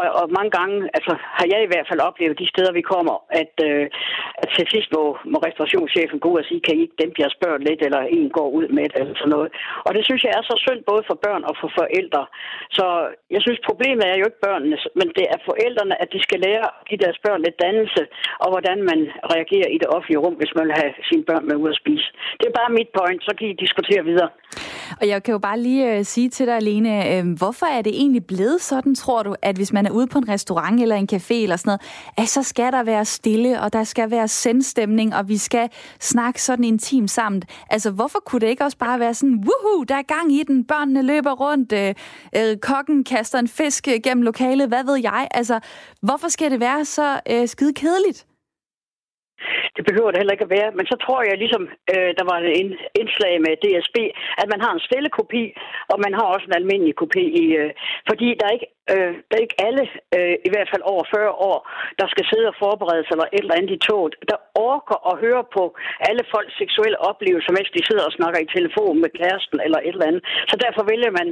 og, 0.00 0.06
og 0.20 0.26
mange 0.38 0.52
gange 0.58 0.76
altså, 0.96 1.12
har 1.38 1.46
jeg 1.52 1.60
i 1.62 1.70
hvert 1.72 1.88
fald 1.90 2.00
oplevet 2.08 2.38
de 2.42 2.52
steder, 2.52 2.72
vi 2.72 2.84
kommer, 2.94 3.16
at, 3.42 3.54
øh, 3.68 3.86
at 4.42 4.48
til 4.56 4.66
sidst 4.74 4.88
må, 4.96 5.02
må 5.32 5.38
restaurationschefen 5.46 6.18
gå 6.20 6.28
ud 6.32 6.38
og 6.42 6.44
sige, 6.48 6.60
kan 6.60 6.76
I 6.76 6.82
ikke 6.82 7.00
dæmpe 7.00 7.20
jeres 7.22 7.36
børn 7.44 7.62
det, 7.78 7.86
eller 7.88 8.02
en 8.16 8.28
går 8.38 8.48
ud 8.58 8.66
med 8.76 8.86
det, 8.90 8.98
eller 9.02 9.16
sådan 9.20 9.34
noget. 9.36 9.50
Og 9.86 9.90
det 9.96 10.02
synes 10.04 10.22
jeg 10.24 10.32
er 10.38 10.42
så 10.50 10.56
synd, 10.64 10.80
både 10.90 11.02
for 11.08 11.16
børn 11.26 11.42
og 11.50 11.54
for 11.60 11.70
forældre. 11.80 12.22
Så 12.78 12.86
jeg 13.34 13.40
synes, 13.44 13.60
problemet 13.68 14.04
er 14.06 14.16
jo 14.18 14.26
ikke 14.28 14.44
børnene, 14.48 14.76
men 14.98 15.08
det 15.18 15.26
er 15.34 15.38
forældrene, 15.50 15.94
at 16.02 16.08
de 16.14 16.20
skal 16.26 16.38
lære 16.46 16.66
at 16.78 16.84
give 16.88 17.02
deres 17.04 17.18
børn 17.24 17.40
lidt 17.46 17.58
dannelse, 17.64 18.02
og 18.42 18.48
hvordan 18.52 18.78
man 18.90 19.00
reagerer 19.34 19.68
i 19.74 19.78
det 19.82 19.88
offentlige 19.94 20.22
rum, 20.24 20.36
hvis 20.40 20.52
man 20.56 20.64
vil 20.68 20.76
have 20.82 20.92
sine 21.10 21.24
børn 21.30 21.44
med 21.48 21.56
ud 21.62 21.70
at 21.74 21.80
spise. 21.82 22.06
Det 22.38 22.46
er 22.46 22.58
bare 22.60 22.76
mit 22.78 22.90
point, 22.98 23.20
så 23.28 23.32
kan 23.38 23.46
I 23.52 23.54
diskutere 23.64 24.02
videre. 24.10 24.30
Og 25.00 25.08
jeg 25.08 25.22
kan 25.22 25.32
jo 25.32 25.38
bare 25.38 25.60
lige 25.60 25.84
øh, 25.92 26.04
sige 26.04 26.28
til 26.30 26.46
dig, 26.46 26.56
Alene, 26.56 26.92
øh, 27.12 27.24
hvorfor 27.38 27.66
er 27.66 27.82
det 27.82 27.92
egentlig 27.94 28.26
blevet 28.26 28.60
sådan, 28.60 28.94
tror 28.94 29.22
du, 29.22 29.34
at 29.42 29.56
hvis 29.56 29.72
man 29.72 29.86
er 29.86 29.90
ude 29.90 30.06
på 30.06 30.18
en 30.18 30.28
restaurant 30.28 30.82
eller 30.82 30.96
en 30.96 31.08
café 31.12 31.34
eller 31.34 31.56
sådan 31.56 31.68
noget, 31.68 31.82
at 32.18 32.28
så 32.28 32.42
skal 32.42 32.72
der 32.72 32.82
være 32.82 33.04
stille, 33.04 33.60
og 33.60 33.72
der 33.72 33.84
skal 33.84 34.10
være 34.10 34.28
sendstemning, 34.28 35.14
og 35.14 35.28
vi 35.28 35.36
skal 35.36 35.68
snakke 36.00 36.42
sådan 36.42 36.64
intimt 36.64 37.10
sammen. 37.10 37.42
Altså, 37.70 37.90
hvorfor 37.90 38.18
kunne 38.26 38.40
det 38.40 38.46
ikke 38.46 38.64
også 38.64 38.78
bare 38.78 39.00
være 39.00 39.14
sådan, 39.14 39.44
woohoo, 39.46 39.84
der 39.84 39.94
er 39.94 40.02
gang 40.02 40.32
i 40.32 40.42
den, 40.42 40.64
børnene 40.64 41.02
løber 41.02 41.32
rundt, 41.32 41.72
øh, 41.72 41.94
øh, 42.36 42.56
kokken 42.56 43.04
kaster 43.04 43.38
en 43.38 43.48
fisk 43.48 43.88
øh, 43.88 43.94
gennem 44.04 44.22
lokalet, 44.22 44.68
hvad 44.68 44.84
ved 44.84 44.96
jeg? 44.96 45.28
Altså, 45.30 45.60
hvorfor 46.02 46.28
skal 46.28 46.50
det 46.50 46.60
være 46.60 46.84
så 46.84 47.20
øh, 47.30 47.48
skide 47.48 47.72
kedeligt? 47.74 48.26
Det 49.76 49.82
behøver 49.88 50.10
det 50.10 50.18
heller 50.20 50.36
ikke 50.36 50.48
at 50.48 50.56
være. 50.58 50.70
Men 50.78 50.86
så 50.90 50.96
tror 51.04 51.20
jeg, 51.28 51.36
ligesom 51.38 51.64
øh, 51.92 52.10
der 52.18 52.24
var 52.30 52.38
en 52.62 52.70
indslag 53.00 53.34
med 53.46 53.60
DSB, 53.64 53.96
at 54.42 54.48
man 54.52 54.60
har 54.64 54.72
en 54.74 54.86
stille 54.88 55.10
kopi, 55.18 55.44
og 55.92 55.96
man 56.04 56.12
har 56.18 56.26
også 56.34 56.46
en 56.48 56.58
almindelig 56.60 56.94
kopi. 57.02 57.24
I, 57.42 57.44
øh, 57.60 57.70
fordi 58.08 58.28
der 58.38 58.46
er 58.48 58.54
ikke 58.58 58.70
øh, 58.92 59.12
der 59.28 59.34
er 59.36 59.46
ikke 59.46 59.62
alle, 59.68 59.84
øh, 60.16 60.34
i 60.46 60.50
hvert 60.52 60.70
fald 60.72 60.82
over 60.92 61.04
40 61.14 61.30
år, 61.50 61.58
der 62.00 62.06
skal 62.12 62.24
sidde 62.30 62.50
og 62.52 62.58
forberede 62.64 63.04
sig 63.04 63.14
eller 63.14 63.28
et 63.32 63.44
eller 63.44 63.58
andet 63.58 63.76
i 63.78 63.84
toget, 63.88 64.14
der 64.30 64.38
orker 64.72 64.98
at 65.10 65.20
høre 65.24 65.44
på 65.56 65.64
alle 66.08 66.24
folks 66.32 66.54
seksuelle 66.62 66.98
oplevelser, 67.10 67.52
mens 67.58 67.70
de 67.76 67.86
sidder 67.88 68.04
og 68.06 68.16
snakker 68.18 68.40
i 68.40 68.52
telefon 68.56 68.94
med 69.02 69.10
kæresten 69.18 69.58
eller 69.66 69.78
et 69.80 69.94
eller 69.94 70.10
andet. 70.10 70.22
Så 70.50 70.56
derfor 70.64 70.82
vælger 70.92 71.12
man 71.20 71.28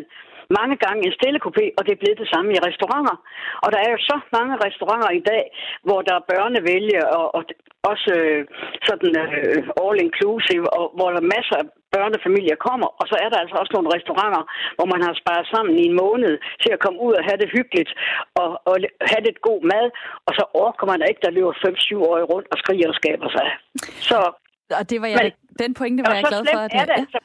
mange 0.59 0.77
gange 0.85 1.01
en 1.03 1.19
stille 1.19 1.41
kopé, 1.47 1.65
og 1.79 1.83
det 1.85 1.93
er 1.93 2.03
blevet 2.03 2.23
det 2.23 2.33
samme 2.35 2.51
i 2.53 2.63
restauranter. 2.69 3.17
Og 3.65 3.69
der 3.73 3.81
er 3.83 3.91
jo 3.95 3.99
så 4.11 4.17
mange 4.37 4.55
restauranter 4.67 5.11
i 5.21 5.23
dag, 5.33 5.45
hvor 5.87 6.01
der 6.07 6.15
er 6.17 6.29
børnevælge 6.33 7.01
og, 7.17 7.25
og 7.37 7.43
også 7.93 8.11
øh, 8.21 8.41
sådan 8.89 9.13
øh, 9.25 9.83
all 9.83 9.97
inclusive, 10.07 10.67
og 10.79 10.85
hvor 10.97 11.09
der 11.11 11.21
er 11.23 11.33
masser 11.37 11.57
af 11.63 11.67
børnefamilier 11.95 12.59
kommer, 12.69 12.89
og 13.01 13.05
så 13.11 13.17
er 13.25 13.29
der 13.31 13.39
altså 13.43 13.57
også 13.61 13.73
nogle 13.75 13.93
restauranter, 13.97 14.43
hvor 14.77 14.87
man 14.93 15.01
har 15.07 15.15
sparet 15.23 15.47
sammen 15.55 15.75
i 15.83 15.85
en 15.91 15.97
måned 16.05 16.35
til 16.63 16.71
at 16.73 16.83
komme 16.85 16.99
ud 17.07 17.13
og 17.19 17.25
have 17.29 17.39
det 17.43 17.49
hyggeligt 17.57 17.91
og, 18.41 18.49
og 18.71 18.75
have 19.13 19.23
det 19.27 19.35
god 19.49 19.61
mad, 19.73 19.87
og 20.27 20.33
så 20.39 20.45
orker 20.65 20.87
man 20.93 21.01
ikke, 21.09 21.23
der 21.27 21.37
løber 21.37 21.53
5-7 21.53 21.97
år 22.09 22.17
rundt 22.33 22.49
og 22.53 22.57
skriger 22.63 22.89
og 22.93 22.97
skaber 23.01 23.29
sig. 23.37 23.49
Så, 24.09 24.19
og 24.79 24.85
det 24.91 24.99
var 25.03 25.09
jeg, 25.13 25.19
men, 25.23 25.33
den 25.63 25.71
pointe 25.79 26.01
var 26.07 26.15
jeg 26.19 26.25
glad 26.33 26.45
for. 26.55 26.61
At, 26.67 26.73
er 26.81 26.85
det, 26.91 26.97
altså, 27.03 27.19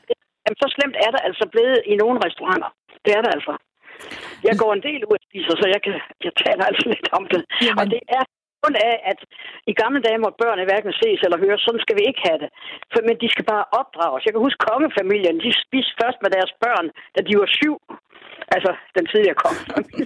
jamen, 0.45 0.59
så 0.61 0.67
slemt 0.75 0.97
er 1.05 1.11
det 1.15 1.21
altså 1.27 1.45
blevet 1.53 1.79
i 1.91 1.93
nogle 2.01 2.17
restauranter. 2.25 2.69
Det 3.05 3.11
er 3.17 3.21
det 3.23 3.31
altså. 3.37 3.53
Jeg 4.47 4.55
går 4.61 4.71
en 4.73 4.85
del 4.87 5.01
ud 5.09 5.17
og 5.19 5.25
spiser, 5.27 5.53
så 5.61 5.65
jeg, 5.75 5.81
kan, 5.85 5.95
jeg 6.25 6.33
taler 6.43 6.63
altså 6.69 6.85
lidt 6.93 7.09
om 7.17 7.23
det. 7.33 7.41
Jamen. 7.65 7.79
Og 7.79 7.85
det 7.93 8.01
er 8.17 8.23
grund 8.65 8.77
af, 8.91 8.95
at 9.11 9.19
i 9.71 9.73
gamle 9.81 10.01
dage 10.05 10.21
måtte 10.23 10.41
børn 10.43 10.59
hverken 10.69 10.93
ses 11.01 11.19
eller 11.25 11.43
høre, 11.43 11.57
sådan 11.65 11.83
skal 11.85 11.97
vi 11.99 12.03
ikke 12.09 12.21
have 12.27 12.39
det. 12.43 12.49
For, 12.91 12.99
men 13.07 13.15
de 13.21 13.27
skal 13.33 13.45
bare 13.53 13.65
opdrages. 13.79 14.25
Jeg 14.25 14.33
kan 14.33 14.45
huske 14.45 14.65
kongefamilien, 14.69 15.43
de 15.45 15.51
spiste 15.63 15.93
først 16.01 16.19
med 16.23 16.31
deres 16.35 16.51
børn, 16.63 16.87
da 17.15 17.19
de 17.27 17.33
var 17.41 17.49
syv. 17.59 17.75
Altså, 18.47 18.75
den 18.95 19.05
tidligere 19.05 19.35
kom. 19.35 19.55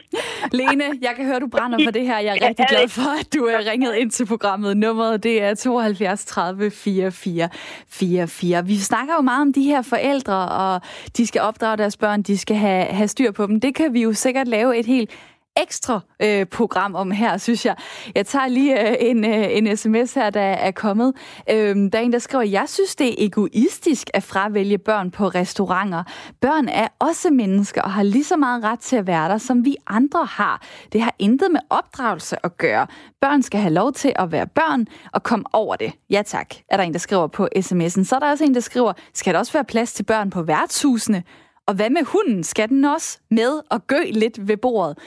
Lene, 0.60 0.84
jeg 1.02 1.14
kan 1.16 1.26
høre, 1.26 1.40
du 1.40 1.48
brænder 1.48 1.80
for 1.84 1.92
det 1.92 2.06
her. 2.06 2.20
Jeg 2.20 2.38
er 2.42 2.48
rigtig 2.48 2.66
glad 2.70 2.88
for, 2.88 3.20
at 3.20 3.34
du 3.34 3.46
er 3.46 3.72
ringet 3.72 3.96
ind 3.96 4.12
til 4.12 4.26
programmet. 4.26 4.78
Nummeret, 4.78 5.24
det 5.24 5.44
er 5.44 5.56
72 5.56 6.26
30 6.26 6.72
44 6.72 7.50
44. 7.88 8.66
Vi 8.66 8.78
snakker 8.78 9.14
jo 9.14 9.22
meget 9.22 9.42
om 9.42 9.54
de 9.54 9.64
her 9.64 9.82
forældre, 9.82 10.50
og 10.50 10.82
de 11.18 11.28
skal 11.28 11.42
opdrage 11.42 11.78
deres 11.78 11.98
børn, 11.98 12.22
de 12.22 12.38
skal 12.38 12.56
have, 12.56 12.86
have 12.86 13.08
styr 13.08 13.32
på 13.32 13.48
dem. 13.48 13.60
Det 13.60 13.76
kan 13.76 13.94
vi 13.94 14.02
jo 14.02 14.14
sikkert 14.14 14.48
lave 14.48 14.78
et 14.78 14.86
helt 14.86 15.12
ekstra 15.58 16.00
øh, 16.22 16.46
program 16.46 16.96
om 16.96 17.12
her, 17.12 17.38
synes 17.38 17.66
jeg. 17.66 17.76
Jeg 18.16 18.26
tager 18.26 18.48
lige 18.48 18.90
øh, 18.90 18.96
en, 19.00 19.26
øh, 19.26 19.58
en 19.58 19.78
sms 19.78 20.14
her, 20.14 20.30
der 20.30 20.42
er 20.42 20.72
kommet. 20.72 21.14
Øh, 21.50 21.76
der 21.76 21.90
er 21.94 22.00
en, 22.00 22.14
der 22.14 22.20
skriver, 22.20 22.44
jeg 22.44 22.70
synes, 22.70 22.96
det 22.96 23.10
er 23.10 23.16
egoistisk 23.18 24.10
at 24.14 24.24
fravælge 24.24 24.78
børn 24.78 25.12
på 25.12 25.28
restauranter. 25.28 26.04
Børn 26.42 26.68
er 26.68 26.88
også 27.00 27.30
mennesker 27.30 27.82
og 27.82 27.92
har 27.92 28.04
lige 28.04 28.24
så 28.24 28.38
meget 28.38 28.64
ret 28.64 28.80
til 28.80 28.96
at 28.96 29.08
være 29.08 29.30
der, 29.30 29.38
som 29.38 29.66
vi 29.66 29.76
andre 29.88 30.26
har. 30.26 30.62
Det 30.94 31.02
har 31.02 31.16
intet 31.20 31.52
med 31.52 31.60
opdragelse 31.70 32.46
at 32.46 32.58
gøre. 32.58 32.88
Børn 33.22 33.44
skal 33.44 33.60
have 33.60 33.74
lov 33.74 33.94
til 33.94 34.14
at 34.16 34.32
være 34.32 34.48
børn 34.48 34.86
og 35.14 35.24
komme 35.24 35.46
over 35.54 35.76
det. 35.76 35.94
Ja 36.10 36.22
tak, 36.26 36.56
er 36.70 36.78
der 36.78 36.84
en, 36.84 36.94
der 36.94 37.00
skriver 37.00 37.28
på 37.28 37.48
sms'en. 37.58 38.04
Så 38.04 38.16
er 38.16 38.20
der 38.20 38.32
også 38.32 38.44
en, 38.44 38.54
der 38.54 38.60
skriver, 38.60 38.94
skal 39.14 39.34
der 39.34 39.40
også 39.40 39.54
være 39.54 39.64
plads 39.64 39.94
til 39.94 40.04
børn 40.04 40.30
på 40.30 40.42
værtshusene? 40.42 41.24
Og 41.68 41.76
hvad 41.76 41.90
med 41.90 42.04
hunden? 42.04 42.44
Skal 42.44 42.70
den 42.70 42.86
også 42.86 43.20
med 43.32 43.62
og 43.70 43.88
gø 43.88 44.00
lidt 44.12 44.48
ved 44.48 44.58
bordet? 44.58 44.98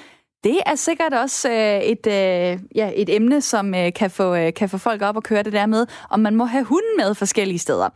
Det 0.45 0.59
er 0.67 0.75
sikkert 0.75 1.15
også 1.15 1.51
øh, 1.51 1.81
et, 1.81 2.07
øh, 2.07 2.61
ja, 2.75 2.91
et 2.97 3.15
emne, 3.17 3.41
som 3.41 3.75
øh, 3.75 3.93
kan, 3.93 4.11
få, 4.11 4.35
øh, 4.35 4.53
kan 4.55 4.69
få 4.69 4.79
folk 4.79 5.03
op 5.03 5.17
og 5.17 5.23
køre 5.23 5.43
det 5.43 5.53
der 5.53 5.67
med, 5.67 5.87
om 6.11 6.21
man 6.21 6.37
må 6.37 6.45
have 6.45 6.65
hunden 6.65 6.97
med 6.99 7.15
forskellige 7.15 7.59
steder. 7.59 7.89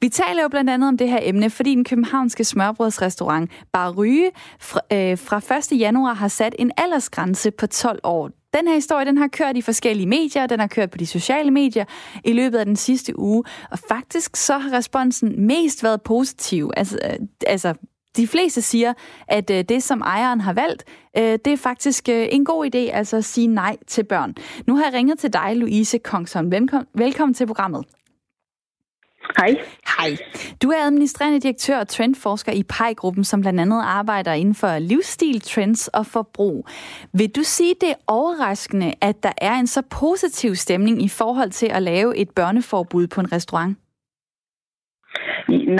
Vi 0.00 0.08
taler 0.08 0.42
jo 0.42 0.48
blandt 0.48 0.70
andet 0.70 0.88
om 0.88 0.98
det 0.98 1.08
her 1.08 1.18
emne, 1.22 1.50
fordi 1.50 1.74
den 1.74 1.84
københavnske 1.84 2.44
smørbrødsrestaurant 2.44 3.50
Bar 3.72 3.90
Ryge 3.90 4.30
fra, 4.60 4.80
øh, 4.92 5.18
fra 5.18 5.56
1. 5.74 5.80
januar 5.80 6.14
har 6.14 6.28
sat 6.28 6.54
en 6.58 6.72
aldersgrænse 6.76 7.50
på 7.50 7.66
12 7.66 8.00
år. 8.02 8.30
Den 8.54 8.68
her 8.68 8.74
historie, 8.74 9.04
den 9.04 9.18
har 9.18 9.28
kørt 9.28 9.56
i 9.56 9.62
forskellige 9.62 10.06
medier, 10.06 10.46
den 10.46 10.60
har 10.60 10.66
kørt 10.66 10.90
på 10.90 10.98
de 10.98 11.06
sociale 11.06 11.50
medier 11.50 11.84
i 12.24 12.32
løbet 12.32 12.58
af 12.58 12.64
den 12.64 12.76
sidste 12.76 13.18
uge, 13.18 13.44
og 13.70 13.78
faktisk 13.88 14.36
så 14.36 14.58
har 14.58 14.72
responsen 14.78 15.46
mest 15.46 15.82
været 15.82 16.02
positiv. 16.02 16.70
Altså, 16.76 16.98
øh, 17.04 17.26
altså 17.46 17.74
de 18.16 18.26
fleste 18.26 18.62
siger, 18.62 18.92
at 19.28 19.50
øh, 19.50 19.64
det, 19.68 19.82
som 19.82 20.00
ejeren 20.00 20.40
har 20.40 20.52
valgt, 20.52 20.84
øh, 21.16 21.22
det 21.22 21.46
er 21.46 21.56
faktisk 21.56 22.08
øh, 22.08 22.26
en 22.30 22.44
god 22.44 22.66
idé, 22.66 22.78
altså 22.78 23.16
at 23.16 23.24
sige 23.24 23.46
nej 23.46 23.76
til 23.86 24.04
børn. 24.04 24.34
Nu 24.66 24.76
har 24.76 24.84
jeg 24.84 24.92
ringet 24.94 25.18
til 25.18 25.32
dig, 25.32 25.56
Louise 25.56 25.98
Kongsholm. 25.98 26.50
Velkommen, 26.50 26.86
velkommen 26.94 27.34
til 27.34 27.46
programmet. 27.46 27.84
Hej. 29.36 29.56
Hej. 29.98 30.16
Du 30.62 30.68
er 30.70 30.86
administrerende 30.86 31.40
direktør 31.40 31.78
og 31.78 31.88
trendforsker 31.88 32.52
i 32.52 32.62
PEI-gruppen, 32.62 33.24
som 33.24 33.40
blandt 33.40 33.60
andet 33.60 33.82
arbejder 33.84 34.32
inden 34.32 34.54
for 34.54 34.78
livsstil, 34.78 35.40
trends 35.40 35.88
og 35.88 36.06
forbrug. 36.06 36.68
Vil 37.12 37.30
du 37.30 37.42
sige, 37.42 37.74
det 37.80 37.90
er 37.90 37.94
overraskende, 38.06 38.94
at 39.00 39.22
der 39.22 39.32
er 39.38 39.54
en 39.54 39.66
så 39.66 39.82
positiv 39.90 40.54
stemning 40.54 41.02
i 41.02 41.08
forhold 41.08 41.50
til 41.50 41.66
at 41.66 41.82
lave 41.82 42.16
et 42.16 42.30
børneforbud 42.30 43.06
på 43.06 43.20
en 43.20 43.32
restaurant? 43.32 43.76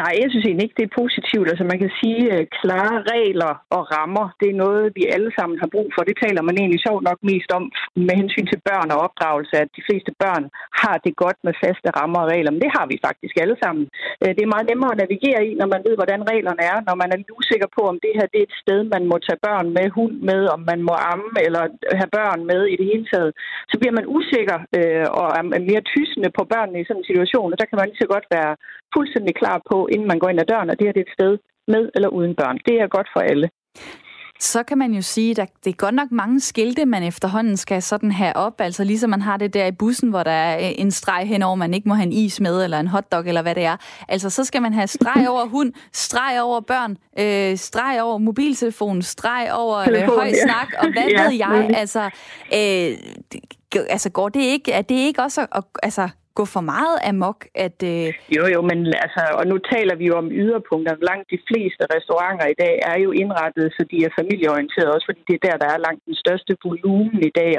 Nej, 0.01 0.13
jeg 0.23 0.29
synes 0.31 0.47
egentlig 0.47 0.67
ikke, 0.67 0.81
det 0.81 0.87
er 0.89 1.01
positivt. 1.03 1.49
Altså 1.53 1.65
man 1.73 1.79
kan 1.83 1.93
sige, 2.01 2.23
at 2.39 2.45
klare 2.61 2.97
regler 3.15 3.53
og 3.77 3.83
rammer, 3.97 4.27
det 4.41 4.49
er 4.51 4.63
noget, 4.65 4.85
vi 4.99 5.05
alle 5.15 5.31
sammen 5.39 5.57
har 5.63 5.69
brug 5.75 5.89
for. 5.95 6.03
Det 6.11 6.17
taler 6.25 6.43
man 6.49 6.57
egentlig 6.61 6.81
sjovt 6.87 7.05
nok 7.09 7.19
mest 7.31 7.51
om 7.59 7.65
med 8.09 8.15
hensyn 8.21 8.47
til 8.49 8.61
børn 8.69 8.89
og 8.95 8.99
opdragelse, 9.07 9.55
at 9.65 9.71
de 9.77 9.87
fleste 9.89 10.13
børn 10.23 10.45
har 10.83 10.97
det 11.05 11.13
godt 11.25 11.39
med 11.47 11.55
faste 11.63 11.89
rammer 11.99 12.21
og 12.25 12.31
regler. 12.35 12.51
Men 12.53 12.63
det 12.65 12.73
har 12.77 12.87
vi 12.93 12.97
faktisk 13.07 13.35
alle 13.43 13.57
sammen. 13.65 13.85
Øh, 14.23 14.33
det 14.37 14.43
er 14.43 14.55
meget 14.55 14.71
nemmere 14.71 14.93
at 14.95 15.01
navigere 15.03 15.41
i, 15.49 15.51
når 15.61 15.69
man 15.75 15.83
ved, 15.87 15.95
hvordan 16.01 16.23
reglerne 16.33 16.63
er. 16.73 16.77
Når 16.89 16.97
man 17.01 17.09
er 17.13 17.19
lidt 17.21 17.37
usikker 17.41 17.69
på, 17.77 17.83
om 17.93 17.99
det 18.05 18.13
her 18.19 18.27
det 18.33 18.39
er 18.41 18.49
et 18.51 18.61
sted, 18.63 18.81
man 18.95 19.05
må 19.11 19.17
tage 19.27 19.43
børn 19.49 19.67
med, 19.77 19.87
hund 19.97 20.15
med, 20.31 20.43
om 20.55 20.61
man 20.71 20.81
må 20.89 20.95
amme 21.13 21.39
eller 21.47 21.63
have 22.01 22.11
børn 22.19 22.41
med 22.51 22.61
i 22.73 22.77
det 22.81 22.87
hele 22.93 23.07
taget, 23.13 23.33
så 23.71 23.75
bliver 23.81 23.95
man 23.99 24.11
usikker 24.17 24.59
øh, 24.79 25.07
og 25.19 25.27
er 25.39 25.45
mere 25.71 25.85
tysende 25.93 26.31
på 26.39 26.43
børnene 26.53 26.81
i 26.81 26.87
sådan 26.87 27.03
en 27.03 27.11
situation. 27.11 27.53
Og 27.53 27.59
der 27.59 27.67
kan 27.69 27.79
man 27.79 27.89
lige 27.89 28.05
så 28.05 28.11
godt 28.15 28.27
være 28.37 28.53
fuldstændig 28.97 29.35
klar 29.41 29.54
på, 29.71 29.87
inden 29.93 30.09
man 30.09 30.19
går 30.19 30.29
ind 30.29 30.41
ad 30.41 30.45
døren, 30.45 30.71
at 30.71 30.79
det 30.79 30.87
her 30.87 30.93
det 30.93 31.01
er 31.01 31.11
et 31.11 31.17
sted 31.19 31.39
med 31.69 31.91
eller 31.95 32.09
uden 32.09 32.35
børn. 32.35 32.59
Det 32.67 32.75
er 32.81 32.87
godt 32.87 33.09
for 33.15 33.21
alle. 33.21 33.49
Så 34.41 34.63
kan 34.63 34.79
man 34.79 34.93
jo 34.93 35.03
sige, 35.03 35.43
at 35.43 35.51
det 35.65 35.71
er 35.71 35.75
godt 35.77 35.95
nok 35.95 36.11
mange 36.11 36.41
skilte, 36.41 36.87
man 36.87 37.03
efterhånden 37.03 37.57
skal 37.57 37.83
sådan 37.83 38.13
have 38.13 38.37
op. 38.37 38.61
Altså 38.61 38.85
ligesom 38.85 39.11
man 39.11 39.23
har 39.23 39.37
det 39.37 39.55
der 39.55 39.67
i 39.67 39.73
bussen, 39.73 40.11
hvor 40.11 40.23
der 40.23 40.31
er 40.31 40.57
en 40.57 40.91
streg 40.91 41.29
henover, 41.29 41.55
man 41.55 41.75
ikke 41.75 41.89
må 41.89 41.95
have 41.95 42.07
en 42.07 42.13
is 42.13 42.41
med, 42.41 42.65
eller 42.65 42.81
en 42.81 42.87
hotdog, 42.87 43.29
eller 43.29 43.43
hvad 43.43 43.55
det 43.55 43.65
er. 43.65 43.77
Altså 44.09 44.31
så 44.31 44.45
skal 44.45 44.63
man 44.63 44.73
have 44.73 44.87
streg 44.87 45.29
over 45.33 45.47
hund, 45.47 45.73
streg 45.93 46.43
over 46.43 46.61
børn, 46.61 46.97
øh, 47.19 47.57
streg 47.57 48.03
over 48.03 48.19
mobiltelefon, 48.19 49.03
streg 49.03 49.49
over 49.53 49.79
øh, 49.79 49.87
Telefon, 49.87 50.15
høj 50.15 50.27
ja. 50.27 50.43
snak, 50.45 50.69
og 50.79 50.93
hvad 50.93 51.09
ja, 51.17 51.23
ved 51.23 51.33
jeg? 51.33 51.71
Altså, 51.75 52.11
øh, 52.55 53.89
altså 53.91 54.11
går 54.11 54.29
det 54.29 54.41
ikke, 54.41 54.73
er 54.73 54.83
det 54.83 54.95
ikke 54.95 55.23
også 55.23 55.47
at, 55.53 55.65
altså, 55.83 56.09
gå 56.39 56.45
for 56.55 56.65
meget 56.75 56.99
amok? 57.11 57.41
At, 57.67 57.79
øh... 57.93 58.07
Jo, 58.37 58.45
jo, 58.55 58.61
men 58.71 58.79
altså, 59.05 59.23
og 59.41 59.45
nu 59.51 59.57
taler 59.73 59.95
vi 60.01 60.05
jo 60.11 60.15
om 60.23 60.29
yderpunkter. 60.43 60.95
Langt 61.11 61.27
de 61.35 61.41
fleste 61.49 61.83
restauranter 61.95 62.47
i 62.55 62.59
dag 62.65 62.75
er 62.93 62.99
jo 63.05 63.11
indrettet, 63.23 63.67
så 63.77 63.83
de 63.91 63.99
er 64.07 64.17
familieorienterede, 64.21 64.95
også 64.97 65.07
fordi 65.09 65.23
det 65.29 65.37
er 65.39 65.45
der, 65.49 65.57
der 65.65 65.71
er 65.75 65.85
langt 65.87 66.03
den 66.09 66.17
største 66.25 66.53
volumen 66.65 67.21
i 67.31 67.33
dag 67.39 67.49
i 67.55 67.59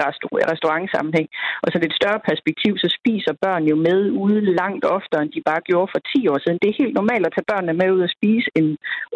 restaurantsammenhæng. 0.54 1.28
Og 1.64 1.68
så 1.72 1.78
lidt 1.84 2.00
større 2.02 2.22
perspektiv, 2.30 2.74
så 2.84 2.88
spiser 3.00 3.34
børn 3.46 3.64
jo 3.72 3.76
med 3.88 4.00
ude 4.24 4.40
langt 4.62 4.86
oftere, 4.98 5.22
end 5.24 5.32
de 5.36 5.50
bare 5.52 5.62
gjorde 5.70 5.90
for 5.94 6.02
10 6.14 6.28
år 6.32 6.40
siden. 6.42 6.60
Det 6.62 6.70
er 6.70 6.82
helt 6.84 6.96
normalt 7.00 7.26
at 7.28 7.34
tage 7.36 7.52
børnene 7.52 7.80
med 7.80 7.90
ud 7.96 8.02
og 8.08 8.12
spise 8.18 8.50
en 8.60 8.68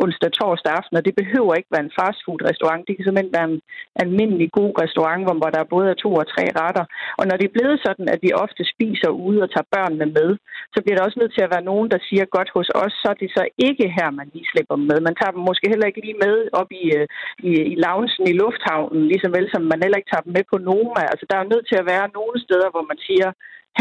onsdag, 0.03 0.31
torsdag 0.39 0.71
aften, 0.79 0.97
og 0.99 1.05
det 1.07 1.19
behøver 1.21 1.53
ikke 1.55 1.73
være 1.75 1.85
en 1.87 1.95
fastfood-restaurant. 1.99 2.87
Det 2.87 2.93
kan 2.95 3.05
simpelthen 3.05 3.37
være 3.37 3.49
en 3.53 3.59
almindelig 4.03 4.47
god 4.59 4.71
restaurant, 4.83 5.21
hvor 5.39 5.51
der 5.55 5.71
både 5.75 5.87
er 5.93 5.97
to 6.03 6.09
og 6.21 6.27
tre 6.33 6.45
retter. 6.61 6.85
Og 7.19 7.23
når 7.27 7.35
det 7.37 7.45
er 7.47 7.57
blevet 7.57 7.77
sådan, 7.85 8.07
at 8.13 8.19
vi 8.25 8.39
ofte 8.45 8.63
spiser 8.73 9.11
ude, 9.27 9.39
og 9.45 9.48
tager 9.53 9.71
børnene 9.75 10.07
med, 10.17 10.29
så 10.73 10.79
bliver 10.81 10.97
der 10.97 11.05
også 11.05 11.19
nødt 11.19 11.33
til 11.35 11.45
at 11.45 11.53
være 11.55 11.69
nogen, 11.71 11.87
der 11.93 11.99
siger, 12.07 12.33
godt 12.35 12.49
hos 12.57 12.69
os, 12.83 12.93
så 13.01 13.07
er 13.13 13.17
det 13.21 13.29
så 13.37 13.43
ikke 13.67 13.85
her, 13.97 14.09
man 14.19 14.27
lige 14.33 14.49
slipper 14.51 14.75
dem 14.75 14.85
med. 14.89 14.97
Man 15.07 15.17
tager 15.19 15.33
dem 15.35 15.43
måske 15.49 15.71
heller 15.71 15.87
ikke 15.89 16.05
lige 16.05 16.21
med 16.25 16.35
op 16.61 16.69
i, 16.81 16.83
øh, 16.97 17.05
i, 17.49 17.51
i 17.73 17.75
loungen 17.83 18.27
i 18.31 18.39
lufthavnen, 18.41 19.01
ligesom 19.11 19.31
vel 19.37 19.47
som 19.53 19.63
man 19.71 19.81
heller 19.83 19.99
ikke 19.99 20.11
tager 20.11 20.25
dem 20.25 20.33
med 20.37 20.45
på 20.51 20.57
Noma. 20.67 21.03
Altså, 21.11 21.25
der 21.29 21.35
er 21.35 21.43
jo 21.43 21.53
nødt 21.53 21.67
til 21.67 21.77
at 21.79 21.89
være 21.93 22.15
nogle 22.17 22.35
steder, 22.45 22.69
hvor 22.73 22.85
man 22.91 22.99
siger, 23.07 23.29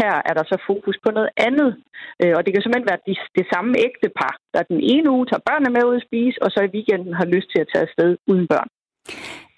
her 0.01 0.13
er 0.29 0.33
der 0.37 0.45
så 0.51 0.57
fokus 0.69 0.97
på 1.05 1.09
noget 1.17 1.31
andet. 1.47 1.69
Øh, 2.21 2.33
og 2.37 2.41
det 2.41 2.51
kan 2.51 2.61
simpelthen 2.61 2.91
være 2.91 3.05
det, 3.07 3.17
det 3.37 3.45
samme 3.53 3.71
ægtepar, 3.87 4.33
der 4.53 4.69
den 4.73 4.79
ene 4.93 5.11
uge 5.15 5.25
tager 5.27 5.47
børnene 5.49 5.73
med 5.73 5.83
ud 5.89 5.99
at 5.99 6.07
spise, 6.07 6.37
og 6.43 6.49
så 6.51 6.59
i 6.63 6.73
weekenden 6.75 7.13
har 7.19 7.27
lyst 7.35 7.49
til 7.51 7.61
at 7.61 7.69
tage 7.71 7.85
afsted 7.87 8.09
uden 8.31 8.47
børn. 8.53 8.69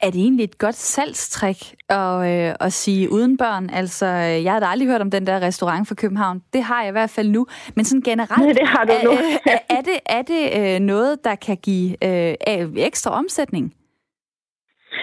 Er 0.01 0.09
det 0.11 0.21
egentlig 0.21 0.43
et 0.43 0.57
godt 0.57 0.75
salgstrik 0.75 1.75
at, 1.89 2.27
øh, 2.31 2.55
at 2.59 2.73
sige 2.73 3.11
uden 3.11 3.37
børn? 3.37 3.69
Altså, 3.69 4.05
jeg 4.45 4.51
har 4.53 4.59
aldrig 4.61 4.87
hørt 4.89 5.01
om 5.01 5.11
den 5.11 5.27
der 5.27 5.39
restaurant 5.39 5.87
for 5.87 5.95
København. 5.95 6.41
Det 6.53 6.63
har 6.63 6.81
jeg 6.81 6.89
i 6.89 6.91
hvert 6.91 7.09
fald 7.09 7.29
nu. 7.29 7.47
Men 7.75 7.85
sådan 7.85 8.01
generelt, 8.01 8.45
Nej, 8.45 8.53
det 8.59 8.67
har 8.67 8.83
du 8.85 8.93
nu. 9.03 9.11
er, 9.45 9.57
er 9.69 9.81
det, 9.81 9.97
er 10.05 10.21
det 10.21 10.73
øh, 10.75 10.79
noget, 10.79 11.23
der 11.23 11.35
kan 11.35 11.57
give 11.57 11.89
øh, 12.03 12.35
ekstra 12.77 13.11
omsætning? 13.11 13.73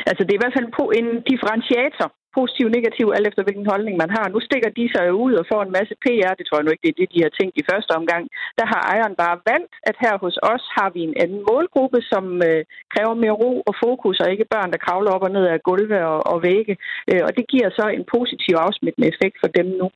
Altså, 0.06 0.24
det 0.24 0.30
er 0.30 0.38
i 0.38 0.44
hvert 0.44 0.56
fald 0.58 0.72
på 0.80 0.84
en 0.98 1.06
differentiator 1.30 2.06
positiv 2.38 2.66
negativ, 2.76 3.06
alt 3.16 3.28
efter 3.30 3.42
hvilken 3.44 3.70
holdning 3.72 3.94
man 4.02 4.10
har. 4.16 4.26
Nu 4.28 4.40
stikker 4.48 4.70
de 4.78 4.84
sig 4.94 5.06
ud 5.24 5.32
og 5.40 5.44
får 5.52 5.60
en 5.62 5.74
masse 5.78 5.94
PR. 6.04 6.32
Det 6.38 6.44
tror 6.44 6.58
jeg 6.58 6.66
nu 6.66 6.72
ikke, 6.72 6.86
det 6.86 6.92
er 6.92 7.00
det, 7.00 7.14
de 7.14 7.24
har 7.26 7.32
tænkt 7.38 7.54
i 7.60 7.68
første 7.70 7.92
omgang. 7.98 8.22
Der 8.58 8.66
har 8.72 8.80
ejeren 8.92 9.16
bare 9.24 9.38
valgt, 9.52 9.74
at 9.90 9.96
her 10.04 10.14
hos 10.24 10.36
os 10.52 10.64
har 10.76 10.88
vi 10.94 11.00
en 11.08 11.18
anden 11.22 11.40
målgruppe, 11.50 11.98
som 12.12 12.24
øh, 12.48 12.60
kræver 12.92 13.14
mere 13.22 13.38
ro 13.42 13.52
og 13.68 13.74
fokus, 13.84 14.16
og 14.22 14.28
ikke 14.32 14.52
børn, 14.54 14.72
der 14.74 14.84
kravler 14.86 15.10
op 15.16 15.24
og 15.26 15.32
ned 15.36 15.44
af 15.54 15.58
gulve 15.68 15.98
og, 16.12 16.18
og 16.32 16.38
vægge. 16.48 16.74
Øh, 17.10 17.22
og 17.26 17.30
det 17.36 17.44
giver 17.52 17.68
så 17.78 17.84
en 17.96 18.04
positiv 18.14 18.54
afsmittende 18.66 19.08
effekt 19.12 19.36
for 19.42 19.50
dem 19.58 19.66
nu. 19.80 19.88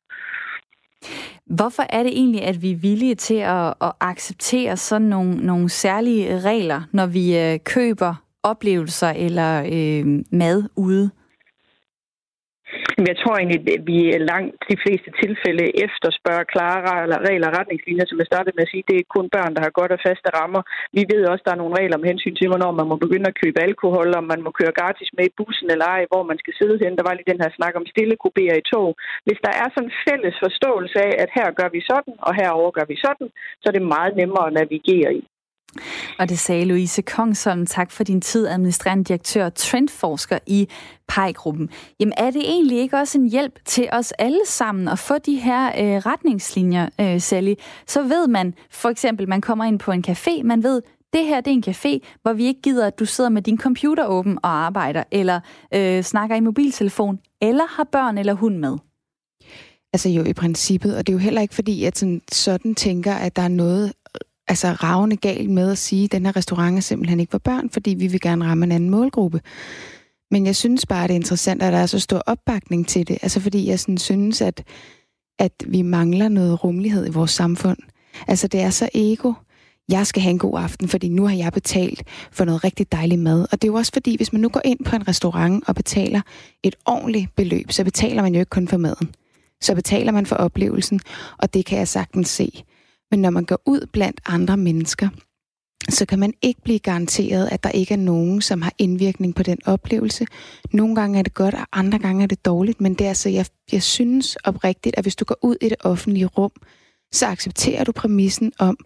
Hvorfor 1.58 1.84
er 1.96 2.02
det 2.02 2.12
egentlig, 2.20 2.42
at 2.42 2.56
vi 2.62 2.70
er 2.72 2.82
villige 2.88 3.14
til 3.14 3.40
at, 3.58 3.66
at 3.86 3.92
acceptere 4.00 4.76
sådan 4.76 5.08
nogle, 5.14 5.32
nogle 5.50 5.68
særlige 5.68 6.40
regler, 6.50 6.80
når 6.92 7.06
vi 7.06 7.24
øh, 7.44 7.58
køber 7.74 8.14
oplevelser 8.42 9.10
eller 9.26 9.50
øh, 9.76 10.04
mad 10.30 10.58
ude? 10.76 11.10
Jeg 12.98 13.16
tror 13.22 13.34
egentlig, 13.36 13.60
at 13.78 13.84
vi 13.90 13.98
langt 14.32 14.56
de 14.70 14.76
fleste 14.84 15.10
tilfælde 15.22 15.64
efterspørger 15.86 16.50
klare 16.54 16.78
regler 17.28 17.48
og 17.50 17.56
retningslinjer, 17.58 18.06
som 18.08 18.18
jeg 18.20 18.30
startede 18.30 18.56
med 18.56 18.66
at 18.66 18.72
sige. 18.72 18.88
Det 18.88 18.96
er 18.98 19.14
kun 19.16 19.28
børn, 19.36 19.54
der 19.54 19.62
har 19.64 19.78
godt 19.80 19.92
og 19.96 20.00
faste 20.06 20.28
rammer. 20.38 20.62
Vi 20.98 21.02
ved 21.12 21.22
også, 21.32 21.42
at 21.42 21.46
der 21.46 21.54
er 21.54 21.62
nogle 21.62 21.78
regler 21.80 21.96
om 21.98 22.08
hensyn 22.10 22.36
til, 22.36 22.48
hvornår 22.50 22.72
man 22.80 22.88
må 22.90 22.96
begynde 23.04 23.30
at 23.30 23.40
købe 23.42 23.58
alkohol, 23.68 24.08
om 24.20 24.26
man 24.32 24.40
må 24.46 24.50
køre 24.60 24.78
gratis 24.80 25.10
med 25.16 25.24
i 25.26 25.36
bussen 25.38 25.68
eller 25.74 25.86
ej, 25.96 26.02
hvor 26.10 26.22
man 26.30 26.38
skal 26.42 26.54
sidde 26.60 26.76
hen. 26.82 26.96
Der 26.98 27.06
var 27.06 27.14
lige 27.14 27.32
den 27.32 27.42
her 27.44 27.50
snak 27.58 27.74
om 27.80 27.86
stille 27.92 28.16
kuberer 28.24 28.56
i 28.58 28.68
tog. 28.72 28.88
Hvis 29.26 29.40
der 29.46 29.52
er 29.62 29.68
sådan 29.70 29.88
en 29.88 29.98
fælles 30.06 30.36
forståelse 30.44 30.98
af, 31.08 31.12
at 31.24 31.30
her 31.38 31.48
gør 31.58 31.68
vi 31.76 31.80
sådan, 31.90 32.14
og 32.26 32.32
herover 32.40 32.70
gør 32.78 32.86
vi 32.92 32.96
sådan, 33.06 33.28
så 33.60 33.66
er 33.68 33.74
det 33.76 33.92
meget 33.96 34.12
nemmere 34.20 34.46
at 34.46 34.56
navigere 34.60 35.10
i. 35.20 35.22
Og 36.18 36.28
det 36.28 36.38
sagde 36.38 36.64
Louise 36.64 37.02
Kongsholm. 37.02 37.66
Tak 37.66 37.90
for 37.90 38.04
din 38.04 38.20
tid, 38.20 38.46
administrerende 38.46 39.04
direktør 39.04 39.44
og 39.44 39.54
trendforsker 39.54 40.38
i 40.46 40.68
PEI-gruppen. 41.08 41.70
Jamen 42.00 42.12
er 42.16 42.30
det 42.30 42.42
egentlig 42.42 42.78
ikke 42.78 42.96
også 42.96 43.18
en 43.18 43.28
hjælp 43.28 43.58
til 43.64 43.88
os 43.92 44.12
alle 44.12 44.40
sammen 44.46 44.88
at 44.88 44.98
få 44.98 45.18
de 45.18 45.36
her 45.36 45.66
øh, 45.66 45.96
retningslinjer, 45.96 46.88
øh, 47.00 47.20
Sally? 47.20 47.54
Så 47.86 48.02
ved 48.02 48.28
man 48.28 48.54
for 48.70 48.88
eksempel, 48.88 49.28
man 49.28 49.40
kommer 49.40 49.64
ind 49.64 49.78
på 49.78 49.92
en 49.92 50.04
café, 50.08 50.42
man 50.42 50.62
ved, 50.62 50.82
det 51.12 51.24
her 51.24 51.40
det 51.40 51.50
er 51.50 51.54
en 51.54 51.64
café, 51.68 52.18
hvor 52.22 52.32
vi 52.32 52.44
ikke 52.44 52.62
gider, 52.62 52.86
at 52.86 52.98
du 52.98 53.04
sidder 53.04 53.30
med 53.30 53.42
din 53.42 53.58
computer 53.58 54.06
åben 54.06 54.38
og 54.42 54.50
arbejder, 54.50 55.04
eller 55.10 55.40
øh, 55.74 56.02
snakker 56.02 56.36
i 56.36 56.40
mobiltelefon, 56.40 57.18
eller 57.42 57.66
har 57.66 57.84
børn 57.84 58.18
eller 58.18 58.32
hund 58.32 58.56
med. 58.56 58.76
Altså 59.92 60.08
jo 60.08 60.24
i 60.24 60.32
princippet, 60.32 60.96
og 60.96 61.06
det 61.06 61.12
er 61.12 61.14
jo 61.14 61.18
heller 61.18 61.40
ikke 61.40 61.54
fordi, 61.54 61.84
at 61.84 61.98
sådan, 61.98 62.22
sådan 62.32 62.74
tænker, 62.74 63.14
at 63.14 63.36
der 63.36 63.42
er 63.42 63.48
noget 63.48 63.92
altså 64.52 64.72
ravne 64.72 65.16
galt 65.16 65.50
med 65.50 65.70
at 65.70 65.78
sige, 65.78 66.04
at 66.04 66.12
den 66.12 66.26
her 66.26 66.36
restaurant 66.36 66.76
er 66.76 66.80
simpelthen 66.80 67.20
ikke 67.20 67.30
for 67.30 67.38
børn, 67.38 67.70
fordi 67.70 67.94
vi 67.94 68.06
vil 68.06 68.20
gerne 68.20 68.44
ramme 68.44 68.64
en 68.64 68.72
anden 68.72 68.90
målgruppe. 68.90 69.40
Men 70.30 70.46
jeg 70.46 70.56
synes 70.56 70.86
bare, 70.86 71.02
det 71.02 71.10
er 71.10 71.14
interessant, 71.14 71.62
at 71.62 71.72
der 71.72 71.78
er 71.78 71.86
så 71.86 71.98
stor 71.98 72.22
opbakning 72.26 72.88
til 72.88 73.08
det. 73.08 73.18
Altså 73.22 73.40
fordi 73.40 73.68
jeg 73.68 73.80
sådan 73.80 73.98
synes, 73.98 74.40
at, 74.40 74.64
at 75.38 75.52
vi 75.66 75.82
mangler 75.82 76.28
noget 76.28 76.64
rummelighed 76.64 77.06
i 77.06 77.10
vores 77.10 77.30
samfund. 77.30 77.78
Altså 78.28 78.48
det 78.48 78.60
er 78.60 78.70
så 78.70 78.88
ego. 78.94 79.32
Jeg 79.88 80.06
skal 80.06 80.22
have 80.22 80.30
en 80.30 80.38
god 80.38 80.58
aften, 80.58 80.88
fordi 80.88 81.08
nu 81.08 81.26
har 81.26 81.36
jeg 81.36 81.52
betalt 81.52 82.02
for 82.32 82.44
noget 82.44 82.64
rigtig 82.64 82.92
dejligt 82.92 83.20
mad. 83.20 83.40
Og 83.52 83.62
det 83.62 83.68
er 83.68 83.72
jo 83.72 83.74
også 83.74 83.92
fordi, 83.92 84.16
hvis 84.16 84.32
man 84.32 84.40
nu 84.40 84.48
går 84.48 84.62
ind 84.64 84.84
på 84.84 84.96
en 84.96 85.08
restaurant 85.08 85.64
og 85.66 85.74
betaler 85.74 86.20
et 86.62 86.74
ordentligt 86.86 87.36
beløb, 87.36 87.72
så 87.72 87.84
betaler 87.84 88.22
man 88.22 88.34
jo 88.34 88.40
ikke 88.40 88.50
kun 88.50 88.68
for 88.68 88.76
maden. 88.76 89.14
Så 89.60 89.74
betaler 89.74 90.12
man 90.12 90.26
for 90.26 90.36
oplevelsen, 90.36 91.00
og 91.38 91.54
det 91.54 91.66
kan 91.66 91.78
jeg 91.78 91.88
sagtens 91.88 92.28
se. 92.28 92.62
Men 93.12 93.20
når 93.20 93.30
man 93.30 93.44
går 93.44 93.62
ud 93.66 93.86
blandt 93.92 94.20
andre 94.26 94.56
mennesker, 94.56 95.08
så 95.88 96.06
kan 96.06 96.18
man 96.18 96.34
ikke 96.42 96.60
blive 96.62 96.78
garanteret, 96.78 97.48
at 97.52 97.62
der 97.62 97.70
ikke 97.70 97.94
er 97.94 97.98
nogen, 97.98 98.42
som 98.42 98.62
har 98.62 98.72
indvirkning 98.78 99.34
på 99.34 99.42
den 99.42 99.58
oplevelse. 99.66 100.26
Nogle 100.72 100.94
gange 100.94 101.18
er 101.18 101.22
det 101.22 101.34
godt, 101.34 101.54
og 101.54 101.66
andre 101.72 101.98
gange 101.98 102.22
er 102.22 102.26
det 102.26 102.44
dårligt, 102.44 102.80
men 102.80 102.94
det 102.94 103.04
er 103.04 103.08
altså, 103.08 103.28
jeg, 103.28 103.46
jeg 103.72 103.82
synes 103.82 104.36
oprigtigt, 104.36 104.98
at 104.98 105.04
hvis 105.04 105.16
du 105.16 105.24
går 105.24 105.38
ud 105.42 105.56
i 105.60 105.68
det 105.68 105.76
offentlige 105.84 106.26
rum, 106.26 106.50
så 107.12 107.26
accepterer 107.26 107.84
du 107.84 107.92
præmissen 107.92 108.52
om 108.58 108.76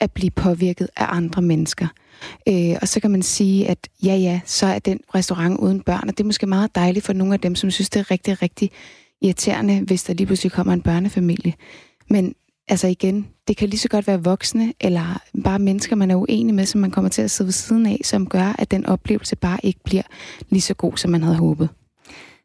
at 0.00 0.12
blive 0.12 0.30
påvirket 0.30 0.88
af 0.96 1.06
andre 1.08 1.42
mennesker. 1.42 1.86
Øh, 2.48 2.76
og 2.82 2.88
så 2.88 3.00
kan 3.00 3.10
man 3.10 3.22
sige, 3.22 3.68
at 3.68 3.88
ja, 4.04 4.14
ja, 4.14 4.40
så 4.44 4.66
er 4.66 4.78
den 4.78 5.00
restaurant 5.14 5.58
uden 5.60 5.80
børn, 5.80 6.08
og 6.08 6.18
det 6.18 6.20
er 6.20 6.26
måske 6.26 6.46
meget 6.46 6.74
dejligt 6.74 7.04
for 7.04 7.12
nogle 7.12 7.34
af 7.34 7.40
dem, 7.40 7.54
som 7.54 7.70
synes, 7.70 7.90
det 7.90 8.00
er 8.00 8.10
rigtig, 8.10 8.42
rigtig 8.42 8.70
irriterende, 9.22 9.80
hvis 9.80 10.04
der 10.04 10.14
lige 10.14 10.26
pludselig 10.26 10.52
kommer 10.52 10.72
en 10.72 10.82
børnefamilie. 10.82 11.54
Men 12.10 12.34
altså 12.68 12.86
igen, 12.86 13.28
det 13.48 13.56
kan 13.56 13.68
lige 13.68 13.80
så 13.80 13.88
godt 13.88 14.06
være 14.06 14.24
voksne, 14.24 14.72
eller 14.80 15.20
bare 15.44 15.58
mennesker, 15.58 15.96
man 15.96 16.10
er 16.10 16.16
uenig 16.16 16.54
med, 16.54 16.66
som 16.66 16.80
man 16.80 16.90
kommer 16.90 17.08
til 17.08 17.22
at 17.22 17.30
sidde 17.30 17.46
ved 17.46 17.52
siden 17.52 17.86
af, 17.86 18.00
som 18.04 18.28
gør, 18.28 18.54
at 18.58 18.70
den 18.70 18.86
oplevelse 18.86 19.36
bare 19.36 19.58
ikke 19.62 19.80
bliver 19.84 20.02
lige 20.48 20.60
så 20.60 20.74
god, 20.74 20.96
som 20.96 21.10
man 21.10 21.22
havde 21.22 21.36
håbet. 21.36 21.68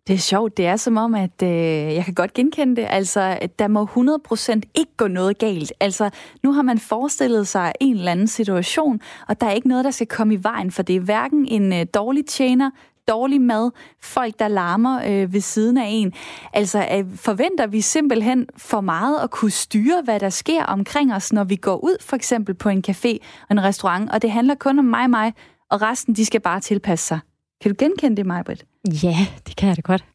Det 0.07 0.13
er 0.13 0.17
sjovt. 0.17 0.57
Det 0.57 0.65
er 0.65 0.75
som 0.75 0.97
om, 0.97 1.15
at 1.15 1.43
øh, 1.43 1.49
jeg 1.95 2.05
kan 2.05 2.13
godt 2.13 2.33
genkende 2.33 2.75
det. 2.75 2.87
Altså, 2.89 3.37
at 3.41 3.59
der 3.59 3.67
må 3.67 3.85
100% 3.85 4.61
ikke 4.75 4.91
gå 4.97 5.07
noget 5.07 5.37
galt. 5.37 5.73
Altså, 5.79 6.09
nu 6.43 6.53
har 6.53 6.61
man 6.61 6.79
forestillet 6.79 7.47
sig 7.47 7.71
en 7.79 7.95
eller 7.95 8.11
anden 8.11 8.27
situation, 8.27 9.01
og 9.27 9.41
der 9.41 9.47
er 9.47 9.51
ikke 9.51 9.67
noget, 9.67 9.85
der 9.85 9.91
skal 9.91 10.07
komme 10.07 10.33
i 10.33 10.43
vejen, 10.43 10.71
for 10.71 10.83
det 10.83 10.95
er 10.95 10.99
hverken 10.99 11.45
en 11.45 11.73
øh, 11.73 11.85
dårlig 11.93 12.25
tjener, 12.25 12.69
dårlig 13.07 13.41
mad, 13.41 13.71
folk, 14.01 14.39
der 14.39 14.47
larmer 14.47 15.01
øh, 15.07 15.33
ved 15.33 15.41
siden 15.41 15.77
af 15.77 15.87
en. 15.87 16.13
Altså, 16.53 16.87
øh, 16.97 17.05
forventer 17.15 17.67
vi 17.67 17.81
simpelthen 17.81 18.47
for 18.57 18.81
meget 18.81 19.23
at 19.23 19.31
kunne 19.31 19.51
styre, 19.51 20.01
hvad 20.03 20.19
der 20.19 20.29
sker 20.29 20.63
omkring 20.63 21.13
os, 21.13 21.33
når 21.33 21.43
vi 21.43 21.55
går 21.55 21.75
ud 21.83 21.97
for 22.01 22.15
eksempel 22.15 22.55
på 22.55 22.69
en 22.69 22.83
café 22.89 23.17
og 23.41 23.51
en 23.51 23.63
restaurant, 23.63 24.11
og 24.11 24.21
det 24.21 24.31
handler 24.31 24.55
kun 24.55 24.79
om 24.79 24.85
mig, 24.85 25.09
mig, 25.09 25.33
og 25.69 25.81
resten, 25.81 26.15
de 26.15 26.25
skal 26.25 26.39
bare 26.39 26.59
tilpasse 26.59 27.07
sig. 27.07 27.19
Kan 27.61 27.71
du 27.71 27.75
genkende 27.79 28.17
det, 28.17 28.25
Majbrit? 28.25 28.65
Ja, 29.03 29.17
det 29.47 29.55
kan 29.55 29.69
jeg 29.69 29.77
da 29.77 29.81
godt. 29.81 30.05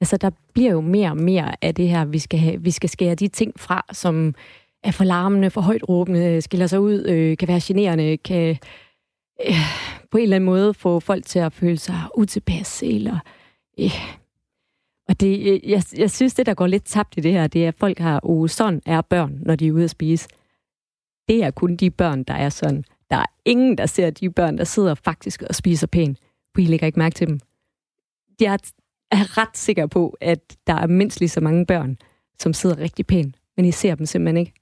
Altså, 0.00 0.16
der 0.16 0.30
bliver 0.54 0.70
jo 0.70 0.80
mere 0.80 1.10
og 1.10 1.16
mere 1.16 1.64
af 1.64 1.74
det 1.74 1.88
her, 1.88 2.04
vi 2.04 2.18
skal, 2.18 2.38
have, 2.38 2.62
vi 2.62 2.70
skal 2.70 2.88
skære 2.88 3.14
de 3.14 3.28
ting 3.28 3.52
fra, 3.60 3.84
som 3.92 4.34
er 4.84 4.90
for 4.90 5.04
larmende, 5.04 5.50
for 5.50 5.60
højt 5.60 5.88
råbende, 5.88 6.40
skiller 6.40 6.66
sig 6.66 6.80
ud, 6.80 7.04
øh, 7.06 7.36
kan 7.36 7.48
være 7.48 7.60
generende, 7.62 8.16
kan 8.16 8.56
øh, 9.48 9.54
på 10.10 10.18
en 10.18 10.22
eller 10.22 10.36
anden 10.36 10.46
måde 10.46 10.74
få 10.74 11.00
folk 11.00 11.26
til 11.26 11.38
at 11.38 11.52
føle 11.52 11.78
sig 11.78 12.02
utilpas, 12.14 12.82
eller... 12.82 13.18
Øh. 13.80 13.90
Og 15.08 15.20
det, 15.20 15.38
øh, 15.38 15.70
jeg, 15.70 15.82
jeg 15.96 16.10
synes, 16.10 16.34
det, 16.34 16.46
der 16.46 16.54
går 16.54 16.66
lidt 16.66 16.84
tabt 16.84 17.14
i 17.16 17.20
det 17.20 17.32
her, 17.32 17.46
det 17.46 17.64
er, 17.64 17.68
at 17.68 17.74
folk 17.74 17.98
har, 17.98 18.20
oh, 18.22 18.48
sådan 18.48 18.82
er 18.86 19.00
børn, 19.00 19.38
når 19.42 19.56
de 19.56 19.66
er 19.66 19.72
ude 19.72 19.84
at 19.84 19.90
spise. 19.90 20.28
Det 21.28 21.44
er 21.44 21.50
kun 21.50 21.76
de 21.76 21.90
børn, 21.90 22.22
der 22.22 22.34
er 22.34 22.48
sådan. 22.48 22.84
Der 23.10 23.16
er 23.16 23.26
ingen, 23.44 23.78
der 23.78 23.86
ser 23.86 24.10
de 24.10 24.30
børn, 24.30 24.58
der 24.58 24.64
sidder 24.64 24.94
faktisk 24.94 25.42
og 25.42 25.54
spiser 25.54 25.86
pænt. 25.86 26.18
Vi 26.54 26.64
lægger 26.64 26.86
ikke 26.86 26.98
mærke 26.98 27.14
til 27.14 27.28
dem. 27.28 27.40
Jeg 28.40 28.58
er 29.10 29.38
ret 29.38 29.56
sikker 29.56 29.86
på, 29.86 30.16
at 30.20 30.56
der 30.66 30.74
er 30.74 30.86
mindst 30.86 31.20
lige 31.20 31.28
så 31.28 31.40
mange 31.40 31.66
børn, 31.66 31.98
som 32.38 32.52
sidder 32.52 32.78
rigtig 32.78 33.06
pænt, 33.06 33.36
men 33.56 33.66
I 33.66 33.70
ser 33.72 33.94
dem 33.94 34.06
simpelthen 34.06 34.36
ikke. 34.36 34.52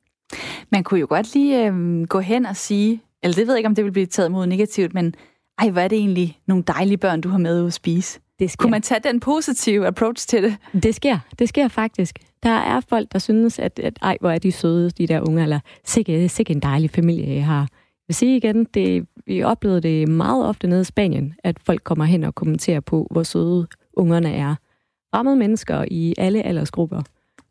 Man 0.71 0.85
kunne 0.85 1.01
jo 1.01 1.07
godt 1.09 1.35
lige 1.35 1.67
øh, 1.67 2.03
gå 2.07 2.21
hen 2.21 2.47
og 2.47 2.57
sige, 2.57 3.03
eller 3.23 3.35
det 3.35 3.47
ved 3.47 3.55
jeg 3.55 3.59
ikke, 3.59 3.67
om 3.67 3.75
det 3.75 3.85
vil 3.85 3.93
blive 3.93 4.07
taget 4.07 4.31
mod 4.33 4.47
negativt, 4.47 4.95
men 4.95 5.15
ej, 5.59 5.71
hvor 5.71 5.81
er 5.81 5.89
det 5.89 5.99
egentlig 5.99 6.39
nogle 6.47 6.65
dejlige 6.67 6.97
børn, 6.97 7.21
du 7.21 7.29
har 7.29 7.39
med 7.39 7.67
at 7.67 7.73
spise. 7.73 8.21
Det 8.39 8.51
sker. 8.51 8.63
Kunne 8.63 8.71
man 8.71 8.83
tage 8.83 9.01
den 9.05 9.21
positive 9.21 9.87
approach 9.87 10.29
til 10.29 10.43
det? 10.43 10.57
Det 10.83 10.95
sker. 10.95 11.19
Det 11.39 11.49
sker 11.49 11.69
faktisk. 11.69 12.19
Der 12.43 12.51
er 12.51 12.81
folk, 12.81 13.13
der 13.13 13.19
synes, 13.19 13.59
at, 13.59 13.79
at 13.79 13.99
ej, 14.03 14.17
hvor 14.21 14.31
er 14.31 14.39
de 14.39 14.53
søde, 14.53 14.91
de 14.91 15.07
der 15.07 15.21
unge, 15.21 15.43
eller 15.43 15.61
sikke, 15.85 16.29
sikke 16.29 16.51
en 16.53 16.61
dejlig 16.61 16.91
familie, 16.91 17.35
jeg 17.35 17.47
har. 17.47 17.61
Jeg 17.61 17.69
vil 18.09 18.15
sige 18.15 18.37
igen, 18.37 18.65
det, 18.65 19.07
vi 19.27 19.43
oplevede 19.43 19.81
det 19.81 20.09
meget 20.09 20.47
ofte 20.47 20.67
nede 20.67 20.81
i 20.81 20.85
Spanien, 20.85 21.35
at 21.45 21.57
folk 21.67 21.85
kommer 21.85 22.05
hen 22.05 22.25
og 22.25 22.35
kommenterer 22.35 22.81
på, 22.81 23.07
hvor 23.11 23.23
søde 23.23 23.67
ungerne 23.93 24.33
er. 24.33 24.55
Fremmede 25.15 25.37
mennesker 25.37 25.85
i 25.91 26.15
alle 26.19 26.43
aldersgrupper 26.43 27.03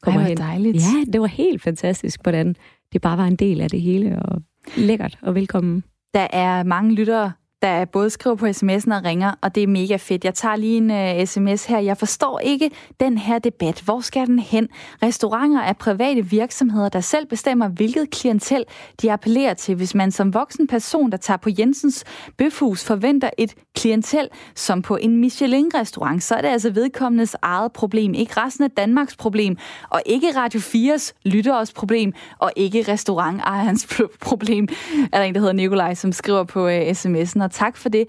kommer 0.01 0.21
Ej, 0.21 0.27
hen. 0.27 0.37
dejligt. 0.37 0.77
Ja, 0.77 1.11
det 1.13 1.21
var 1.21 1.27
helt 1.27 1.61
fantastisk, 1.61 2.19
hvordan 2.23 2.55
det 2.93 3.01
bare 3.01 3.17
var 3.17 3.25
en 3.25 3.35
del 3.35 3.61
af 3.61 3.69
det 3.69 3.81
hele, 3.81 4.21
og 4.21 4.41
lækkert 4.77 5.17
og 5.21 5.35
velkommen. 5.35 5.83
Der 6.13 6.27
er 6.33 6.63
mange 6.63 6.95
lyttere, 6.95 7.31
der 7.61 7.85
både 7.85 8.09
skriver 8.09 8.35
på 8.35 8.45
sms'en 8.45 8.95
og 8.95 9.03
ringer, 9.03 9.33
og 9.41 9.55
det 9.55 9.63
er 9.63 9.67
mega 9.67 9.95
fedt. 9.95 10.25
Jeg 10.25 10.33
tager 10.33 10.55
lige 10.55 10.77
en 10.77 11.19
uh, 11.19 11.25
sms 11.25 11.65
her. 11.65 11.79
Jeg 11.79 11.97
forstår 11.97 12.39
ikke 12.39 12.71
den 12.99 13.17
her 13.17 13.39
debat. 13.39 13.81
Hvor 13.81 13.99
skal 13.99 14.27
den 14.27 14.39
hen? 14.39 14.67
Restauranter 15.03 15.61
er 15.61 15.73
private 15.73 16.25
virksomheder, 16.25 16.89
der 16.89 17.01
selv 17.01 17.25
bestemmer, 17.25 17.67
hvilket 17.67 18.09
klientel 18.09 18.63
de 19.01 19.11
appellerer 19.11 19.53
til. 19.53 19.75
Hvis 19.75 19.95
man 19.95 20.11
som 20.11 20.33
voksen 20.33 20.67
person, 20.67 21.11
der 21.11 21.17
tager 21.17 21.37
på 21.37 21.49
Jensens 21.59 22.03
Bøfhus, 22.37 22.83
forventer 22.83 23.29
et 23.37 23.53
klientel 23.75 24.27
som 24.55 24.81
på 24.81 24.95
en 24.95 25.17
Michelin-restaurant, 25.17 26.23
så 26.23 26.35
er 26.35 26.41
det 26.41 26.47
altså 26.47 26.69
vedkommendes 26.69 27.35
eget 27.41 27.71
problem, 27.71 28.13
ikke 28.13 28.33
resten 28.37 28.63
af 28.63 28.71
Danmarks 28.71 29.15
problem, 29.15 29.57
og 29.89 30.01
ikke 30.05 30.27
Radio 30.35 30.59
4's 30.59 31.11
lytteres 31.25 31.73
problem, 31.73 32.13
og 32.39 32.51
ikke 32.55 32.85
restaurantejerens 32.87 33.87
problem, 34.21 34.67
er 35.11 35.17
der 35.17 35.23
en, 35.23 35.33
der 35.33 35.39
hedder 35.39 35.53
Nikolaj, 35.53 35.93
som 35.93 36.11
skriver 36.11 36.43
på 36.43 36.67
uh, 36.67 36.81
sms'en, 36.81 37.43
og 37.43 37.50
tak 37.51 37.77
for 37.77 37.89
det. 37.89 38.07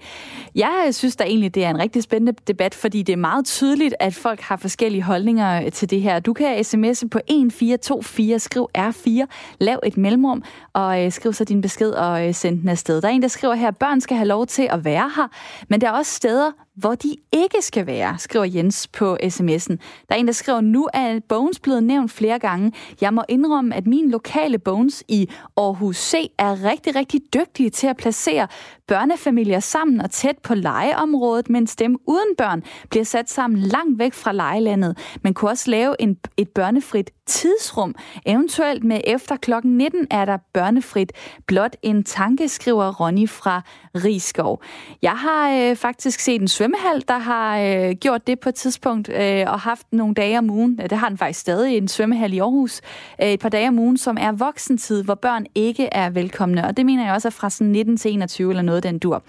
Jeg 0.55 0.89
synes 0.91 1.15
da 1.15 1.23
egentlig, 1.23 1.55
det 1.55 1.65
er 1.65 1.69
en 1.69 1.79
rigtig 1.79 2.03
spændende 2.03 2.33
debat, 2.47 2.75
fordi 2.75 3.03
det 3.03 3.13
er 3.13 3.17
meget 3.17 3.45
tydeligt, 3.45 3.95
at 3.99 4.13
folk 4.13 4.41
har 4.41 4.57
forskellige 4.57 5.03
holdninger 5.03 5.65
øh, 5.65 5.71
til 5.71 5.89
det 5.89 6.01
her. 6.01 6.19
Du 6.19 6.33
kan 6.33 6.59
sms'e 6.59 7.07
på 7.07 7.17
1424, 7.17 8.39
skriv 8.39 8.69
R4, 8.77 9.25
lav 9.59 9.79
et 9.85 9.97
mellemrum, 9.97 10.43
og 10.73 11.05
øh, 11.05 11.11
skriv 11.11 11.33
så 11.33 11.43
din 11.43 11.61
besked 11.61 11.91
og 11.91 12.27
øh, 12.27 12.33
send 12.33 12.59
den 12.59 12.69
afsted. 12.69 13.01
Der 13.01 13.07
er 13.07 13.11
en, 13.11 13.21
der 13.21 13.27
skriver 13.27 13.53
her, 13.53 13.67
at 13.67 13.77
børn 13.77 14.01
skal 14.01 14.17
have 14.17 14.27
lov 14.27 14.47
til 14.47 14.67
at 14.71 14.85
være 14.85 15.11
her, 15.15 15.27
men 15.67 15.81
der 15.81 15.87
er 15.87 15.91
også 15.91 16.11
steder, 16.11 16.51
hvor 16.75 16.95
de 16.95 17.15
ikke 17.31 17.61
skal 17.61 17.85
være, 17.85 18.15
skriver 18.19 18.45
Jens 18.45 18.87
på 18.87 19.17
sms'en. 19.23 19.77
Der 20.09 20.09
er 20.09 20.15
en, 20.15 20.27
der 20.27 20.33
skriver, 20.33 20.61
nu 20.61 20.89
er 20.93 21.19
Bones 21.29 21.59
blevet 21.59 21.83
nævnt 21.83 22.11
flere 22.11 22.39
gange. 22.39 22.71
Jeg 23.01 23.13
må 23.13 23.23
indrømme, 23.29 23.75
at 23.75 23.87
min 23.87 24.11
lokale 24.11 24.59
Bones 24.59 25.03
i 25.07 25.29
Aarhus 25.57 25.97
C 25.97 26.13
er 26.37 26.63
rigtig, 26.63 26.95
rigtig 26.95 27.21
dygtige 27.33 27.69
til 27.69 27.87
at 27.87 27.97
placere 27.97 28.47
børnefamilier 28.87 29.59
sammen 29.59 30.01
og 30.01 30.11
tæt 30.11 30.37
på 30.37 30.55
legeområdet, 30.55 31.49
mens 31.49 31.75
dem 31.75 31.97
uden 32.07 32.35
børn 32.37 32.63
bliver 32.89 33.05
sat 33.05 33.29
sammen 33.29 33.59
langt 33.59 33.99
væk 33.99 34.13
fra 34.13 34.31
legelandet. 34.31 34.97
Man 35.21 35.33
kunne 35.33 35.51
også 35.51 35.71
lave 35.71 35.95
en, 35.99 36.17
et 36.37 36.49
børnefrit 36.49 37.11
tidsrum. 37.25 37.95
Eventuelt 38.25 38.83
med 38.83 39.01
efter 39.03 39.35
klokken 39.35 39.77
19 39.77 40.07
er 40.11 40.25
der 40.25 40.37
børnefrit. 40.53 41.11
Blot 41.47 41.75
en 41.81 42.03
tanke, 42.03 42.49
skriver 42.49 42.99
Ronny 42.99 43.29
fra 43.29 43.61
Rigskov. 43.95 44.63
Jeg 45.01 45.11
har 45.11 45.51
øh, 45.51 45.75
faktisk 45.75 46.19
set 46.19 46.41
en 46.41 46.47
svømmehal, 46.63 47.03
der 47.07 47.17
har 47.17 47.59
øh, 47.59 47.91
gjort 47.91 48.27
det 48.27 48.39
på 48.39 48.49
et 48.49 48.55
tidspunkt 48.55 49.09
øh, 49.09 49.45
og 49.47 49.59
haft 49.59 49.87
nogle 49.91 50.13
dage 50.13 50.37
om 50.37 50.49
ugen. 50.49 50.77
Det 50.77 50.91
har 50.91 51.09
den 51.09 51.17
faktisk 51.17 51.39
stadig, 51.39 51.77
en 51.77 51.87
svømmehal 51.87 52.33
i 52.33 52.39
Aarhus. 52.39 52.81
Øh, 53.21 53.27
et 53.27 53.39
par 53.39 53.49
dage 53.49 53.67
om 53.67 53.79
ugen, 53.79 53.97
som 53.97 54.17
er 54.19 54.31
voksentid, 54.31 55.03
hvor 55.03 55.15
børn 55.15 55.45
ikke 55.55 55.89
er 55.91 56.09
velkomne. 56.09 56.67
Og 56.67 56.77
det 56.77 56.85
mener 56.85 57.05
jeg 57.05 57.13
også 57.13 57.27
er 57.27 57.31
fra 57.31 57.49
sådan 57.49 57.71
19 57.71 57.97
til 57.97 58.13
21 58.13 58.49
eller 58.49 58.61
noget 58.61 58.83
den 58.83 58.99
dur. 58.99 59.23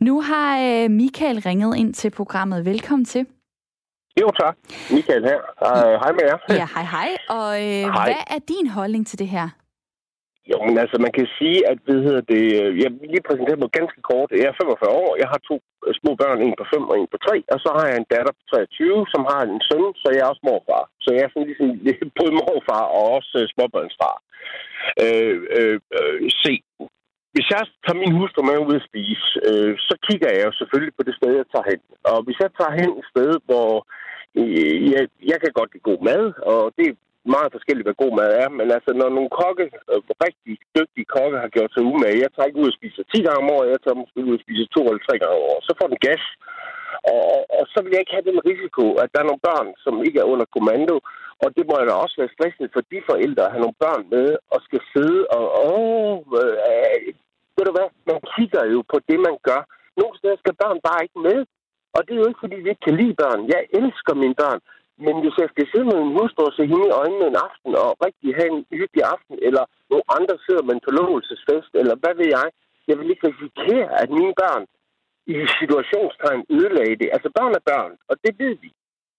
Nu 0.00 0.20
har 0.20 0.58
øh, 0.58 0.90
Michael 0.90 1.40
ringet 1.40 1.76
ind 1.76 1.94
til 1.94 2.10
programmet. 2.10 2.64
Velkommen 2.64 3.04
til. 3.04 3.26
Jo, 4.20 4.30
tak. 4.40 4.56
Michael 4.90 5.24
her. 5.24 5.38
Uh, 5.62 6.00
hej 6.02 6.12
med 6.12 6.24
jer. 6.28 6.38
Ja, 6.48 6.66
hej 6.74 6.84
hej. 6.84 7.08
Og 7.28 7.56
øh, 7.56 7.92
Hej. 7.94 8.06
hvad 8.06 8.36
er 8.36 8.38
din 8.48 8.66
holdning 8.66 9.06
til 9.06 9.18
det 9.18 9.28
her? 9.28 9.48
Jo, 10.50 10.58
men 10.68 10.76
altså, 10.82 10.96
man 11.06 11.12
kan 11.18 11.28
sige, 11.38 11.58
at 11.70 11.78
hvad 11.84 12.00
hedder 12.06 12.24
det, 12.34 12.44
øh, 12.62 12.72
jeg 12.82 12.90
vil 12.92 13.08
lige 13.12 13.26
præsentere 13.28 13.60
mig 13.62 13.70
ganske 13.80 14.00
kort. 14.10 14.28
Jeg 14.30 14.48
er 14.50 14.60
45 14.62 14.90
år, 15.04 15.12
jeg 15.22 15.28
har 15.32 15.40
to 15.50 15.56
øh, 15.86 15.92
små 16.00 16.10
børn, 16.20 16.38
en 16.46 16.60
på 16.60 16.66
5 16.74 16.90
og 16.90 16.96
en 17.00 17.10
på 17.12 17.18
3, 17.26 17.44
og 17.54 17.58
så 17.64 17.70
har 17.76 17.86
jeg 17.88 17.96
en 17.98 18.10
datter 18.14 18.32
på 18.38 18.42
23, 18.52 19.06
som 19.12 19.22
har 19.30 19.40
en 19.42 19.60
søn, 19.68 19.84
så 20.02 20.06
jeg 20.14 20.20
er 20.22 20.30
også 20.32 20.44
morfar. 20.48 20.84
Så 21.04 21.08
jeg 21.14 21.22
er 21.24 21.30
sådan 21.32 21.48
ligesom 21.86 22.08
både 22.20 22.32
morfar 22.40 22.84
og 22.96 23.02
også 23.16 23.34
øh, 23.40 23.46
småbørnsfar. 23.52 24.16
Øh, 25.04 25.36
øh, 25.58 25.76
øh, 25.98 26.18
se, 26.44 26.54
hvis 27.34 27.48
jeg 27.54 27.62
tager 27.84 28.02
min 28.02 28.16
hustru 28.18 28.40
med 28.42 28.58
ud 28.68 28.74
at 28.80 28.86
spise, 28.90 29.26
øh, 29.48 29.72
så 29.88 29.94
kigger 30.06 30.28
jeg 30.36 30.42
jo 30.48 30.52
selvfølgelig 30.60 30.94
på 30.96 31.02
det 31.06 31.14
sted, 31.16 31.30
jeg 31.40 31.48
tager 31.54 31.70
hen. 31.70 31.80
Og 32.10 32.18
hvis 32.24 32.38
jeg 32.44 32.50
tager 32.58 32.74
hen 32.80 32.90
et 33.00 33.06
sted, 33.12 33.30
hvor 33.48 33.70
øh, 34.40 34.78
jeg, 34.94 35.02
jeg 35.30 35.38
kan 35.42 35.52
godt 35.58 35.70
lide 35.72 35.88
god 35.90 36.00
mad, 36.10 36.24
og 36.52 36.62
det 36.78 36.86
meget 37.36 37.50
forskelligt, 37.56 37.86
hvad 37.86 38.02
god 38.04 38.12
mad 38.20 38.30
er, 38.42 38.48
men 38.58 38.66
altså, 38.76 38.90
når 39.00 39.08
nogle 39.16 39.30
kokke, 39.42 39.66
øh, 39.92 40.00
rigtig 40.26 40.52
dygtige 40.78 41.10
kokke, 41.16 41.36
har 41.44 41.54
gjort 41.56 41.72
sig 41.72 41.82
umage, 41.92 42.22
jeg 42.24 42.30
tager 42.32 42.48
ikke 42.48 42.62
ud 42.62 42.72
og 42.72 42.78
spiser 42.78 43.02
10 43.02 43.22
gange 43.26 43.42
om 43.42 43.52
året, 43.56 43.74
jeg 43.74 43.82
tager 43.82 44.02
måske 44.02 44.20
ud 44.28 44.34
og 44.38 44.44
spiser 44.44 44.66
2 44.66 44.80
eller 44.90 45.04
3 45.08 45.18
gange 45.20 45.36
om 45.38 45.46
året, 45.50 45.66
så 45.68 45.72
får 45.78 45.88
den 45.92 46.00
gas. 46.08 46.24
Og, 47.12 47.22
og, 47.34 47.42
og 47.58 47.64
så 47.72 47.78
vil 47.80 47.92
jeg 47.92 48.02
ikke 48.02 48.16
have 48.16 48.30
den 48.30 48.40
risiko, 48.50 48.84
at 49.02 49.08
der 49.12 49.20
er 49.20 49.28
nogle 49.30 49.46
børn, 49.48 49.68
som 49.84 49.94
ikke 50.06 50.18
er 50.20 50.30
under 50.32 50.46
kommando, 50.56 50.96
og 51.42 51.48
det 51.56 51.64
må 51.66 51.72
da 51.76 51.94
også 52.04 52.16
være 52.20 52.34
stressende 52.36 52.72
for 52.74 52.82
de 52.92 52.98
forældre 53.10 53.44
at 53.44 53.52
have 53.54 53.64
nogle 53.64 53.80
børn 53.84 54.02
med, 54.14 54.28
og 54.52 54.58
skal 54.66 54.82
sidde 54.92 55.20
og, 55.36 55.44
åh, 55.70 56.18
øh, 56.42 56.98
ved 57.56 57.64
du 57.66 57.72
hvad, 57.76 57.88
man 58.10 58.20
kigger 58.34 58.64
jo 58.74 58.78
på 58.92 58.96
det, 59.08 59.18
man 59.28 59.36
gør. 59.48 59.62
Nogle 60.00 60.14
steder 60.18 60.36
skal 60.40 60.60
børn 60.62 60.78
bare 60.88 61.02
ikke 61.06 61.20
med, 61.28 61.38
og 61.94 62.00
det 62.04 62.12
er 62.12 62.20
jo 62.22 62.28
ikke, 62.30 62.44
fordi 62.44 62.56
vi 62.60 62.68
ikke 62.70 62.86
kan 62.88 62.98
lide 63.00 63.20
børn. 63.22 63.40
Jeg 63.54 63.60
elsker 63.80 64.14
mine 64.22 64.36
børn, 64.42 64.60
men 65.04 65.14
hvis 65.22 65.36
jeg 65.42 65.48
skal 65.50 65.66
sidde 65.70 65.88
med 65.90 65.98
en 66.00 66.14
hustru 66.16 66.42
og 66.46 66.54
se 66.56 66.64
hende 66.72 66.86
i 66.88 66.96
øjnene 67.02 67.26
en 67.30 67.42
aften, 67.48 67.72
og 67.82 67.88
rigtig 68.06 68.30
have 68.38 68.50
en 68.56 68.64
hyggelig 68.80 69.04
aften, 69.14 69.36
eller 69.46 69.64
nogle 69.90 70.06
andre 70.16 70.34
sidder 70.46 70.64
med 70.66 70.74
en 70.74 70.86
forlovelsesfest, 70.88 71.72
eller 71.80 71.94
hvad 72.02 72.14
ved 72.20 72.28
jeg, 72.38 72.46
jeg 72.88 72.96
vil 72.98 73.10
ikke 73.10 73.28
risikere, 73.30 73.88
at 74.02 74.08
mine 74.18 74.34
børn 74.42 74.64
i 75.32 75.34
situationstegn 75.60 76.42
ødelagde 76.56 76.96
det. 77.00 77.08
Altså 77.14 77.28
børn 77.38 77.52
er 77.58 77.64
børn, 77.72 77.92
og 78.10 78.14
det 78.24 78.32
ved 78.42 78.54
vi. 78.64 78.70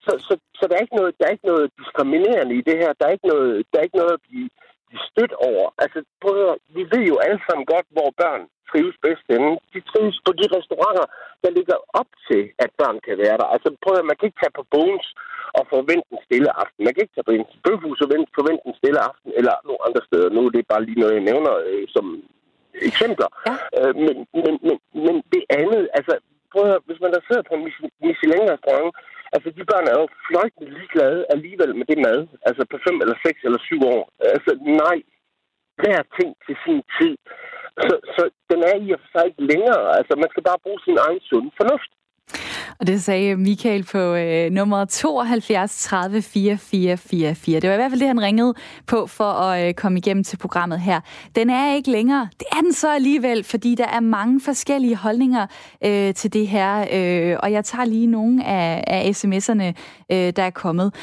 Så, 0.06 0.12
så, 0.28 0.34
så 0.58 0.64
der, 0.68 0.76
er 0.76 0.86
ikke 0.86 1.00
noget, 1.00 1.14
der 1.18 1.26
er 1.26 1.36
ikke 1.36 1.52
noget 1.52 1.72
diskriminerende 1.80 2.54
i 2.56 2.62
det 2.68 2.78
her. 2.82 2.92
Der 3.00 3.06
er 3.06 3.14
ikke 3.18 3.32
noget, 3.34 3.66
der 3.72 3.78
er 3.80 3.86
ikke 3.88 4.02
noget 4.02 4.14
at 4.18 4.26
blive 4.28 4.50
stødt 5.10 5.34
over. 5.50 5.66
Altså, 5.84 6.00
prøv 6.22 6.32
at 6.34 6.42
høre, 6.42 6.58
vi 6.78 6.84
ved 6.94 7.04
jo 7.12 7.16
alle 7.26 7.40
sammen 7.48 7.66
godt, 7.74 7.88
hvor 7.96 8.10
børn 8.22 8.42
trives 8.72 8.98
bedst 9.06 9.26
henne. 9.32 9.52
De 9.74 9.80
trives 9.92 10.18
på 10.26 10.32
de 10.40 10.46
restauranter, 10.58 11.06
der 11.44 11.52
ligger 11.58 11.78
op 12.00 12.10
til, 12.28 12.42
at 12.64 12.70
børn 12.82 12.98
kan 13.06 13.16
være 13.24 13.38
der. 13.42 13.48
Altså, 13.56 13.68
prøv 13.82 13.92
at 13.94 13.98
høre, 13.98 14.10
man 14.12 14.18
kan 14.18 14.28
ikke 14.28 14.42
tage 14.42 14.58
på 14.60 14.66
Bones 14.74 15.08
og 15.58 15.64
forvente 15.74 16.08
en 16.14 16.22
stille 16.28 16.50
aften. 16.62 16.80
Man 16.86 16.94
kan 16.94 17.04
ikke 17.04 17.16
tage 17.16 17.30
på 17.30 17.36
en 17.40 17.48
bøfhus 17.66 18.02
og 18.04 18.10
vente- 18.14 18.36
forvente 18.40 18.64
en 18.70 18.80
stille 18.82 19.00
aften, 19.10 19.30
eller 19.40 19.54
nogle 19.68 19.82
andre 19.88 20.02
steder. 20.10 20.30
Nu 20.30 20.40
er 20.46 20.52
det 20.52 20.72
bare 20.74 20.86
lige 20.88 21.02
noget, 21.02 21.18
jeg 21.18 21.28
nævner 21.30 21.54
øh, 21.70 21.86
som 21.96 22.06
eksempler. 22.90 23.30
Ja. 23.50 23.56
Øh, 23.78 23.94
men, 24.06 24.16
men, 24.44 24.54
men, 24.68 24.76
men 25.06 25.16
det 25.34 25.44
andet, 25.60 25.84
altså, 25.98 26.14
prøv 26.52 26.62
at 26.64 26.70
høre, 26.72 26.86
hvis 26.88 27.02
man 27.04 27.12
der 27.16 27.22
sidder 27.28 27.44
på 27.48 27.54
en 27.56 27.64
Mich- 27.68 27.96
Michelin-restaurant, 28.08 28.92
altså 29.36 29.50
de 29.58 29.64
børn 29.72 29.88
er 29.92 29.96
jo 30.02 30.08
fløjtende 30.28 30.74
ligeglade 30.78 31.20
alligevel 31.34 31.72
med 31.80 31.86
det 31.92 32.00
mad, 32.08 32.20
altså 32.48 32.64
på 32.72 32.78
5 32.88 33.02
eller 33.04 33.18
6 33.26 33.40
eller 33.48 33.60
7 33.60 33.80
år. 33.96 34.04
Altså 34.36 34.52
nej, 34.84 34.98
hver 35.82 36.02
ting 36.18 36.30
til 36.46 36.56
sin 36.66 36.80
tid. 36.98 37.16
Så, 37.88 37.94
så 38.16 38.24
den 38.52 38.60
er 38.72 38.76
i 38.86 38.88
og 38.96 39.00
for 39.02 39.10
sig 39.12 39.26
ikke 39.30 39.44
længere. 39.52 39.86
Altså 40.00 40.14
man 40.24 40.30
skal 40.32 40.44
bare 40.50 40.64
bruge 40.66 40.82
sin 40.88 40.98
egen 41.06 41.22
sunde 41.30 41.52
fornuft. 41.60 41.92
Og 42.82 42.88
det 42.88 43.04
sagde 43.04 43.36
Michael 43.36 43.84
på 43.84 43.98
øh, 43.98 44.52
nummer 44.52 44.86
72 44.86 45.84
30 45.84 46.22
4444. 46.22 47.60
Det 47.60 47.70
var 47.70 47.74
i 47.74 47.78
hvert 47.78 47.92
fald 47.92 48.00
det, 48.00 48.08
han 48.08 48.22
ringede 48.22 48.54
på 48.88 49.08
for 49.08 49.24
at 49.24 49.68
øh, 49.68 49.74
komme 49.74 50.00
igennem 50.00 50.24
til 50.24 50.38
programmet 50.38 50.80
her. 50.80 51.00
Den 51.36 51.50
er 51.50 51.76
ikke 51.76 51.92
længere. 51.92 52.30
Det 52.40 52.48
er 52.52 52.62
den 52.62 52.74
så 52.74 52.94
alligevel, 52.94 53.44
fordi 53.44 53.76
der 53.76 53.88
er 53.88 54.00
mange 54.00 54.42
forskellige 54.42 54.96
holdninger 54.96 55.46
øh, 55.86 56.14
til 56.14 56.34
det 56.34 56.48
her. 56.48 56.86
Øh, 56.94 57.38
og 57.44 57.52
jeg 57.52 57.66
tager 57.66 57.86
lige 57.86 58.08
nogle 58.08 58.46
af, 58.46 58.84
af 58.88 59.12
sms'erne, 59.12 59.74
øh, 60.12 60.34
der 60.36 60.44
er 60.44 60.50
kommet. 60.50 60.94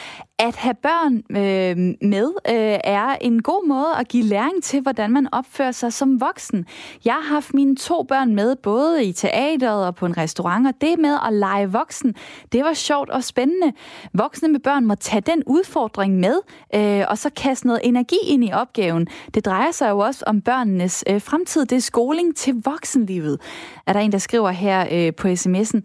At 0.41 0.57
have 0.57 0.74
børn 0.74 1.16
øh, 1.30 1.95
med 2.09 2.32
øh, 2.49 2.78
er 2.84 3.16
en 3.20 3.43
god 3.43 3.68
måde 3.68 3.89
at 4.01 4.09
give 4.09 4.24
læring 4.24 4.62
til, 4.62 4.80
hvordan 4.80 5.11
man 5.11 5.28
opfører 5.32 5.72
sig 5.72 5.93
som 5.93 6.20
voksen. 6.20 6.66
Jeg 7.05 7.14
har 7.14 7.34
haft 7.34 7.55
mine 7.55 7.76
to 7.76 8.03
børn 8.03 8.34
med, 8.34 8.57
både 8.57 9.05
i 9.05 9.12
teateret 9.12 9.86
og 9.86 9.95
på 9.95 10.07
en 10.07 10.16
restaurant, 10.18 10.66
og 10.66 10.74
det 10.80 10.99
med 10.99 11.18
at 11.26 11.32
lege 11.32 11.72
voksen, 11.72 12.14
det 12.53 12.64
var 12.64 12.72
sjovt 12.72 13.11
og 13.11 13.24
spændende. 13.24 13.72
Voksne 14.14 14.49
med 14.49 14.61
børn 14.61 14.84
må 14.84 14.95
tage 14.95 15.20
den 15.20 15.43
udfordring 15.47 16.14
med, 16.16 16.41
øh, 16.74 17.05
og 17.09 17.18
så 17.18 17.30
kaste 17.30 17.66
noget 17.66 17.80
energi 17.84 18.18
ind 18.26 18.45
i 18.45 18.53
opgaven. 18.53 19.07
Det 19.34 19.45
drejer 19.45 19.70
sig 19.70 19.91
jo 19.91 19.99
også 19.99 20.24
om 20.26 20.41
børnenes 20.41 21.05
øh, 21.11 21.22
fremtid. 21.22 21.66
Det 21.66 21.76
er 21.76 21.80
skoling 21.80 22.36
til 22.36 22.55
voksenlivet, 22.64 23.41
er 23.86 23.93
der 23.93 24.01
en, 24.01 24.12
der 24.12 24.18
skriver 24.18 24.51
her 24.51 24.86
øh, 24.91 25.14
på 25.14 25.28
sms'en. 25.28 25.80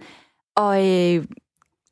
Og 0.56 0.89
øh, 0.89 1.26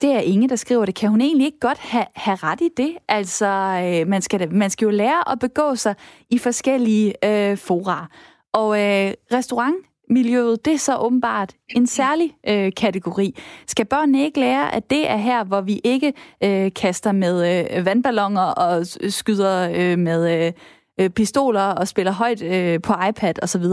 det 0.01 0.11
er 0.11 0.19
Inge, 0.19 0.49
der 0.49 0.55
skriver 0.55 0.85
det. 0.85 0.95
Kan 0.95 1.09
hun 1.09 1.21
egentlig 1.21 1.45
ikke 1.45 1.59
godt 1.59 1.77
have, 1.77 2.05
have 2.15 2.35
ret 2.35 2.61
i 2.61 2.69
det? 2.77 2.97
Altså, 3.07 3.45
øh, 3.85 4.07
man, 4.07 4.21
skal, 4.21 4.53
man 4.53 4.69
skal 4.69 4.85
jo 4.85 4.91
lære 4.91 5.31
at 5.31 5.39
begå 5.39 5.75
sig 5.75 5.95
i 6.29 6.37
forskellige 6.37 7.25
øh, 7.25 7.57
fora. 7.57 8.07
Og 8.53 8.79
øh, 8.79 9.13
restaurantmiljøet, 9.33 10.65
det 10.65 10.73
er 10.73 10.77
så 10.77 10.97
åbenbart 10.97 11.53
en 11.69 11.87
særlig 11.87 12.33
øh, 12.47 12.71
kategori. 12.77 13.39
Skal 13.67 13.85
børnene 13.85 14.23
ikke 14.23 14.39
lære, 14.39 14.75
at 14.75 14.89
det 14.89 15.09
er 15.09 15.17
her, 15.17 15.43
hvor 15.43 15.61
vi 15.61 15.81
ikke 15.83 16.13
øh, 16.43 16.71
kaster 16.73 17.11
med 17.11 17.65
øh, 17.75 17.85
vandballoner 17.85 18.41
og 18.41 18.85
skyder 19.09 19.71
øh, 19.75 19.99
med 19.99 20.45
øh, 20.45 20.53
øh, 20.99 21.09
pistoler 21.09 21.61
og 21.61 21.87
spiller 21.87 22.11
højt 22.11 22.41
øh, 22.43 22.81
på 22.81 22.93
iPad 23.09 23.33
osv.? 23.43 23.65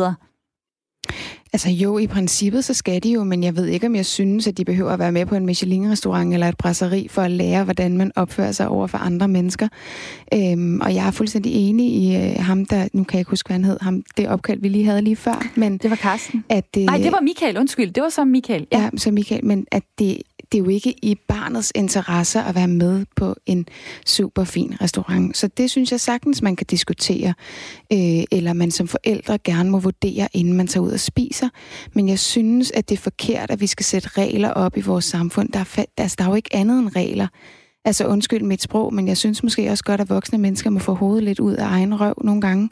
Altså 1.52 1.70
jo, 1.70 1.98
i 1.98 2.06
princippet 2.06 2.64
så 2.64 2.74
skal 2.74 3.02
de 3.02 3.12
jo, 3.12 3.24
men 3.24 3.44
jeg 3.44 3.56
ved 3.56 3.66
ikke, 3.66 3.86
om 3.86 3.94
jeg 3.94 4.06
synes, 4.06 4.46
at 4.46 4.58
de 4.58 4.64
behøver 4.64 4.92
at 4.92 4.98
være 4.98 5.12
med 5.12 5.26
på 5.26 5.34
en 5.34 5.46
Michelin-restaurant 5.46 6.34
eller 6.34 6.48
et 6.48 6.56
brasseri 6.56 7.08
for 7.10 7.22
at 7.22 7.30
lære, 7.30 7.64
hvordan 7.64 7.96
man 7.96 8.12
opfører 8.16 8.52
sig 8.52 8.68
over 8.68 8.86
for 8.86 8.98
andre 8.98 9.28
mennesker. 9.28 9.68
Øhm, 10.34 10.80
og 10.80 10.94
jeg 10.94 11.06
er 11.06 11.10
fuldstændig 11.10 11.52
enig 11.54 11.92
i 11.92 12.16
øh, 12.16 12.44
ham, 12.44 12.64
der, 12.64 12.88
nu 12.92 13.04
kan 13.04 13.16
jeg 13.16 13.20
ikke 13.20 13.30
huske, 13.30 13.46
hvad 13.46 13.54
han 13.54 13.64
hed, 13.64 13.78
ham, 13.80 14.02
det 14.16 14.28
opkald, 14.28 14.60
vi 14.60 14.68
lige 14.68 14.84
havde 14.84 15.02
lige 15.02 15.16
før. 15.16 15.46
Men 15.54 15.78
det 15.78 15.90
var 15.90 15.96
Karsten. 15.96 16.44
At, 16.48 16.64
øh, 16.78 16.84
Nej, 16.84 16.96
det 16.96 17.12
var 17.12 17.20
Michael, 17.20 17.58
undskyld, 17.58 17.90
det 17.90 18.02
var 18.02 18.08
så 18.08 18.24
Michael. 18.24 18.66
Ja, 18.72 18.80
ja 18.80 18.90
så 18.96 19.10
Michael, 19.10 19.44
men 19.44 19.66
at 19.72 19.82
det, 19.98 20.18
det 20.52 20.58
er 20.58 20.62
jo 20.62 20.68
ikke 20.68 20.94
i 21.02 21.16
barnets 21.28 21.72
interesse 21.74 22.40
at 22.40 22.54
være 22.54 22.68
med 22.68 23.04
på 23.16 23.34
en 23.46 23.66
super 24.06 24.44
fin 24.44 24.74
restaurant. 24.80 25.36
Så 25.36 25.48
det 25.48 25.70
synes 25.70 25.92
jeg 25.92 26.00
sagtens, 26.00 26.42
man 26.42 26.56
kan 26.56 26.66
diskutere, 26.70 27.34
øh, 27.92 28.24
eller 28.32 28.52
man 28.52 28.70
som 28.70 28.88
forældre 28.88 29.38
gerne 29.38 29.70
må 29.70 29.78
vurdere, 29.78 30.28
inden 30.32 30.54
man 30.54 30.66
tager 30.66 30.84
ud 30.84 30.90
og 30.90 31.00
spiser. 31.00 31.48
Men 31.94 32.08
jeg 32.08 32.18
synes, 32.18 32.70
at 32.70 32.88
det 32.88 32.98
er 32.98 33.02
forkert, 33.02 33.50
at 33.50 33.60
vi 33.60 33.66
skal 33.66 33.84
sætte 33.84 34.08
regler 34.08 34.50
op 34.50 34.76
i 34.76 34.80
vores 34.80 35.04
samfund. 35.04 35.52
Der 35.52 35.60
er, 35.60 35.84
altså, 35.96 36.16
der 36.18 36.24
er 36.24 36.28
jo 36.28 36.34
ikke 36.34 36.54
andet 36.54 36.78
end 36.78 36.96
regler. 36.96 37.26
Altså 37.84 38.06
undskyld 38.06 38.42
mit 38.42 38.62
sprog, 38.62 38.94
men 38.94 39.08
jeg 39.08 39.16
synes 39.16 39.42
måske 39.42 39.70
også 39.70 39.84
godt, 39.84 40.00
at 40.00 40.08
voksne 40.08 40.38
mennesker 40.38 40.70
må 40.70 40.78
få 40.78 40.94
hovedet 40.94 41.24
lidt 41.24 41.40
ud 41.40 41.54
af 41.54 41.66
egen 41.66 42.00
røv 42.00 42.14
nogle 42.24 42.40
gange. 42.40 42.70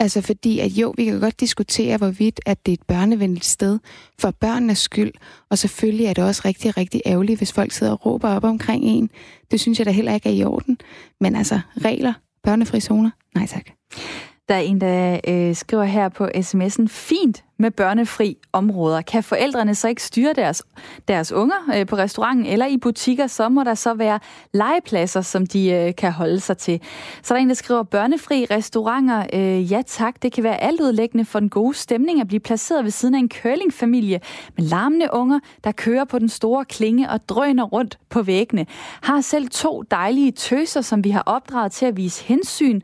Altså 0.00 0.20
fordi, 0.20 0.58
at 0.58 0.70
jo, 0.70 0.94
vi 0.96 1.04
kan 1.04 1.20
godt 1.20 1.40
diskutere, 1.40 1.96
hvorvidt 1.96 2.40
at 2.46 2.66
det 2.66 2.72
er 2.72 2.76
et 2.76 2.86
børnevenligt 2.86 3.44
sted 3.44 3.78
for 4.18 4.30
børnenes 4.30 4.78
skyld, 4.78 5.12
og 5.50 5.58
selvfølgelig 5.58 6.06
er 6.06 6.12
det 6.12 6.24
også 6.24 6.42
rigtig, 6.44 6.76
rigtig 6.76 7.02
ærgerligt, 7.06 7.38
hvis 7.38 7.52
folk 7.52 7.72
sidder 7.72 7.92
og 7.92 8.06
råber 8.06 8.28
op 8.28 8.44
omkring 8.44 8.84
en. 8.84 9.10
Det 9.50 9.60
synes 9.60 9.78
jeg 9.78 9.86
da 9.86 9.90
heller 9.90 10.14
ikke 10.14 10.28
er 10.28 10.32
i 10.32 10.44
orden. 10.44 10.78
Men 11.20 11.36
altså, 11.36 11.60
regler, 11.84 12.12
børnefri 12.42 12.80
zoner, 12.80 13.10
nej 13.34 13.46
tak. 13.46 13.66
Der 14.48 14.54
er 14.54 14.60
en, 14.60 14.80
der 14.80 15.20
øh, 15.28 15.54
skriver 15.54 15.84
her 15.84 16.08
på 16.08 16.28
sms'en, 16.36 16.86
fint 16.88 17.44
med 17.58 17.70
børnefri 17.70 18.36
områder. 18.52 19.02
Kan 19.02 19.22
forældrene 19.22 19.74
så 19.74 19.88
ikke 19.88 20.02
styre 20.02 20.32
deres, 20.32 20.62
deres 21.08 21.32
unger 21.32 21.56
øh, 21.76 21.86
på 21.86 21.96
restauranten 21.96 22.46
eller 22.46 22.66
i 22.66 22.76
butikker, 22.76 23.26
så 23.26 23.48
må 23.48 23.64
der 23.64 23.74
så 23.74 23.94
være 23.94 24.18
legepladser, 24.54 25.20
som 25.20 25.46
de 25.46 25.70
øh, 25.70 25.94
kan 25.94 26.12
holde 26.12 26.40
sig 26.40 26.58
til. 26.58 26.80
Så 27.22 27.34
er 27.34 27.38
der 27.38 27.42
en, 27.42 27.48
der 27.48 27.54
skriver, 27.54 27.82
børnefri 27.82 28.46
restauranter, 28.50 29.26
øh, 29.32 29.72
ja 29.72 29.82
tak, 29.86 30.22
det 30.22 30.32
kan 30.32 30.44
være 30.44 30.62
altudlæggende 30.62 31.24
for 31.24 31.40
den 31.40 31.48
gode 31.48 31.74
stemning 31.74 32.20
at 32.20 32.28
blive 32.28 32.40
placeret 32.40 32.84
ved 32.84 32.90
siden 32.90 33.14
af 33.14 33.18
en 33.18 33.30
curlingfamilie 33.42 34.20
med 34.56 34.64
larmende 34.64 35.08
unger, 35.12 35.40
der 35.64 35.72
kører 35.72 36.04
på 36.04 36.18
den 36.18 36.28
store 36.28 36.64
klinge 36.64 37.10
og 37.10 37.28
drøner 37.28 37.64
rundt 37.64 37.98
på 38.08 38.22
væggene. 38.22 38.66
Har 39.02 39.20
selv 39.20 39.48
to 39.48 39.82
dejlige 39.82 40.32
tøser, 40.32 40.80
som 40.80 41.04
vi 41.04 41.10
har 41.10 41.22
opdraget 41.26 41.72
til 41.72 41.86
at 41.86 41.96
vise 41.96 42.24
hensyn. 42.24 42.80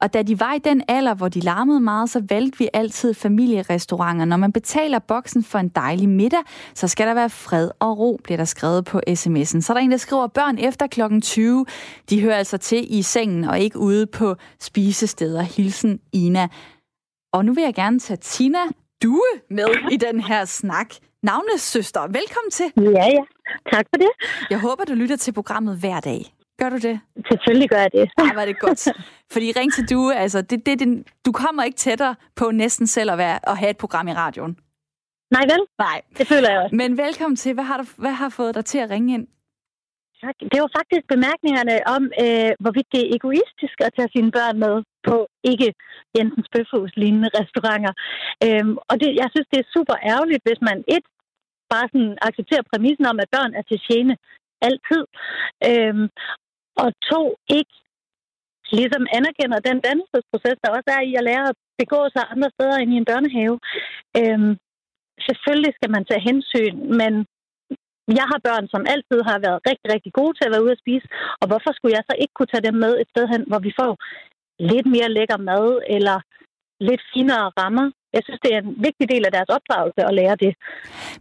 Og 0.00 0.14
da 0.14 0.22
de 0.22 0.40
var 0.40 0.54
i 0.54 0.58
den 0.58 0.82
alder, 0.88 1.14
hvor 1.14 1.28
de 1.28 1.40
larmede 1.40 1.80
meget, 1.80 2.10
så 2.10 2.22
valgte 2.28 2.58
vi 2.58 2.68
altid 2.72 3.14
familierestauranter. 3.14 4.24
Når 4.24 4.36
man 4.36 4.52
betaler 4.52 4.98
boksen 4.98 5.44
for 5.44 5.58
en 5.58 5.68
dejlig 5.68 6.08
middag, 6.08 6.40
så 6.74 6.88
skal 6.88 7.06
der 7.06 7.14
være 7.14 7.30
fred 7.30 7.70
og 7.80 7.98
ro, 7.98 8.20
bliver 8.24 8.36
der 8.36 8.44
skrevet 8.44 8.84
på 8.84 9.00
sms'en. 9.08 9.60
Så 9.60 9.66
er 9.68 9.74
der 9.74 9.80
en, 9.80 9.90
der 9.90 9.96
skriver, 9.96 10.26
børn 10.26 10.58
efter 10.58 10.86
klokken 10.86 11.20
20, 11.20 11.66
de 12.10 12.20
hører 12.20 12.36
altså 12.36 12.58
til 12.58 12.98
i 12.98 13.02
sengen 13.02 13.44
og 13.44 13.60
ikke 13.60 13.78
ude 13.78 14.06
på 14.06 14.34
spisesteder. 14.60 15.42
Hilsen 15.42 16.00
Ina. 16.12 16.48
Og 17.32 17.44
nu 17.44 17.52
vil 17.52 17.64
jeg 17.64 17.74
gerne 17.74 17.98
tage 17.98 18.16
Tina 18.16 18.58
Due 19.02 19.20
med 19.50 19.68
i 19.92 19.96
den 19.96 20.20
her 20.20 20.44
snak. 20.44 20.94
Navnesøster, 21.22 22.00
velkommen 22.00 22.50
til. 22.50 22.72
Ja, 22.76 23.06
ja. 23.06 23.22
Tak 23.72 23.86
for 23.94 23.98
det. 23.98 24.10
Jeg 24.50 24.58
håber, 24.58 24.84
du 24.84 24.94
lytter 24.94 25.16
til 25.16 25.32
programmet 25.32 25.76
hver 25.76 26.00
dag. 26.00 26.35
Gør 26.60 26.68
du 26.68 26.76
det? 26.76 27.00
Selvfølgelig 27.30 27.68
gør 27.70 27.82
jeg 27.86 27.92
det. 27.92 28.10
Ej, 28.18 28.34
var 28.34 28.44
det 28.44 28.58
godt. 28.58 28.88
Fordi 29.32 29.52
Ring 29.58 29.72
til 29.72 29.84
Due, 29.90 30.14
altså, 30.14 30.42
det, 30.42 30.66
det, 30.66 30.78
det, 30.80 30.88
du 31.26 31.32
kommer 31.32 31.62
ikke 31.62 31.76
tættere 31.76 32.14
på 32.36 32.50
næsten 32.50 32.86
selv 32.86 33.10
at, 33.10 33.18
være, 33.18 33.48
at 33.50 33.58
have 33.58 33.70
et 33.70 33.76
program 33.76 34.08
i 34.08 34.12
radioen. 34.12 34.58
Nej 35.30 35.44
vel? 35.52 35.62
Nej. 35.78 35.98
Det 36.18 36.26
føler 36.32 36.48
jeg 36.50 36.58
også. 36.62 36.76
Men 36.76 36.98
velkommen 36.98 37.36
til. 37.36 37.54
Hvad 37.54 37.64
har, 37.64 37.76
du, 37.76 37.84
hvad 37.96 38.14
har 38.22 38.28
fået 38.28 38.54
dig 38.54 38.64
til 38.64 38.78
at 38.78 38.90
ringe 38.90 39.14
ind? 39.14 39.26
Tak. 40.22 40.36
Det 40.52 40.58
var 40.64 40.70
faktisk 40.78 41.04
bemærkningerne 41.14 41.76
om, 41.96 42.02
øh, 42.24 42.52
hvorvidt 42.62 42.88
det 42.92 43.00
er 43.02 43.14
egoistisk 43.18 43.76
at 43.86 43.94
tage 43.96 44.12
sine 44.16 44.30
børn 44.38 44.56
med 44.64 44.74
på 45.08 45.16
ikke 45.50 45.68
Jensens 46.16 46.48
Bøfhus 46.52 46.92
lignende 47.02 47.30
restauranter. 47.38 47.92
Øhm, 48.46 48.74
og 48.90 48.94
det, 49.00 49.08
jeg 49.20 49.28
synes, 49.32 49.48
det 49.52 49.58
er 49.60 49.72
super 49.76 49.96
ærgerligt, 50.12 50.42
hvis 50.46 50.60
man 50.68 50.78
et 50.96 51.06
bare 51.72 51.86
sådan 51.92 52.14
accepterer 52.28 52.68
præmissen 52.70 53.06
om, 53.10 53.20
at 53.22 53.32
børn 53.36 53.52
er 53.58 53.64
til 53.70 53.78
tjene 53.88 54.14
altid. 54.68 55.02
Øhm, 55.68 56.06
og 56.82 56.88
to, 57.10 57.20
ikke 57.58 57.74
ligesom 58.78 59.04
anerkender 59.18 59.58
den 59.68 59.78
dannelsesproces, 59.86 60.56
der 60.62 60.74
også 60.76 60.90
er 60.98 61.02
i 61.10 61.12
at 61.18 61.26
lære 61.30 61.44
at 61.52 61.58
begå 61.82 62.00
sig 62.14 62.24
andre 62.32 62.50
steder 62.56 62.76
end 62.78 62.90
i 62.92 63.00
en 63.00 63.08
børnehave. 63.10 63.56
Øhm, 64.20 64.52
selvfølgelig 65.26 65.72
skal 65.74 65.90
man 65.96 66.04
tage 66.04 66.26
hensyn, 66.28 66.76
men 67.00 67.12
jeg 68.18 68.26
har 68.32 68.40
børn, 68.48 68.66
som 68.74 68.82
altid 68.94 69.20
har 69.30 69.38
været 69.46 69.60
rigtig, 69.68 69.88
rigtig 69.94 70.12
gode 70.18 70.34
til 70.34 70.46
at 70.46 70.52
være 70.52 70.64
ude 70.64 70.76
at 70.76 70.82
spise, 70.84 71.06
og 71.40 71.46
hvorfor 71.48 71.70
skulle 71.72 71.96
jeg 71.96 72.04
så 72.06 72.14
ikke 72.22 72.34
kunne 72.36 72.52
tage 72.52 72.66
dem 72.68 72.76
med 72.84 72.92
et 73.02 73.08
sted 73.12 73.24
hen, 73.32 73.42
hvor 73.50 73.60
vi 73.66 73.72
får 73.80 73.92
lidt 74.72 74.88
mere 74.94 75.14
lækker 75.16 75.38
mad, 75.50 75.68
eller 75.96 76.16
lidt 76.88 77.02
finere 77.14 77.46
rammer, 77.60 77.86
jeg 78.16 78.22
synes, 78.26 78.40
det 78.44 78.50
er 78.54 78.60
en 78.62 78.74
vigtig 78.88 79.06
del 79.12 79.22
af 79.28 79.32
deres 79.36 79.50
opdragelse 79.56 80.00
at 80.08 80.14
lære 80.20 80.36
det. 80.44 80.52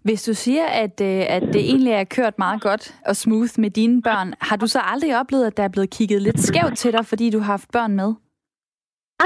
Hvis 0.07 0.21
du 0.23 0.33
siger, 0.33 0.65
at, 0.83 0.95
øh, 1.09 1.21
at 1.35 1.43
det 1.53 1.61
egentlig 1.71 1.93
er 1.93 2.13
kørt 2.17 2.35
meget 2.45 2.61
godt 2.61 2.85
og 3.09 3.15
smooth 3.15 3.53
med 3.63 3.71
dine 3.79 4.01
børn, 4.01 4.29
har 4.41 4.57
du 4.61 4.67
så 4.67 4.79
aldrig 4.91 5.19
oplevet, 5.21 5.45
at 5.47 5.57
der 5.57 5.63
er 5.63 5.73
blevet 5.75 5.89
kigget 5.97 6.21
lidt 6.21 6.39
skævt 6.39 6.77
til 6.77 6.91
dig, 6.95 7.05
fordi 7.05 7.25
du 7.29 7.39
har 7.39 7.51
haft 7.55 7.69
børn 7.77 7.93
med? 8.01 8.09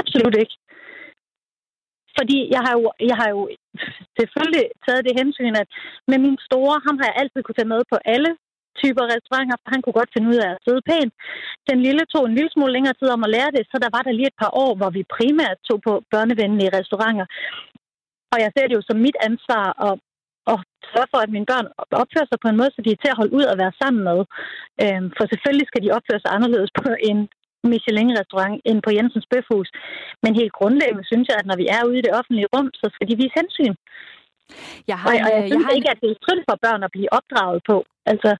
Absolut 0.00 0.36
ikke. 0.42 0.54
Fordi 2.18 2.38
jeg 2.54 2.62
har 2.66 2.74
jo, 2.78 2.92
jeg 3.10 3.16
har 3.20 3.28
jo 3.34 3.42
selvfølgelig 4.18 4.66
taget 4.86 5.04
det 5.06 5.18
hensyn, 5.20 5.54
at 5.62 5.68
med 6.10 6.18
min 6.24 6.36
store, 6.48 6.74
ham 6.86 6.96
har 7.00 7.06
jeg 7.10 7.16
altid 7.20 7.40
kunne 7.42 7.58
tage 7.58 7.72
med 7.74 7.82
på 7.92 7.96
alle 8.14 8.30
typer 8.80 9.04
restauranter, 9.14 9.56
for 9.60 9.68
han 9.74 9.82
kunne 9.82 9.98
godt 10.00 10.14
finde 10.14 10.30
ud 10.32 10.38
af 10.44 10.50
at 10.52 10.62
sidde 10.64 10.82
pænt. 10.90 11.12
Den 11.70 11.78
lille 11.86 12.02
tog 12.12 12.22
en 12.26 12.36
lille 12.38 12.52
smule 12.52 12.72
længere 12.76 12.98
tid 13.00 13.08
om 13.16 13.24
at 13.26 13.32
lære 13.36 13.54
det, 13.56 13.64
så 13.70 13.76
der 13.84 13.90
var 13.96 14.02
der 14.04 14.18
lige 14.18 14.32
et 14.32 14.40
par 14.42 14.52
år, 14.64 14.72
hvor 14.78 14.90
vi 14.96 15.12
primært 15.16 15.58
tog 15.68 15.78
på 15.86 15.92
børnevenlige 16.12 16.74
restauranter. 16.78 17.26
Og 18.32 18.38
jeg 18.44 18.50
ser 18.52 18.66
det 18.66 18.76
jo 18.78 18.84
som 18.86 18.98
mit 19.06 19.18
ansvar 19.28 19.64
at, 19.88 19.94
at 20.52 20.58
sørge 20.92 21.10
for, 21.12 21.20
at 21.22 21.34
mine 21.34 21.50
børn 21.50 21.66
opfører 22.02 22.28
sig 22.28 22.38
på 22.40 22.48
en 22.50 22.60
måde, 22.60 22.72
så 22.72 22.80
de 22.82 22.92
er 22.92 23.00
til 23.00 23.12
at 23.12 23.20
holde 23.20 23.36
ud 23.38 23.44
og 23.52 23.56
være 23.62 23.78
sammen 23.82 24.02
med. 24.10 24.18
Øhm, 24.82 25.08
for 25.16 25.24
selvfølgelig 25.26 25.66
skal 25.68 25.82
de 25.84 25.94
opføre 25.96 26.20
sig 26.22 26.30
anderledes 26.36 26.70
på 26.80 26.90
en 27.10 27.18
Michelin-restaurant 27.72 28.56
end 28.68 28.78
på 28.86 28.90
Jensens 28.96 29.26
Bøfhus. 29.30 29.70
Men 30.22 30.38
helt 30.40 30.52
grundlæggende 30.58 31.04
synes 31.10 31.26
jeg, 31.28 31.36
at 31.38 31.46
når 31.50 31.56
vi 31.62 31.66
er 31.76 31.82
ude 31.88 31.98
i 31.98 32.06
det 32.06 32.16
offentlige 32.18 32.50
rum, 32.54 32.68
så 32.80 32.86
skal 32.94 33.08
de 33.10 33.20
vise 33.22 33.38
hensyn. 33.40 33.74
Jeg 34.90 34.98
har, 35.02 35.08
og, 35.10 35.16
og 35.26 35.30
jeg 35.34 35.42
øh, 35.42 35.48
synes 35.48 35.52
jeg 35.52 35.66
har 35.66 35.74
ikke, 35.78 35.90
at 35.94 36.00
det 36.02 36.10
er 36.10 36.22
synd 36.26 36.42
for 36.48 36.56
børn 36.64 36.82
at 36.86 36.94
blive 36.96 37.10
opdraget 37.18 37.60
på. 37.70 37.76
Altså, 38.12 38.30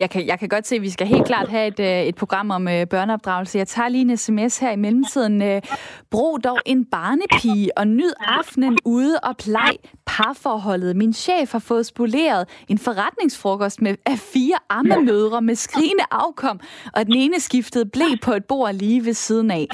jeg 0.00 0.10
kan, 0.10 0.26
jeg 0.26 0.38
kan 0.38 0.48
godt 0.48 0.66
se, 0.66 0.76
at 0.76 0.82
vi 0.82 0.90
skal 0.90 1.06
helt 1.06 1.26
klart 1.26 1.48
have 1.48 1.66
et, 1.66 1.80
øh, 1.80 2.02
et 2.02 2.14
program 2.14 2.50
om 2.50 2.68
øh, 2.68 2.86
børneopdragelse. 2.86 3.58
Jeg 3.58 3.68
tager 3.68 3.88
lige 3.88 4.02
en 4.10 4.16
sms 4.16 4.58
her 4.58 4.70
i 4.70 4.76
mellemtiden. 4.76 5.42
Øh, 5.42 5.62
brug 6.10 6.44
dog 6.44 6.58
en 6.66 6.84
barnepige 6.84 7.78
og 7.78 7.86
nyd 7.86 8.12
aftenen 8.20 8.78
ude 8.84 9.18
og 9.22 9.36
plej 9.36 9.76
parforholdet. 10.06 10.96
Min 10.96 11.12
chef 11.12 11.52
har 11.52 11.58
fået 11.58 11.86
spoleret 11.86 12.48
en 12.68 12.78
forretningsfrokost 12.78 13.82
med, 13.82 13.94
af 14.06 14.18
fire 14.18 14.56
ammemødre 14.70 15.42
med 15.42 15.54
skrigende 15.54 16.04
afkom, 16.10 16.60
og 16.92 17.06
den 17.06 17.14
ene 17.14 17.40
skiftede 17.40 17.86
blev 17.86 18.08
på 18.22 18.32
et 18.32 18.44
bord 18.44 18.74
lige 18.74 19.04
ved 19.04 19.14
siden 19.14 19.50
af. 19.50 19.66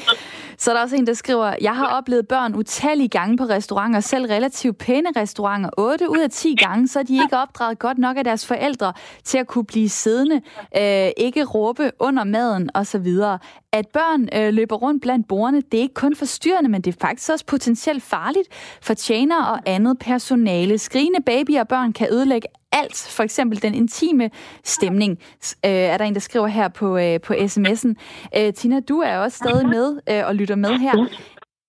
Så 0.57 0.71
er 0.71 0.75
der 0.75 0.81
også 0.81 0.95
en, 0.95 1.07
der 1.07 1.13
skriver, 1.13 1.55
jeg 1.61 1.75
har 1.75 1.87
oplevet 1.87 2.27
børn 2.27 2.55
utallige 2.55 3.09
gange 3.09 3.37
på 3.37 3.43
restauranter, 3.43 3.99
selv 3.99 4.25
relativt 4.25 4.77
pæne 4.77 5.09
restauranter. 5.15 5.69
8 5.77 6.09
ud 6.09 6.19
af 6.19 6.29
10 6.29 6.55
gange, 6.55 6.87
så 6.87 6.99
er 6.99 7.03
de 7.03 7.13
ikke 7.13 7.37
opdraget 7.37 7.79
godt 7.79 7.97
nok 7.97 8.17
af 8.17 8.23
deres 8.23 8.45
forældre 8.45 8.93
til 9.23 9.37
at 9.37 9.47
kunne 9.47 9.65
blive 9.65 9.84
siddende, 9.89 10.41
øh, 10.77 11.11
ikke 11.17 11.43
råbe 11.43 11.91
under 11.99 12.23
maden 12.23 12.69
osv. 12.73 13.07
At 13.71 13.87
børn 13.87 14.29
øh, 14.33 14.53
løber 14.53 14.75
rundt 14.75 15.01
blandt 15.01 15.27
bordene, 15.27 15.61
det 15.71 15.77
er 15.77 15.81
ikke 15.81 15.93
kun 15.93 16.15
forstyrrende, 16.15 16.69
men 16.69 16.81
det 16.81 16.95
er 16.95 16.97
faktisk 17.01 17.31
også 17.31 17.45
potentielt 17.45 18.03
farligt 18.03 18.47
for 18.81 18.93
tjener 18.93 19.43
og 19.43 19.59
andet 19.65 19.99
personale. 19.99 20.77
Skrigende 20.77 21.21
babyer 21.25 21.59
og 21.59 21.67
børn 21.67 21.93
kan 21.93 22.07
ødelægge 22.11 22.47
alt, 22.71 23.07
for 23.09 23.23
eksempel 23.23 23.61
den 23.61 23.73
intime 23.73 24.29
stemning, 24.63 25.11
øh, 25.65 25.71
er 25.71 25.97
der 25.97 26.05
en, 26.05 26.13
der 26.13 26.19
skriver 26.19 26.47
her 26.47 26.67
på, 26.67 26.97
øh, 26.97 27.19
på 27.21 27.33
sms'en. 27.33 27.93
Øh, 28.37 28.53
Tina, 28.53 28.79
du 28.79 28.99
er 28.99 29.17
også 29.17 29.37
stadig 29.37 29.67
med 29.67 29.99
øh, 30.09 30.27
og 30.27 30.35
lytter 30.35 30.55
med 30.55 30.69
her. 30.69 31.07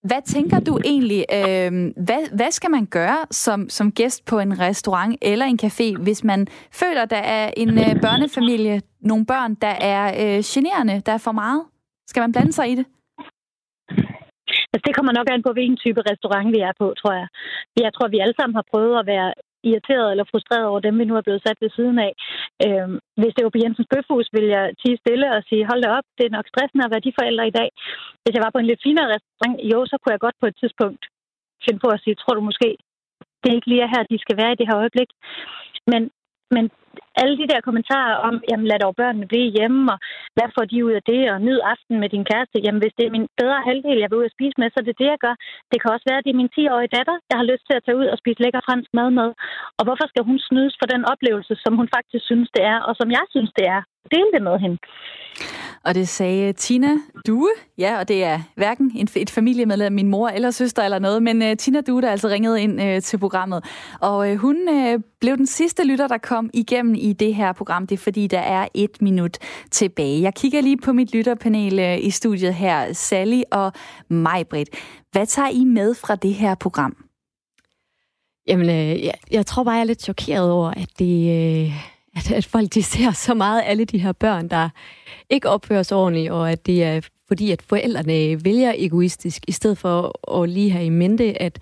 Hvad 0.08 0.22
tænker 0.22 0.60
du 0.60 0.78
egentlig, 0.84 1.24
øh, 1.38 1.72
hvad, 2.06 2.22
hvad 2.38 2.50
skal 2.50 2.70
man 2.70 2.86
gøre 2.86 3.20
som, 3.30 3.68
som 3.68 3.92
gæst 3.92 4.26
på 4.30 4.38
en 4.38 4.60
restaurant 4.60 5.16
eller 5.22 5.46
en 5.46 5.58
café, 5.62 6.02
hvis 6.02 6.24
man 6.24 6.46
føler, 6.72 7.04
der 7.04 7.22
er 7.38 7.50
en 7.56 7.68
øh, 7.68 7.92
børnefamilie, 8.06 8.82
nogle 9.00 9.26
børn, 9.26 9.54
der 9.54 9.74
er 9.94 10.04
øh, 10.22 10.40
generende, 10.54 11.02
der 11.06 11.12
er 11.12 11.22
for 11.28 11.32
meget? 11.32 11.62
Skal 12.10 12.20
man 12.20 12.32
blande 12.32 12.52
sig 12.52 12.66
i 12.72 12.74
det? 12.74 12.86
Altså, 14.72 14.84
det 14.86 14.96
kommer 14.96 15.12
nok 15.18 15.28
an 15.30 15.42
på, 15.46 15.52
hvilken 15.52 15.78
type 15.84 16.00
restaurant 16.10 16.48
vi 16.56 16.60
er 16.68 16.74
på, 16.80 16.86
tror 17.00 17.12
jeg. 17.20 17.28
Jeg 17.86 17.92
tror, 17.94 18.08
vi 18.08 18.18
alle 18.24 18.36
sammen 18.36 18.54
har 18.58 18.66
prøvet 18.72 18.94
at 18.98 19.06
være 19.12 19.28
irriteret 19.70 20.08
eller 20.10 20.30
frustreret 20.32 20.66
over 20.70 20.80
dem, 20.86 20.94
vi 20.98 21.04
nu 21.04 21.14
er 21.16 21.26
blevet 21.26 21.42
sat 21.46 21.58
ved 21.62 21.70
siden 21.76 21.98
af. 22.06 22.12
Øh, 22.64 22.88
hvis 23.20 23.34
det 23.34 23.44
var 23.44 23.52
på 23.54 23.62
Jensens 23.64 23.90
Bøfhus, 23.92 24.28
ville 24.36 24.50
jeg 24.56 24.64
tige 24.80 25.02
stille 25.02 25.26
og 25.36 25.42
sige, 25.48 25.68
hold 25.70 25.80
da 25.82 25.88
op, 25.98 26.06
det 26.16 26.24
er 26.24 26.36
nok 26.36 26.46
stressende 26.52 26.84
at 26.84 26.92
være 26.92 27.06
de 27.06 27.16
forældre 27.18 27.44
i 27.48 27.56
dag. 27.60 27.68
Hvis 28.22 28.34
jeg 28.34 28.44
var 28.44 28.52
på 28.54 28.60
en 28.60 28.70
lidt 28.70 28.84
finere 28.86 29.12
restaurant, 29.14 29.56
jo, 29.72 29.78
så 29.90 29.94
kunne 29.98 30.14
jeg 30.14 30.24
godt 30.26 30.40
på 30.40 30.46
et 30.50 30.56
tidspunkt 30.60 31.02
finde 31.64 31.80
på 31.84 31.88
at 31.94 32.00
sige, 32.02 32.16
tror 32.20 32.34
du 32.34 32.42
måske, 32.50 32.70
det 33.40 33.48
er 33.48 33.58
ikke 33.58 33.70
lige 33.72 33.92
her, 33.94 34.02
de 34.12 34.18
skal 34.24 34.36
være 34.40 34.52
i 34.52 34.58
det 34.58 34.68
her 34.68 34.76
øjeblik. 34.82 35.10
Men, 35.92 36.02
men 36.54 36.64
alle 37.20 37.34
de 37.40 37.50
der 37.52 37.60
kommentarer 37.68 38.16
om, 38.28 38.34
jamen 38.50 38.66
lad 38.70 38.78
dog 38.84 38.94
børnene 39.00 39.26
blive 39.32 39.50
hjemme, 39.56 39.80
og 39.92 39.98
hvad 40.36 40.48
får 40.56 40.64
de 40.72 40.84
ud 40.86 40.94
af 41.00 41.04
det, 41.12 41.22
og 41.32 41.38
nyd 41.46 41.60
aften 41.72 41.94
med 42.02 42.08
din 42.14 42.24
kæreste, 42.30 42.62
jamen 42.64 42.82
hvis 42.82 42.96
det 42.98 43.04
er 43.04 43.16
min 43.16 43.26
bedre 43.40 43.60
halvdel, 43.68 43.98
jeg 44.02 44.08
vil 44.10 44.20
ud 44.20 44.30
og 44.30 44.36
spise 44.36 44.56
med, 44.60 44.68
så 44.70 44.78
er 44.80 44.86
det 44.88 45.00
det, 45.02 45.08
jeg 45.14 45.20
gør. 45.26 45.36
Det 45.70 45.78
kan 45.78 45.92
også 45.94 46.06
være, 46.08 46.20
at 46.20 46.26
det 46.26 46.32
er 46.32 46.42
min 46.42 46.54
10-årige 46.56 46.94
datter, 46.96 47.16
jeg 47.30 47.38
har 47.40 47.50
lyst 47.52 47.64
til 47.66 47.76
at 47.76 47.84
tage 47.84 47.98
ud 48.00 48.06
og 48.12 48.18
spise 48.22 48.42
lækker 48.44 48.66
fransk 48.68 48.90
mad 48.98 49.08
med. 49.20 49.30
Og 49.78 49.82
hvorfor 49.86 50.06
skal 50.08 50.26
hun 50.28 50.38
snydes 50.48 50.74
for 50.80 50.88
den 50.94 51.02
oplevelse, 51.12 51.54
som 51.64 51.72
hun 51.80 51.88
faktisk 51.96 52.24
synes, 52.30 52.48
det 52.56 52.64
er, 52.72 52.78
og 52.88 52.92
som 53.00 53.08
jeg 53.16 53.24
synes, 53.34 53.50
det 53.58 53.66
er? 53.76 53.82
Del 54.14 54.28
det 54.34 54.42
med 54.42 54.58
hende. 54.64 54.78
Og 55.86 55.94
det 55.94 56.08
sagde 56.08 56.52
Tina 56.52 56.92
Due, 57.26 57.48
ja, 57.78 57.98
og 57.98 58.08
det 58.08 58.24
er 58.24 58.38
hverken 58.56 58.92
et 59.16 59.30
familiemedlem 59.30 59.92
min 59.92 60.08
mor 60.08 60.28
eller 60.28 60.50
søster 60.50 60.82
eller 60.82 60.98
noget, 60.98 61.22
men 61.22 61.42
uh, 61.42 61.56
Tina 61.58 61.80
Due, 61.80 62.02
der 62.02 62.10
altså 62.10 62.28
ringede 62.28 62.62
ind 62.62 62.80
uh, 62.82 62.98
til 63.02 63.18
programmet. 63.18 63.64
Og 64.00 64.18
uh, 64.18 64.34
hun 64.34 64.56
uh, 64.68 65.00
blev 65.20 65.36
den 65.36 65.46
sidste 65.46 65.86
lytter, 65.86 66.08
der 66.08 66.18
kom 66.18 66.50
igennem 66.54 66.94
i 66.94 67.05
i 67.10 67.12
det 67.12 67.34
her 67.34 67.52
program. 67.52 67.86
Det 67.86 67.94
er 67.94 68.02
fordi, 68.02 68.26
der 68.26 68.38
er 68.38 68.68
et 68.74 69.02
minut 69.02 69.38
tilbage. 69.70 70.22
Jeg 70.22 70.34
kigger 70.34 70.60
lige 70.60 70.76
på 70.76 70.92
mit 70.92 71.14
lytterpanel 71.14 71.78
øh, 71.78 72.04
i 72.04 72.10
studiet 72.10 72.54
her, 72.54 72.92
Sally 72.92 73.42
og 73.52 73.72
Majbrit. 74.08 74.68
Hvad 75.12 75.26
tager 75.26 75.48
I 75.48 75.64
med 75.64 75.94
fra 75.94 76.16
det 76.16 76.34
her 76.34 76.54
program? 76.54 76.96
Jamen, 78.48 78.70
øh, 78.70 79.04
jeg, 79.04 79.14
jeg 79.30 79.46
tror 79.46 79.64
bare, 79.64 79.74
jeg 79.74 79.80
er 79.80 79.84
lidt 79.84 80.02
chokeret 80.02 80.50
over, 80.50 80.70
at 80.70 80.88
det... 80.98 81.30
Øh 81.66 81.96
at, 82.16 82.32
at 82.32 82.44
folk 82.44 82.74
de 82.74 82.82
ser 82.82 83.10
så 83.10 83.34
meget 83.34 83.62
alle 83.66 83.84
de 83.84 83.98
her 83.98 84.12
børn, 84.12 84.48
der 84.48 84.68
ikke 85.30 85.48
opfører 85.48 85.82
sig 85.82 85.96
ordentligt, 85.96 86.30
og 86.30 86.52
at 86.52 86.66
det 86.66 86.84
er 86.84 87.00
fordi, 87.28 87.50
at 87.50 87.62
forældrene 87.62 88.44
vælger 88.44 88.72
egoistisk, 88.76 89.42
i 89.48 89.52
stedet 89.52 89.78
for 89.78 90.30
at 90.42 90.48
lige 90.48 90.70
have 90.70 90.84
i 90.84 90.88
mente, 90.88 91.42
at 91.42 91.58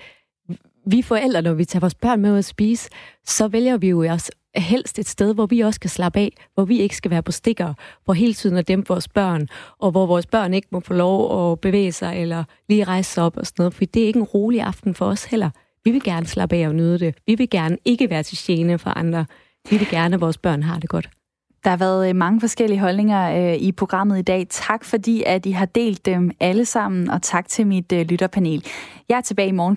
vi 0.86 1.03
forældre, 1.03 1.42
når 1.42 1.55
vi 1.55 1.64
tager 1.64 1.80
vores 1.80 1.95
børn 1.95 2.20
med 2.20 2.32
ud 2.32 2.38
at 2.38 2.45
spise, 2.45 2.90
så 3.26 3.49
vælger 3.49 3.76
vi 3.76 3.88
jo 3.88 4.01
også 4.01 4.32
helst 4.61 4.98
et 4.98 5.09
sted, 5.09 5.34
hvor 5.34 5.46
vi 5.46 5.61
også 5.61 5.80
kan 5.80 5.90
slappe 5.90 6.18
af, 6.18 6.32
hvor 6.55 6.64
vi 6.64 6.80
ikke 6.80 6.96
skal 6.96 7.11
være 7.11 7.22
på 7.22 7.32
stikker, 7.32 7.74
hvor 8.05 8.14
hele 8.14 8.34
tiden 8.34 8.57
er 8.57 8.62
dem 8.62 8.84
vores 8.88 9.09
børn, 9.09 9.48
og 9.78 9.90
hvor 9.90 10.07
vores 10.07 10.26
børn 10.26 10.55
ikke 10.55 10.68
må 10.70 10.80
få 10.80 10.94
lov 10.94 11.52
at 11.52 11.61
bevæge 11.61 11.92
sig, 11.92 12.20
eller 12.20 12.44
lige 12.68 12.84
rejse 12.84 13.11
sig 13.11 13.24
op 13.24 13.36
og 13.36 13.46
sådan 13.46 13.62
noget, 13.62 13.74
for 13.74 13.84
det 13.84 14.02
er 14.02 14.07
ikke 14.07 14.18
en 14.18 14.24
rolig 14.24 14.61
aften 14.61 14.94
for 14.94 15.07
os 15.07 15.24
heller. 15.24 15.50
Vi 15.84 15.90
vil 15.90 16.02
gerne 16.02 16.26
slappe 16.26 16.57
af 16.57 16.68
og 16.68 16.74
nyde 16.74 16.98
det. 16.98 17.14
Vi 17.26 17.34
vil 17.34 17.50
gerne 17.50 17.76
ikke 17.84 18.11
være 18.11 18.22
til 18.22 18.38
gene 18.40 18.78
for 18.78 18.90
andre. 18.90 19.26
Vi 19.70 19.76
vil 19.76 19.88
gerne, 19.90 20.14
at 20.14 20.20
vores 20.20 20.38
børn 20.38 20.62
har 20.62 20.78
det 20.78 20.88
godt. 20.90 21.09
Der 21.64 21.70
har 21.70 21.76
været 21.76 22.09
øh, 22.09 22.16
mange 22.16 22.40
forskellige 22.40 22.80
holdninger 22.80 23.52
øh, 23.52 23.57
i 23.57 23.72
programmet 23.72 24.18
i 24.18 24.22
dag. 24.22 24.46
Tak 24.50 24.84
fordi, 24.84 25.22
at 25.26 25.46
I 25.46 25.50
har 25.50 25.66
delt 25.66 26.07
dem 26.07 26.30
alle 26.40 26.64
sammen, 26.64 27.11
og 27.11 27.22
tak 27.22 27.48
til 27.48 27.66
mit 27.66 27.92
øh, 27.92 28.07
lytterpanel. 28.07 28.64
Jeg 29.09 29.16
er 29.16 29.20
tilbage 29.20 29.48
i 29.48 29.52
morgen 29.52 29.76